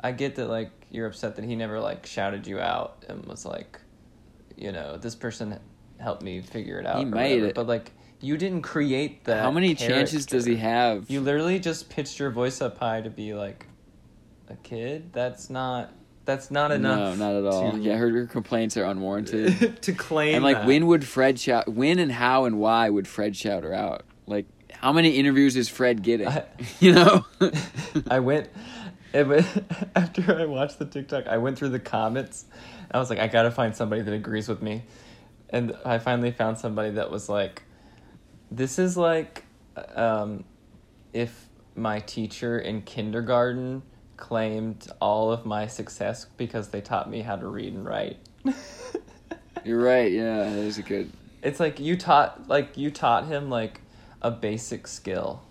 I 0.01 0.11
get 0.11 0.35
that 0.37 0.47
like 0.49 0.71
you're 0.89 1.05
upset 1.05 1.35
that 1.35 1.45
he 1.45 1.55
never 1.55 1.79
like 1.79 2.07
shouted 2.07 2.47
you 2.47 2.59
out 2.59 3.05
and 3.07 3.23
was 3.25 3.45
like, 3.45 3.79
you 4.57 4.71
know, 4.71 4.97
this 4.97 5.13
person 5.13 5.59
helped 5.99 6.23
me 6.23 6.41
figure 6.41 6.79
it 6.79 6.87
out. 6.87 6.97
He 6.97 7.05
made 7.05 7.33
whatever. 7.41 7.45
it. 7.49 7.55
But 7.55 7.67
like 7.67 7.91
you 8.23 8.37
didn't 8.37 8.61
create 8.61 9.25
that. 9.25 9.41
How 9.41 9.51
many 9.51 9.75
chances 9.75 10.25
does 10.25 10.45
he 10.45 10.55
have? 10.55 11.09
You 11.09 11.21
literally 11.21 11.59
just 11.59 11.89
pitched 11.89 12.19
your 12.19 12.31
voice 12.31 12.61
up 12.61 12.77
high 12.77 13.01
to 13.01 13.09
be 13.09 13.33
like 13.33 13.67
a 14.49 14.55
kid. 14.55 15.11
That's 15.13 15.49
not 15.49 15.91
that's 16.25 16.49
not 16.49 16.71
enough. 16.71 17.17
No, 17.17 17.31
not 17.31 17.35
at 17.37 17.45
all. 17.45 17.71
to- 17.73 17.79
Yeah, 17.79 17.97
her, 17.97 18.09
her 18.09 18.25
complaints 18.25 18.77
are 18.77 18.85
unwarranted. 18.85 19.81
to 19.81 19.93
claim 19.93 20.35
and 20.35 20.43
like, 20.43 20.57
that. 20.57 20.67
when 20.67 20.87
would 20.87 21.05
Fred 21.05 21.37
shout? 21.37 21.67
When 21.67 21.99
and 21.99 22.11
how 22.11 22.45
and 22.45 22.59
why 22.59 22.89
would 22.89 23.07
Fred 23.09 23.35
shout 23.35 23.63
her 23.63 23.73
out? 23.73 24.03
Like, 24.25 24.45
how 24.71 24.93
many 24.93 25.17
interviews 25.17 25.57
is 25.57 25.67
Fred 25.67 26.01
getting? 26.01 26.29
I- 26.29 26.45
you 26.79 26.93
know? 26.93 27.25
I 28.09 28.19
went, 28.19 28.49
it 29.11 29.27
went 29.27 29.45
after 29.97 30.39
I 30.39 30.45
watched 30.45 30.79
the 30.79 30.85
TikTok. 30.85 31.27
I 31.27 31.37
went 31.39 31.57
through 31.57 31.69
the 31.69 31.79
comments. 31.79 32.45
I 32.89 32.99
was 32.99 33.09
like, 33.09 33.19
I 33.19 33.27
gotta 33.27 33.51
find 33.51 33.75
somebody 33.75 34.01
that 34.01 34.13
agrees 34.13 34.47
with 34.47 34.61
me, 34.61 34.83
and 35.49 35.75
I 35.83 35.97
finally 35.99 36.31
found 36.31 36.57
somebody 36.57 36.91
that 36.91 37.11
was 37.11 37.27
like, 37.27 37.63
"This 38.55 38.79
is 38.79 38.97
like, 38.97 39.43
um, 39.95 40.43
if 41.11 41.47
my 41.75 41.99
teacher 41.99 42.59
in 42.59 42.81
kindergarten 42.83 43.81
claimed 44.15 44.87
all 45.01 45.31
of 45.31 45.45
my 45.45 45.67
success 45.67 46.27
because 46.37 46.69
they 46.69 46.81
taught 46.81 47.09
me 47.09 47.21
how 47.21 47.35
to 47.35 47.47
read 47.47 47.73
and 47.73 47.85
write." 47.85 48.17
You're 49.65 49.81
right. 49.81 50.11
Yeah, 50.11 50.39
that 50.43 50.57
is 50.57 50.77
a 50.77 50.81
good. 50.83 51.11
It's 51.41 51.59
like 51.59 51.79
you 51.79 51.97
taught, 51.97 52.47
like 52.47 52.77
you 52.77 52.91
taught 52.91 53.25
him 53.25 53.49
like 53.49 53.81
a 54.21 54.31
basic 54.31 54.87
skill. 54.87 55.41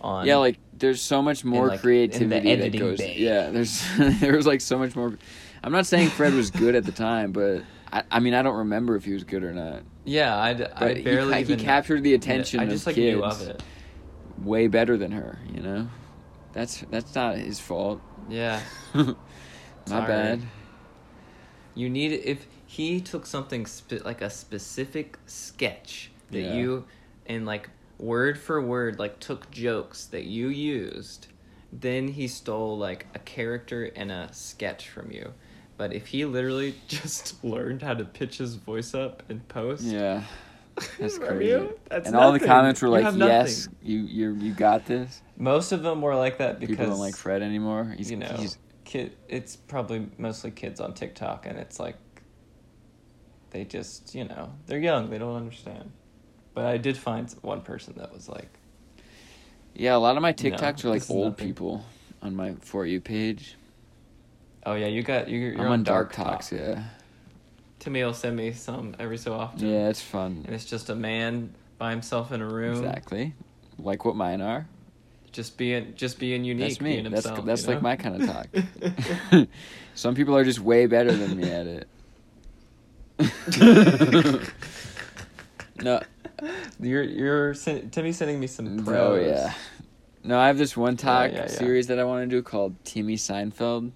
On 0.00 0.26
Yeah, 0.26 0.36
like 0.36 0.58
there's 0.78 1.00
so 1.00 1.22
much 1.22 1.44
more 1.44 1.68
like, 1.68 1.80
creativity 1.80 2.28
that 2.28 2.46
editing 2.46 2.80
goes. 2.80 2.98
bay. 2.98 3.16
Yeah, 3.16 3.50
there's 3.50 3.82
there 4.20 4.36
was 4.36 4.46
like 4.46 4.60
so 4.60 4.78
much 4.78 4.94
more. 4.94 5.16
I'm 5.62 5.72
not 5.72 5.86
saying 5.86 6.10
Fred 6.10 6.34
was 6.34 6.50
good 6.50 6.74
at 6.74 6.84
the 6.84 6.92
time, 6.92 7.32
but 7.32 7.62
I, 7.92 8.02
I 8.10 8.20
mean 8.20 8.34
I 8.34 8.42
don't 8.42 8.56
remember 8.56 8.96
if 8.96 9.04
he 9.04 9.14
was 9.14 9.24
good 9.24 9.44
or 9.44 9.52
not. 9.52 9.82
Yeah, 10.04 10.36
I, 10.36 10.54
But 10.54 10.82
I 10.82 11.02
barely 11.02 11.34
he 11.34 11.40
even 11.40 11.58
captured 11.58 12.02
the 12.02 12.14
attention 12.14 12.60
I 12.60 12.64
of 12.64 12.70
just 12.70 12.86
like 12.86 12.94
kids 12.96 13.16
knew 13.16 13.24
of 13.24 13.40
it. 13.42 13.62
way 14.42 14.66
better 14.68 14.96
than 14.96 15.12
her. 15.12 15.38
You 15.52 15.60
know, 15.62 15.88
that's 16.52 16.84
that's 16.90 17.14
not 17.14 17.36
his 17.36 17.60
fault. 17.60 18.00
Yeah. 18.28 18.60
My 18.94 19.14
Sorry. 19.86 20.06
bad. 20.06 20.42
You 21.74 21.90
need 21.90 22.12
if 22.12 22.46
he 22.66 23.00
took 23.00 23.26
something 23.26 23.66
spe- 23.66 24.04
like 24.04 24.20
a 24.22 24.30
specific 24.30 25.18
sketch 25.26 26.10
that 26.30 26.40
Yeah. 26.40 26.54
you 26.54 26.84
and 27.26 27.44
like 27.46 27.70
word 27.98 28.38
for 28.38 28.60
word 28.60 28.98
like 28.98 29.20
took 29.20 29.50
jokes 29.50 30.06
that 30.06 30.24
you 30.24 30.48
used, 30.48 31.28
then 31.72 32.08
he 32.08 32.28
stole 32.28 32.78
like 32.78 33.06
a 33.14 33.18
character 33.18 33.90
and 33.96 34.10
a 34.10 34.28
sketch 34.32 34.88
from 34.88 35.10
you. 35.10 35.34
But 35.76 35.92
if 35.92 36.08
he 36.08 36.24
literally 36.24 36.74
just 36.88 37.42
learned 37.44 37.82
how 37.82 37.94
to 37.94 38.04
pitch 38.04 38.38
his 38.38 38.54
voice 38.56 38.94
up 38.94 39.22
and 39.28 39.46
post, 39.48 39.82
Yeah, 39.82 40.22
that's 40.98 41.18
crazy. 41.18 41.46
you? 41.46 41.78
That's 41.88 42.06
and 42.06 42.16
all 42.16 42.32
the 42.32 42.40
comments 42.40 42.80
were 42.82 42.88
like, 42.88 43.02
have 43.04 43.16
"Yes, 43.16 43.66
nothing." 43.66 43.76
you 43.82 43.98
you 44.00 44.34
you 44.34 44.52
got 44.52 44.86
this." 44.86 45.22
most 45.36 45.72
of 45.72 45.82
them 45.82 46.00
were 46.02 46.14
like 46.14 46.38
that 46.38 46.60
because 46.60 46.76
People 46.76 46.90
don't 46.90 46.98
like 47.00 47.16
Fred 47.16 47.42
anymore. 47.42 47.94
He's 47.96 48.10
you 48.10 48.16
know, 48.16 48.34
he's 48.38 48.58
kid. 48.84 49.16
It's 49.28 49.56
probably 49.56 50.06
mostly 50.18 50.50
kids 50.52 50.80
on 50.80 50.94
TikTok, 50.94 51.46
and 51.46 51.58
it's 51.58 51.80
like 51.80 51.96
they 53.50 53.64
just 53.64 54.14
you 54.14 54.24
know 54.24 54.52
they're 54.66 54.78
young, 54.78 55.10
they 55.10 55.18
don't 55.18 55.36
understand. 55.36 55.90
But 56.54 56.66
I 56.66 56.76
did 56.78 56.96
find 56.96 57.28
one 57.42 57.62
person 57.62 57.94
that 57.96 58.12
was 58.12 58.28
like, 58.28 58.48
yeah. 59.74 59.96
A 59.96 59.98
lot 59.98 60.16
of 60.16 60.22
my 60.22 60.30
No, 60.30 60.34
TikToks 60.50 60.84
are 60.84 60.90
like 60.90 61.10
old 61.10 61.32
nothing. 61.32 61.48
people 61.48 61.84
on 62.22 62.36
my 62.36 62.54
for 62.60 62.86
you 62.86 63.00
page. 63.00 63.56
"Oh 64.66 64.74
yeah, 64.74 64.86
you 64.86 65.02
got 65.02 65.28
you, 65.28 65.38
you're 65.38 65.54
I'm 65.54 65.66
on, 65.66 65.72
on 65.72 65.82
Dark 65.82 66.14
Dark 66.14 66.26
Talk." 66.26 66.32
Talks. 66.40 66.52
Yeah, 66.52 66.82
Timmy 67.78 68.02
will 68.04 68.14
send 68.14 68.36
me 68.36 68.52
some 68.52 68.94
every 68.98 69.18
so 69.18 69.34
often. 69.34 69.66
yeah, 69.68 69.88
it's 69.88 70.00
fun. 70.02 70.42
and 70.46 70.54
it's 70.54 70.64
just 70.64 70.90
a 70.90 70.94
man 70.94 71.52
by 71.78 71.90
himself 71.90 72.32
in 72.32 72.40
a 72.40 72.46
room, 72.46 72.76
Exactly, 72.76 73.34
like 73.78 74.04
what 74.04 74.16
mine 74.16 74.40
are. 74.40 74.66
just 75.32 75.56
being 75.56 75.94
just 75.96 76.18
being 76.18 76.44
unique. 76.44 76.68
That's 76.68 76.80
me. 76.80 76.92
Being 77.00 77.10
That's 77.10 77.26
himself, 77.26 77.44
that's 77.46 77.62
you 77.62 77.68
like 77.68 77.78
know? 77.78 77.82
my 77.82 77.96
kind 77.96 78.22
of 78.22 78.28
talk. 78.28 79.48
Some 79.94 80.14
people 80.14 80.36
are 80.36 80.44
just 80.44 80.60
way 80.60 80.86
better 80.86 81.12
than 81.12 81.36
me 81.36 81.50
at 81.50 81.66
it. 81.66 81.88
no, 85.80 86.00
You're 86.80 87.02
you're 87.02 87.54
sen- 87.54 87.90
Timmy's 87.90 88.16
sending 88.16 88.40
me 88.40 88.46
some 88.46 88.84
pros. 88.84 88.96
oh 88.96 89.14
yeah. 89.16 89.52
No, 90.24 90.38
I 90.38 90.46
have 90.46 90.56
this 90.58 90.76
one 90.76 90.96
talk 90.96 91.30
yeah, 91.32 91.40
yeah. 91.40 91.46
series 91.48 91.88
that 91.88 91.98
I 91.98 92.04
want 92.04 92.28
to 92.28 92.36
do 92.36 92.42
called 92.42 92.74
Timmy 92.84 93.16
Seinfeld, 93.16 93.92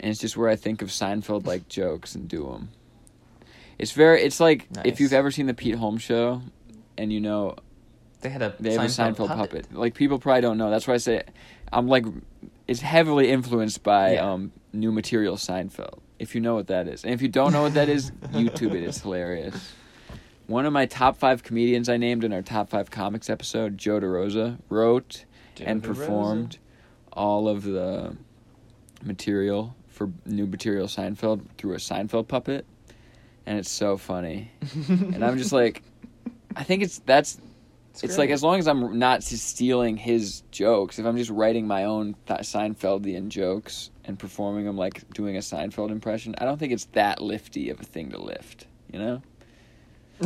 and 0.00 0.10
it's 0.10 0.20
just 0.20 0.36
where 0.36 0.48
I 0.48 0.56
think 0.56 0.82
of 0.82 0.88
Seinfeld 0.88 1.46
like 1.46 1.68
jokes 1.80 2.14
and 2.14 2.28
do 2.28 2.44
them. 2.50 2.70
It's 3.78 3.92
very. 3.92 4.22
It's 4.22 4.40
like 4.40 4.66
if 4.84 5.00
you've 5.00 5.12
ever 5.12 5.30
seen 5.30 5.46
the 5.46 5.54
Pete 5.54 5.76
Holmes 5.76 6.02
show, 6.02 6.42
and 6.96 7.12
you 7.12 7.20
know 7.20 7.56
They 8.22 8.28
had 8.28 8.42
a 8.42 8.54
they 8.58 8.72
have 8.72 8.82
Seinfeld, 8.82 9.08
a 9.08 9.12
Seinfeld 9.22 9.28
puppet. 9.36 9.72
Like 9.74 9.94
people 9.94 10.18
probably 10.18 10.40
don't 10.42 10.58
know. 10.58 10.70
That's 10.70 10.86
why 10.88 10.94
I 10.94 10.98
say 10.98 11.22
I'm 11.72 11.86
like 11.86 12.04
it's 12.66 12.80
heavily 12.80 13.30
influenced 13.30 13.82
by 13.82 14.14
Yeah. 14.14 14.32
um 14.32 14.52
new 14.72 14.90
material 14.92 15.36
Seinfeld. 15.36 16.00
If 16.18 16.34
you 16.34 16.40
know 16.40 16.54
what 16.56 16.66
that 16.66 16.88
is. 16.88 17.04
And 17.04 17.14
if 17.14 17.22
you 17.22 17.28
don't 17.28 17.52
know 17.52 17.62
what 17.62 17.74
that 17.74 17.88
is, 17.88 18.10
YouTube 18.32 18.74
it. 18.74 18.82
It's 18.82 19.00
hilarious. 19.00 19.72
One 20.48 20.66
of 20.66 20.72
my 20.72 20.86
top 20.86 21.16
five 21.16 21.44
comedians 21.44 21.88
I 21.88 21.96
named 21.98 22.24
in 22.24 22.32
our 22.32 22.42
top 22.42 22.70
five 22.70 22.90
comics 22.90 23.30
episode, 23.30 23.78
Joe 23.78 24.00
DeRosa, 24.00 24.58
wrote 24.68 25.24
and 25.60 25.80
DeRosa. 25.82 25.86
performed 25.86 26.58
all 27.12 27.46
of 27.48 27.62
the 27.62 28.16
material 29.04 29.76
for 29.98 30.10
new 30.24 30.46
material 30.46 30.86
Seinfeld 30.86 31.44
through 31.58 31.74
a 31.74 31.78
Seinfeld 31.78 32.28
puppet. 32.28 32.64
And 33.44 33.58
it's 33.58 33.70
so 33.70 33.96
funny. 33.96 34.50
and 34.88 35.24
I'm 35.24 35.36
just 35.36 35.52
like 35.52 35.82
I 36.54 36.62
think 36.62 36.82
it's 36.82 37.00
that's 37.00 37.38
it's, 38.00 38.16
like 38.16 38.30
as 38.30 38.44
long 38.44 38.60
as 38.60 38.68
I'm 38.68 38.98
not 38.98 39.24
stealing 39.24 39.96
his 39.96 40.42
jokes, 40.52 41.00
if 41.00 41.06
I'm 41.06 41.16
just 41.16 41.30
writing 41.30 41.66
my 41.66 41.84
own 41.84 42.14
th- 42.26 42.40
Seinfeldian 42.40 43.28
jokes 43.28 43.90
and 44.04 44.16
performing 44.16 44.66
them 44.66 44.76
like 44.76 45.08
doing 45.10 45.36
a 45.36 45.40
Seinfeld 45.40 45.90
impression, 45.90 46.36
I 46.38 46.44
don't 46.44 46.58
think 46.58 46.72
it's 46.72 46.84
that 46.92 47.20
lifty 47.20 47.70
of 47.70 47.80
a 47.80 47.84
thing 47.84 48.10
to 48.10 48.18
lift, 48.18 48.66
you 48.92 49.00
know? 49.00 49.22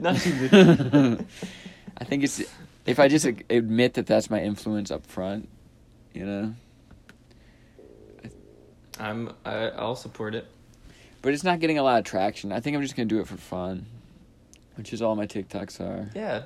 Not 0.00 0.16
too 0.16 0.48
good. 0.48 1.26
I 1.98 2.04
think 2.04 2.24
it's 2.24 2.42
if 2.86 2.98
I 2.98 3.08
just 3.08 3.26
admit 3.50 3.94
that 3.94 4.06
that's 4.06 4.30
my 4.30 4.40
influence 4.40 4.90
up 4.90 5.04
front, 5.06 5.48
you 6.14 6.24
know. 6.24 6.54
I'm. 8.98 9.32
I, 9.44 9.68
I'll 9.70 9.96
support 9.96 10.34
it. 10.34 10.46
But 11.22 11.34
it's 11.34 11.44
not 11.44 11.60
getting 11.60 11.78
a 11.78 11.82
lot 11.82 11.98
of 11.98 12.04
traction. 12.04 12.52
I 12.52 12.60
think 12.60 12.76
I'm 12.76 12.82
just 12.82 12.96
gonna 12.96 13.06
do 13.06 13.20
it 13.20 13.26
for 13.26 13.36
fun, 13.36 13.86
which 14.76 14.92
is 14.92 15.02
all 15.02 15.16
my 15.16 15.26
TikToks 15.26 15.80
are. 15.80 16.10
Yeah. 16.14 16.42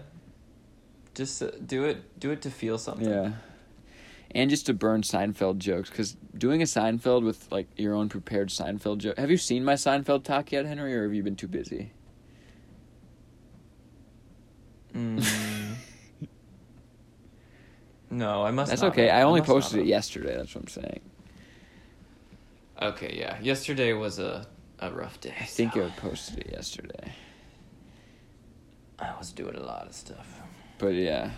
Just 1.14 1.42
uh, 1.42 1.50
do 1.64 1.84
it. 1.84 2.18
Do 2.18 2.30
it 2.30 2.42
to 2.42 2.50
feel 2.50 2.78
something. 2.78 3.08
Yeah. 3.08 3.32
And 4.32 4.48
just 4.48 4.66
to 4.66 4.74
burn 4.74 5.02
Seinfeld 5.02 5.58
jokes, 5.58 5.90
because 5.90 6.16
doing 6.38 6.62
a 6.62 6.64
Seinfeld 6.64 7.24
with 7.24 7.50
like 7.50 7.68
your 7.76 7.94
own 7.94 8.08
prepared 8.08 8.48
Seinfeld 8.48 8.98
joke. 8.98 9.18
Have 9.18 9.30
you 9.30 9.36
seen 9.36 9.64
my 9.64 9.74
Seinfeld 9.74 10.22
talk 10.22 10.52
yet, 10.52 10.66
Henry, 10.66 10.94
or 10.96 11.02
have 11.02 11.14
you 11.14 11.22
been 11.22 11.36
too 11.36 11.48
busy? 11.48 11.92
Mm. 14.94 15.24
no, 18.10 18.44
I 18.44 18.50
must. 18.50 18.70
That's 18.70 18.82
not 18.82 18.92
okay. 18.92 19.08
have. 19.08 19.18
I 19.18 19.22
only 19.22 19.40
not 19.40 19.46
posted 19.48 19.80
it 19.80 19.86
yesterday. 19.86 20.36
That's 20.36 20.54
what 20.54 20.62
I'm 20.62 20.68
saying. 20.68 21.00
Okay, 22.80 23.16
yeah. 23.18 23.38
Yesterday 23.40 23.92
was 23.92 24.18
a 24.18 24.46
a 24.78 24.90
rough 24.90 25.20
day. 25.20 25.34
I 25.38 25.44
think 25.44 25.74
so 25.74 25.84
I 25.84 25.90
posted 25.90 26.38
it 26.38 26.50
yesterday. 26.52 27.12
I 28.98 29.14
was 29.18 29.32
doing 29.32 29.56
a 29.56 29.62
lot 29.62 29.86
of 29.86 29.94
stuff. 29.94 30.40
But 30.78 30.94
yeah, 30.94 31.30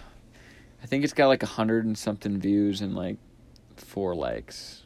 I 0.82 0.86
think 0.86 1.04
it's 1.04 1.12
got 1.12 1.26
like 1.26 1.42
a 1.42 1.46
hundred 1.46 1.84
and 1.84 1.98
something 1.98 2.38
views 2.38 2.80
and 2.80 2.94
like 2.94 3.18
four 3.76 4.14
likes. 4.14 4.82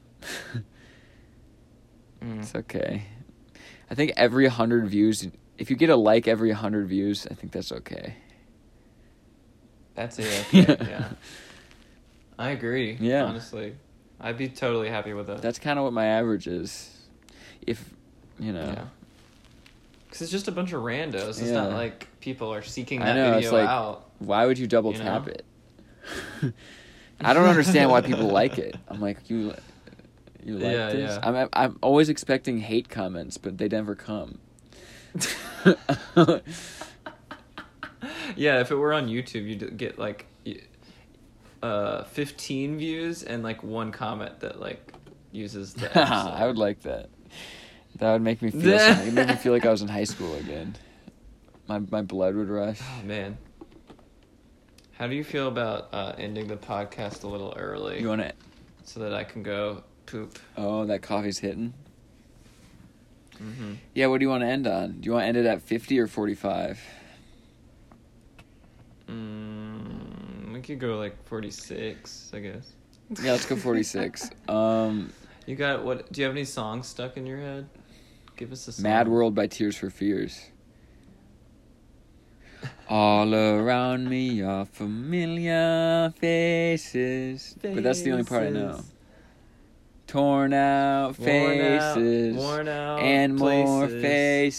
Mm. 2.23 2.39
It's 2.41 2.55
okay. 2.55 3.05
I 3.91 3.95
think 3.95 4.13
every 4.17 4.47
hundred 4.47 4.89
views, 4.89 5.29
if 5.59 5.71
you 5.71 5.77
get 5.77 5.91
a 5.91 5.97
like 5.97 6.27
every 6.27 6.53
hundred 6.53 6.89
views, 6.89 7.27
I 7.31 7.35
think 7.35 7.53
that's 7.53 7.71
okay. 7.71 8.15
That's 9.95 10.19
it. 10.19 10.47
Okay, 10.49 10.77
yeah. 10.89 11.11
I 12.39 12.51
agree. 12.51 12.97
Yeah. 13.01 13.25
Honestly, 13.25 13.75
I'd 14.21 14.39
be 14.39 14.49
totally 14.49 14.89
happy 14.89 15.13
with 15.13 15.27
that. 15.29 15.43
That's 15.43 15.59
kind 15.59 15.79
of 15.79 15.85
what 15.85 15.93
my 15.93 16.07
average 16.07 16.47
is. 16.47 16.97
If 17.67 17.91
you 18.39 18.53
know, 18.53 18.65
Yeah. 18.65 18.85
Because 20.07 20.23
it's 20.23 20.31
just 20.31 20.49
a 20.49 20.53
bunch 20.53 20.73
of 20.73 20.83
randos. 20.83 21.29
It's 21.31 21.43
Yeah. 21.43 21.53
not 21.55 21.73
like 21.73 22.09
people 22.21 22.53
are 22.53 22.63
seeking 22.63 23.03
I 23.03 23.07
that 23.07 23.15
know, 23.15 23.33
it's 23.39 23.47
video 23.47 23.61
like- 23.61 23.69
out. 23.69 24.09
why 24.19 24.47
would 24.47 24.59
you 24.59 24.67
double 24.67 24.93
You 24.93 24.99
tap 24.99 25.27
know? 25.27 25.33
it? 25.33 25.45
I 27.21 27.33
don't 27.33 27.47
understand 27.49 27.91
why 27.91 28.01
people 28.03 28.29
like 28.29 28.59
it. 28.59 28.77
I'm 28.89 29.01
like 29.01 29.29
you. 29.29 29.55
You 30.45 30.55
like 30.59 30.63
Yeah, 30.73 30.91
this? 30.91 31.19
yeah. 31.23 31.29
I'm 31.29 31.49
I'm 31.53 31.79
always 31.83 32.09
expecting 32.09 32.59
hate 32.59 32.89
comments, 32.89 33.37
but 33.37 33.59
they 33.59 33.69
never 33.69 33.95
come. 33.95 34.39
Yeah, 38.37 38.61
if 38.61 38.71
it 38.71 38.75
were 38.77 38.93
on 38.93 39.09
YouTube, 39.09 39.47
you'd 39.49 39.77
get 39.79 39.99
like 39.99 40.27
uh 41.63 42.05
15 42.05 42.79
views 42.79 43.23
and 43.23 43.43
like 43.43 43.63
one 43.63 43.93
comment 43.93 44.41
that 44.41 44.61
like 44.61 44.93
uses 45.33 45.75
the 45.75 45.91
I 46.09 46.47
would 46.47 46.59
like 46.59 46.83
that. 46.83 47.09
That 47.97 48.13
would 48.13 48.23
make 48.23 48.43
me 48.43 48.51
feel 48.51 48.79
something. 48.79 49.09
It 49.09 49.15
made 49.15 49.29
me 49.29 49.35
feel 49.37 49.53
like 49.53 49.65
I 49.67 49.71
was 49.71 49.83
in 49.83 49.89
high 49.89 50.05
school 50.05 50.35
again. 50.37 50.77
My 51.67 51.79
my 51.79 52.03
blood 52.03 52.35
would 52.35 52.49
rush. 52.49 52.81
Oh 52.83 53.05
man. 53.05 53.39
How 54.93 55.07
do 55.07 55.15
you 55.15 55.25
feel 55.25 55.49
about 55.49 55.89
uh, 55.93 56.15
ending 56.17 56.47
the 56.47 56.57
podcast 56.57 57.23
a 57.25 57.27
little 57.27 57.53
early 57.57 58.01
You 58.01 58.09
want 58.09 58.23
it? 58.23 58.35
so 58.85 59.01
that 59.01 59.13
I 59.13 59.25
can 59.25 59.43
go 59.43 59.83
poop? 60.07 60.39
Oh, 60.57 60.87
that 60.87 61.03
coffee's 61.03 61.39
hitting. 61.39 61.75
Mm-hmm. 63.43 63.75
Yeah. 63.95 64.07
What 64.07 64.19
do 64.21 64.25
you 64.25 64.31
want 64.31 64.43
to 64.43 64.47
end 64.47 64.67
on? 64.67 65.01
Do 65.01 65.07
you 65.07 65.13
want 65.13 65.25
to 65.25 65.29
end 65.29 65.37
it 65.37 65.45
at 65.45 65.61
fifty 65.63 65.99
or 65.99 66.07
forty-five? 66.07 66.81
Mm, 69.09 69.56
we 70.57 70.63
could 70.63 70.81
go 70.81 70.97
like 70.99 71.23
46, 71.27 72.31
I 72.35 72.39
guess. 72.41 72.73
Yeah, 73.23 73.33
let's 73.33 73.47
go 73.47 73.57
forty-six. 73.57 74.31
Um, 74.49 75.13
You 75.47 75.55
got 75.55 75.85
what? 75.85 76.11
Do 76.11 76.21
you 76.21 76.27
have 76.27 76.35
any 76.35 76.45
songs 76.45 76.89
stuck 76.89 77.17
in 77.17 77.25
your 77.27 77.39
head? 77.39 77.69
Give 78.37 78.51
us 78.53 78.67
a 78.69 78.73
song. 78.73 78.83
Mad 78.83 79.07
World 79.09 79.35
by 79.35 79.47
Tears 79.47 79.77
for 79.77 79.91
Fears. 79.91 80.51
All 82.89 83.33
around 83.35 84.09
me 84.09 84.43
are 84.43 84.65
familiar 84.65 86.13
faces. 86.19 87.57
But 87.63 87.83
that's 87.83 88.03
the 88.03 88.13
only 88.13 88.25
part 88.25 88.45
I 88.45 88.51
know. 88.51 88.81
Faces. 90.17 90.23
Torn 90.23 90.53
out 90.55 91.19
Worn 91.19 91.61
out- 91.61 91.95
faces. 91.95 92.37
worn 92.37 92.69
out 92.69 93.01
and 93.01 93.37
more 93.37 93.87
faces. 93.89 94.59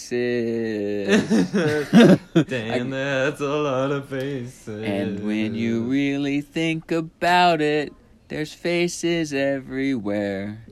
Damn, 2.46 2.90
that's 2.90 3.40
a 3.40 3.44
lot 3.46 3.90
of 3.90 4.08
faces. 4.08 4.68
and 4.84 5.26
when 5.26 5.54
you 5.54 5.82
really 5.82 6.40
think 6.42 6.92
about 6.92 7.60
it, 7.60 7.92
there's 8.28 8.52
faces 8.52 9.32
everywhere. 9.34 10.64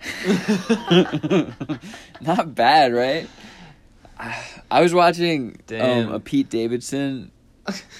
Not 2.20 2.54
bad, 2.54 2.92
right? 2.92 3.28
I 4.70 4.80
was 4.82 4.92
watching 4.94 5.56
um, 5.70 6.12
a 6.12 6.20
Pete 6.20 6.48
Davidson, 6.50 7.30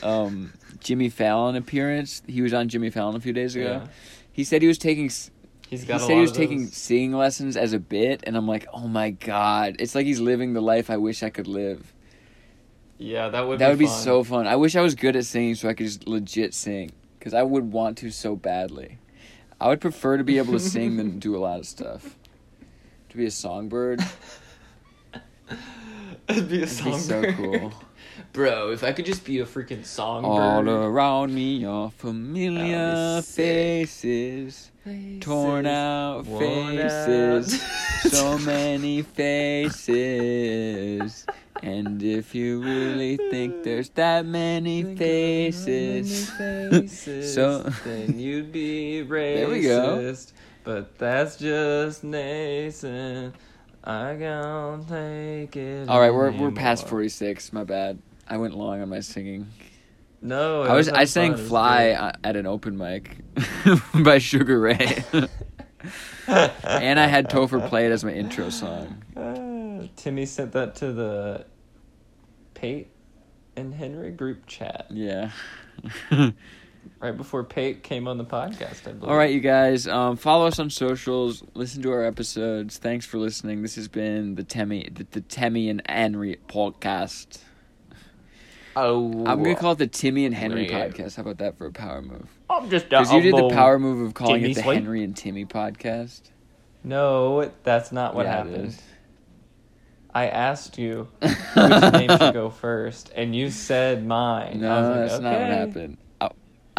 um, 0.03 0.53
Jimmy 0.81 1.09
Fallon 1.11 1.57
appearance. 1.57 2.23
He 2.27 2.43
was 2.43 2.53
on 2.55 2.69
Jimmy 2.69 2.91
Fallon 2.91 3.17
a 3.17 3.21
few 3.21 3.33
days 3.33 3.55
ago. 3.57 3.83
Yeah. 3.85 3.87
He 4.33 4.45
said 4.45 4.61
he 4.63 4.69
was 4.69 4.79
taking. 4.79 5.11
He's 5.69 5.83
He 5.83 5.87
got 5.87 5.97
a 5.97 6.01
said 6.01 6.09
lot 6.11 6.15
he 6.15 6.21
was 6.21 6.33
taking 6.33 6.67
singing 6.69 7.13
lessons 7.13 7.57
as 7.57 7.73
a 7.73 7.79
bit, 7.79 8.23
and 8.25 8.37
I'm 8.37 8.47
like, 8.47 8.67
oh 8.73 8.87
my 8.87 9.11
god! 9.11 9.77
It's 9.79 9.95
like 9.95 10.07
he's 10.07 10.21
living 10.21 10.53
the 10.53 10.61
life 10.61 10.91
I 10.91 10.97
wish 10.97 11.23
I 11.23 11.31
could 11.31 11.49
live. 11.49 11.93
Yeah, 12.99 13.29
that 13.29 13.47
would 13.47 13.59
that 13.59 13.67
be 13.67 13.71
would 13.71 13.79
be 13.81 13.87
fun. 13.87 14.01
so 14.01 14.25
fun. 14.25 14.47
I 14.47 14.57
wish 14.57 14.77
I 14.77 14.81
was 14.81 14.95
good 14.95 15.17
at 15.17 15.27
singing 15.27 15.55
so 15.55 15.69
I 15.69 15.75
could 15.75 15.87
just 15.87 16.07
legit 16.07 16.55
sing, 16.55 16.93
because 17.19 17.35
I 17.35 17.43
would 17.43 17.73
want 17.73 17.99
to 17.99 18.11
so 18.11 18.37
badly. 18.37 18.99
I 19.61 19.69
would 19.69 19.81
prefer 19.81 20.19
to 20.19 20.25
be 20.25 20.39
able 20.39 20.53
to 20.53 20.61
sing 20.61 20.97
than 20.97 21.19
do 21.19 21.35
a 21.35 21.39
lot 21.39 21.59
of 21.59 21.67
stuff. 21.67 22.17
To 23.11 23.17
be 23.17 23.27
a 23.27 23.31
songbird, 23.31 24.01
It'd 26.29 26.49
be 26.49 26.61
a 26.61 26.63
It'd 26.63 26.85
be 26.85 26.99
so 26.99 27.33
cool. 27.33 27.73
Bro, 28.33 28.73
if 28.73 28.85
I 28.85 28.93
could 28.93 29.07
just 29.07 29.25
be 29.25 29.41
a 29.41 29.47
freaking 29.47 29.85
songbird. 29.85 30.69
all 30.69 30.69
around 30.69 31.35
me 31.35 31.65
are 31.65 31.91
familiar 31.91 33.23
sick. 33.23 33.89
Faces, 34.87 35.21
torn 35.21 35.67
out 35.67 36.25
worn 36.27 36.77
faces. 36.77 37.55
out. 37.55 37.61
so 38.13 38.39
many 38.39 39.03
faces. 39.03 39.97
And 41.63 42.03
if 42.03 42.35
you 42.35 42.63
really 42.63 43.17
think 43.17 43.63
there's 43.65 43.89
that 43.91 44.27
many 44.27 44.83
Think 44.83 44.99
faces, 44.99 46.31
many 46.39 46.87
faces, 46.87 47.35
so 47.35 47.63
then 47.85 48.19
you'd 48.19 48.53
be 48.53 49.05
racist. 49.07 49.35
There 49.37 49.49
we 49.49 49.63
go. 49.63 50.15
But 50.65 50.99
that's 50.99 51.37
just 51.37 52.05
nascent. 52.05 53.35
I 53.85 54.17
can't 54.19 54.89
take 54.89 55.57
it. 55.57 55.89
all 55.89 56.01
right, 56.01 56.13
we're 56.13 56.33
we're 56.33 56.51
past 56.51 56.89
forty 56.89 57.09
six. 57.09 57.53
My 57.53 57.65
bad. 57.65 57.99
I 58.29 58.37
went 58.39 58.55
long 58.57 58.83
on 58.83 58.89
my 58.89 58.99
singing. 59.01 59.47
No, 60.27 60.63
I 60.63 60.75
was 60.75 60.89
I 60.89 61.05
sang 61.05 61.37
fun, 61.37 61.47
"Fly" 61.47 62.13
at 62.25 62.35
an 62.37 62.47
open 62.47 62.77
mic 62.77 63.19
by 64.05 64.19
Sugar 64.19 64.59
Ray, 64.59 65.05
and 66.27 66.99
I 67.01 67.07
had 67.07 67.31
Topher 67.31 67.67
play 67.69 67.87
it 67.87 67.93
as 67.93 68.05
my 68.05 68.13
intro 68.13 68.51
song. 68.51 69.03
Uh, 69.17 69.87
Timmy 69.97 70.27
sent 70.27 70.53
that 70.53 70.75
to 70.77 70.93
the 70.93 71.47
Pate 72.55 72.89
and 73.57 73.73
Henry 73.73 74.11
group 74.11 74.47
chat 74.47 74.87
Yeah. 74.91 75.31
right 77.01 77.17
before 77.17 77.45
Pate 77.45 77.83
came 77.83 78.09
on 78.09 78.19
the 78.19 78.25
podcast. 78.25 78.89
I 78.89 78.93
believe. 78.93 79.05
All 79.11 79.17
right, 79.17 79.33
you 79.33 79.41
guys. 79.41 79.87
Um, 79.87 80.17
follow 80.17 80.47
us 80.47 80.59
on 80.59 80.71
socials. 80.71 81.45
Listen 81.55 81.83
to 81.83 81.93
our 81.93 82.05
episodes. 82.05 82.79
Thanks 82.79 83.07
for 83.07 83.19
listening. 83.19 83.63
This 83.63 83.77
has 83.77 83.89
been 83.89 84.35
the 84.35 84.45
Timmy, 84.45 84.89
the, 84.93 85.07
the 85.11 85.21
Timmy 85.21 85.69
and 85.69 85.83
Henry 85.89 86.39
podcast. 86.49 87.39
Oh, 88.77 89.25
I'm 89.27 89.43
gonna 89.43 89.55
call 89.57 89.73
it 89.73 89.79
the 89.79 89.87
Timmy 89.87 90.27
and 90.27 90.35
Henry 90.35 90.69
Yeah. 90.71 90.89
podcast. 90.89 91.17
How 91.17 91.23
about 91.23 91.39
that 91.39 91.57
for 91.57 91.67
a 91.67 91.73
power 91.73 92.03
move? 92.03 92.29
I'm 92.51 92.69
just 92.69 92.89
Because 92.89 93.13
you 93.13 93.23
did 93.23 93.35
the 93.37 93.49
power 93.49 93.79
move 93.79 94.07
of 94.07 94.15
calling 94.15 94.41
Timmy 94.43 94.53
it 94.53 94.55
the 94.57 94.63
Sweet. 94.63 94.75
Henry 94.75 95.03
and 95.03 95.17
Timmy 95.17 95.45
podcast. 95.47 96.21
No, 96.85 97.51
that's 97.65 97.91
not 97.91 98.15
what 98.15 98.27
Yeah, 98.27 98.37
happened. 98.37 98.77
I 100.15 100.29
asked 100.29 100.79
you 100.79 101.09
which 101.21 101.93
name 101.93 102.17
should 102.17 102.33
go 102.35 102.49
first, 102.51 103.11
and 103.15 103.35
you 103.35 103.51
said 103.51 104.07
mine. 104.07 104.61
No, 104.61 104.69
like, 104.69 105.09
that's 105.09 105.21
not 105.21 105.41
what 105.41 105.49
happened. 105.49 105.97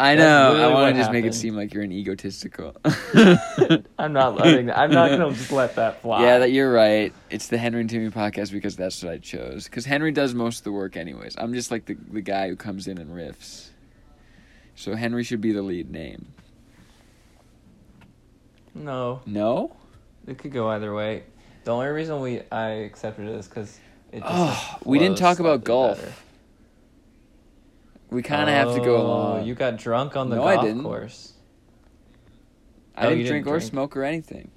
I 0.00 0.14
know. 0.14 0.56
I 0.56 0.72
want 0.72 0.94
to 0.94 1.00
just 1.00 1.10
make 1.10 1.24
it 1.24 1.34
seem 1.34 1.56
like 1.56 1.74
you're 1.74 1.82
an 1.82 1.90
egotistical. 1.92 2.76
I'm 3.98 4.12
not 4.12 4.36
letting. 4.36 4.66
That, 4.66 4.78
I'm 4.78 4.92
not 4.92 5.10
gonna 5.10 5.32
just 5.34 5.50
let 5.50 5.74
that 5.74 6.02
fly. 6.02 6.22
Yeah, 6.22 6.38
that 6.38 6.52
you're 6.52 6.72
right. 6.72 7.12
It's 7.30 7.48
the 7.48 7.58
Henry 7.58 7.80
and 7.80 7.90
Timmy 7.90 8.10
podcast 8.10 8.52
because 8.52 8.76
that's 8.76 9.02
what 9.02 9.12
I 9.12 9.18
chose. 9.18 9.64
Because 9.64 9.84
Henry 9.84 10.12
does 10.12 10.34
most 10.34 10.58
of 10.58 10.64
the 10.64 10.72
work, 10.72 10.96
anyways. 10.96 11.34
I'm 11.36 11.52
just 11.52 11.70
like 11.72 11.86
the 11.86 11.96
the 12.12 12.20
guy 12.20 12.48
who 12.48 12.54
comes 12.56 12.86
in 12.86 12.98
and 12.98 13.10
riffs. 13.10 13.70
So 14.76 14.94
Henry 14.94 15.24
should 15.24 15.40
be 15.40 15.50
the 15.50 15.62
lead 15.62 15.90
name. 15.90 16.26
No, 18.74 19.20
No. 19.26 19.74
it 20.26 20.38
could 20.38 20.52
go 20.52 20.68
either 20.68 20.94
way. 20.94 21.24
The 21.64 21.72
only 21.72 21.88
reason 21.88 22.20
we 22.20 22.42
I 22.52 22.68
accepted 22.86 23.26
it 23.28 23.34
is 23.34 23.48
because 23.48 23.78
it. 24.12 24.20
Just 24.20 24.30
Oh, 24.32 24.78
we 24.84 24.98
didn't 25.00 25.18
talk 25.18 25.40
about 25.40 25.64
golf. 25.64 25.98
better. 25.98 26.12
We 28.10 28.22
kind 28.22 28.48
of 28.48 28.54
have 28.54 28.74
to 28.74 28.80
go 28.80 28.96
Oh, 28.96 29.02
along. 29.06 29.46
You 29.46 29.54
got 29.54 29.76
drunk 29.76 30.16
on 30.16 30.30
the 30.30 30.36
No, 30.36 30.44
I 30.44 30.54
golf 30.54 30.66
didn't. 30.66 30.82
course. 30.82 31.34
I 32.96 33.06
Oh, 33.06 33.10
didn't 33.10 33.26
drink 33.26 33.44
didn't 33.44 33.54
or 33.54 33.58
drink? 33.58 33.70
smoke 33.70 33.96
or 33.96 34.02
anything. 34.04 34.50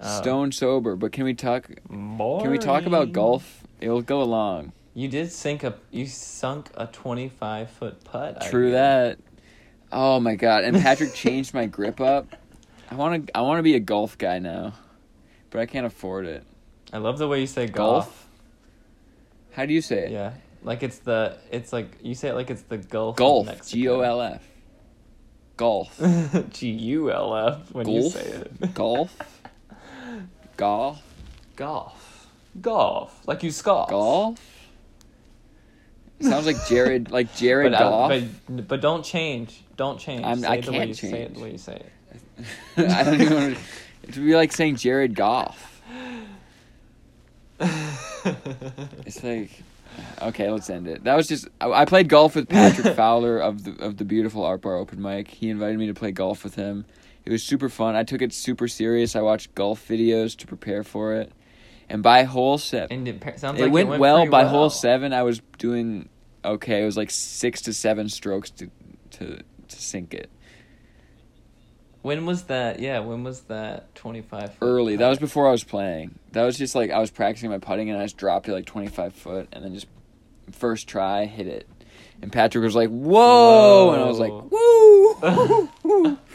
Oh. 0.00 0.20
Stone 0.20 0.52
sober. 0.52 0.96
But 0.96 1.12
can 1.12 1.24
we 1.24 1.34
talk? 1.34 1.70
Can 1.88 2.50
we 2.50 2.58
talk 2.58 2.86
about 2.86 3.12
golf? 3.12 3.64
It'll 3.80 4.02
go 4.02 4.20
along. 4.22 4.72
You 4.94 5.08
did 5.08 5.30
sink 5.32 5.62
a 5.64 5.74
you 5.90 6.06
sunk 6.06 6.70
a 6.74 6.86
twenty 6.86 7.28
five 7.28 7.70
foot 7.70 8.02
putt. 8.04 8.42
True 8.42 8.64
hear. 8.66 8.72
that. 8.72 9.18
Oh 9.92 10.18
my 10.20 10.34
god! 10.34 10.64
And 10.64 10.80
Patrick 10.80 11.14
changed 11.14 11.54
my 11.54 11.66
grip 11.66 12.00
up. 12.00 12.34
I 12.90 12.94
want 12.96 13.26
to. 13.28 13.36
I 13.36 13.42
want 13.42 13.58
to 13.58 13.62
be 13.62 13.74
a 13.74 13.80
golf 13.80 14.18
guy 14.18 14.38
now, 14.38 14.74
but 15.50 15.60
I 15.60 15.66
can't 15.66 15.86
afford 15.86 16.26
it. 16.26 16.44
I 16.92 16.98
love 16.98 17.16
the 17.18 17.28
way 17.28 17.40
you 17.40 17.46
say 17.46 17.66
Golf? 17.68 18.04
golf. 18.04 18.28
How 19.52 19.64
do 19.66 19.72
you 19.72 19.80
say 19.80 20.06
it? 20.06 20.10
Yeah, 20.10 20.32
like 20.64 20.82
it's 20.82 20.98
the 20.98 21.36
it's 21.50 21.72
like 21.72 21.96
you 22.02 22.14
say 22.14 22.28
it 22.28 22.34
like 22.34 22.50
it's 22.50 22.62
the 22.62 22.78
Gulf. 22.78 23.14
of 23.14 23.18
Golf. 23.18 23.66
G 23.68 23.88
O 23.88 24.00
L 24.00 24.20
F. 24.20 24.42
Golf. 25.56 26.00
G 26.50 26.70
U 26.70 27.10
L 27.12 27.36
F 27.36 27.72
when 27.72 27.88
you 27.88 28.08
say 28.10 28.20
it. 28.20 28.74
Golf. 28.74 29.16
Golf. 30.56 31.02
Golf. 31.56 32.28
Golf. 32.60 33.26
Like 33.26 33.42
you 33.42 33.50
scoff. 33.50 33.88
Golf. 33.90 34.38
Sounds 36.20 36.46
like 36.46 36.64
Jared. 36.68 37.10
Like 37.10 37.34
Jared 37.34 37.72
But, 37.72 37.82
uh, 37.82 37.88
Goff. 37.90 38.22
but 38.46 38.68
but 38.68 38.80
don't 38.80 39.04
change. 39.04 39.64
Don't 39.76 39.98
change. 39.98 40.24
I'm- 40.24 40.40
say 40.40 40.46
I 40.48 40.54
it 40.56 40.64
the 40.64 40.70
way 40.72 40.78
can't 40.78 40.88
you 40.88 40.94
say 40.94 41.08
it 41.08 41.12
change. 41.26 41.34
the 41.36 41.42
way 41.42 41.50
you 41.52 41.58
say 41.58 41.82
it. 42.76 42.90
I 42.90 43.02
don't 43.04 43.20
even. 43.20 43.32
Want 43.34 43.56
to, 43.56 43.60
it 44.04 44.16
would 44.16 44.24
be 44.26 44.34
like 44.36 44.52
saying 44.52 44.76
Jared 44.76 45.14
Goff. 45.14 45.80
It's 49.04 49.22
like, 49.24 49.50
okay, 50.20 50.50
let's 50.50 50.68
end 50.70 50.86
it. 50.86 51.04
That 51.04 51.16
was 51.16 51.28
just. 51.28 51.48
I, 51.60 51.70
I 51.70 51.84
played 51.84 52.08
golf 52.08 52.34
with 52.34 52.48
Patrick 52.48 52.96
Fowler 52.96 53.38
of 53.38 53.64
the 53.64 53.84
of 53.84 53.96
the 53.96 54.04
beautiful 54.04 54.44
Art 54.44 54.62
Bar 54.62 54.76
Open 54.76 55.00
Mic. 55.00 55.28
He 55.28 55.50
invited 55.50 55.78
me 55.78 55.86
to 55.86 55.94
play 55.94 56.12
golf 56.12 56.44
with 56.44 56.54
him. 56.54 56.84
It 57.24 57.30
was 57.30 57.42
super 57.42 57.68
fun. 57.68 57.94
I 57.94 58.02
took 58.02 58.22
it 58.22 58.32
super 58.32 58.68
serious. 58.68 59.14
I 59.14 59.20
watched 59.20 59.54
golf 59.54 59.86
videos 59.86 60.36
to 60.38 60.46
prepare 60.46 60.82
for 60.82 61.14
it, 61.14 61.32
and 61.88 62.02
by 62.02 62.24
hole 62.24 62.58
seven, 62.58 62.98
and 62.98 63.08
it 63.08 63.20
pa- 63.20 63.36
sounds 63.36 63.58
it, 63.60 63.64
like 63.64 63.72
went 63.72 63.86
it 63.86 63.90
went 63.90 64.00
well. 64.00 64.26
By 64.26 64.42
well. 64.42 64.50
hole 64.50 64.70
seven, 64.70 65.12
I 65.12 65.22
was 65.22 65.40
doing 65.58 66.08
okay. 66.44 66.82
It 66.82 66.86
was 66.86 66.96
like 66.96 67.10
six 67.10 67.62
to 67.62 67.72
seven 67.72 68.08
strokes 68.08 68.50
to 68.50 68.70
to 69.12 69.42
to 69.68 69.76
sink 69.76 70.14
it 70.14 70.30
When 72.02 72.26
was 72.26 72.44
that? 72.44 72.80
Yeah, 72.80 72.98
when 73.00 73.22
was 73.24 73.42
that? 73.42 73.94
Twenty 73.94 74.22
five. 74.22 74.50
early. 74.60 74.96
That 74.96 75.08
was 75.08 75.18
before 75.18 75.48
I 75.48 75.52
was 75.52 75.64
playing. 75.64 76.18
That 76.32 76.42
was 76.42 76.58
just 76.58 76.74
like 76.74 76.90
I 76.90 76.98
was 76.98 77.10
practicing 77.10 77.48
my 77.50 77.58
putting 77.58 77.90
and 77.90 77.98
I 77.98 78.04
just 78.04 78.16
dropped 78.16 78.48
it 78.48 78.52
like 78.52 78.66
twenty 78.66 78.88
five 78.88 79.14
foot 79.14 79.48
and 79.52 79.64
then 79.64 79.72
just 79.74 79.86
first 80.50 80.88
try 80.88 81.26
hit 81.26 81.46
it. 81.46 81.68
And 82.20 82.32
Patrick 82.32 82.62
was 82.62 82.74
like, 82.74 82.88
"Whoa!" 82.88 83.92
and 83.92 84.02
I 84.02 84.06
was 84.06 84.18
like, 84.18 84.32
"Woo!" 84.50 86.18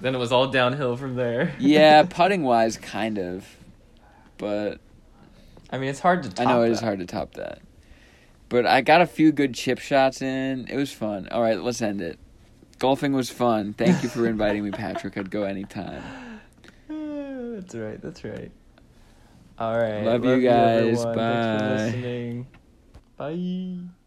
Then 0.00 0.16
it 0.16 0.18
was 0.18 0.32
all 0.32 0.48
downhill 0.48 0.96
from 0.96 1.14
there. 1.14 1.54
yeah, 1.60 2.02
putting 2.10 2.42
wise, 2.42 2.76
kind 2.76 3.18
of, 3.18 3.46
but 4.36 4.80
I 5.70 5.78
mean, 5.78 5.90
it's 5.90 6.00
hard 6.00 6.24
to. 6.24 6.28
Top 6.28 6.44
I 6.44 6.50
know 6.50 6.62
it 6.62 6.70
is 6.72 6.80
that. 6.80 6.86
hard 6.86 6.98
to 6.98 7.06
top 7.06 7.34
that. 7.34 7.60
But 8.48 8.66
I 8.66 8.80
got 8.80 9.00
a 9.00 9.06
few 9.06 9.30
good 9.30 9.54
chip 9.54 9.78
shots 9.78 10.20
in. 10.20 10.66
It 10.68 10.76
was 10.76 10.92
fun. 10.92 11.28
All 11.30 11.40
right, 11.40 11.56
let's 11.58 11.80
end 11.80 12.00
it. 12.02 12.18
Golfing 12.82 13.12
was 13.12 13.30
fun. 13.30 13.74
Thank 13.74 14.02
you 14.02 14.08
for 14.08 14.26
inviting 14.26 14.64
me, 14.64 14.72
Patrick. 14.72 15.16
I'd 15.16 15.30
go 15.30 15.44
anytime. 15.44 16.02
That's 16.88 17.76
right. 17.76 18.02
That's 18.02 18.24
right. 18.24 18.50
All 19.56 19.78
right. 19.78 20.02
Love 20.02 20.24
you 20.24 20.42
guys. 20.42 21.00
for 21.00 21.14
Bye. 21.14 21.76
listening. 21.76 22.48
Bye. 23.16 24.01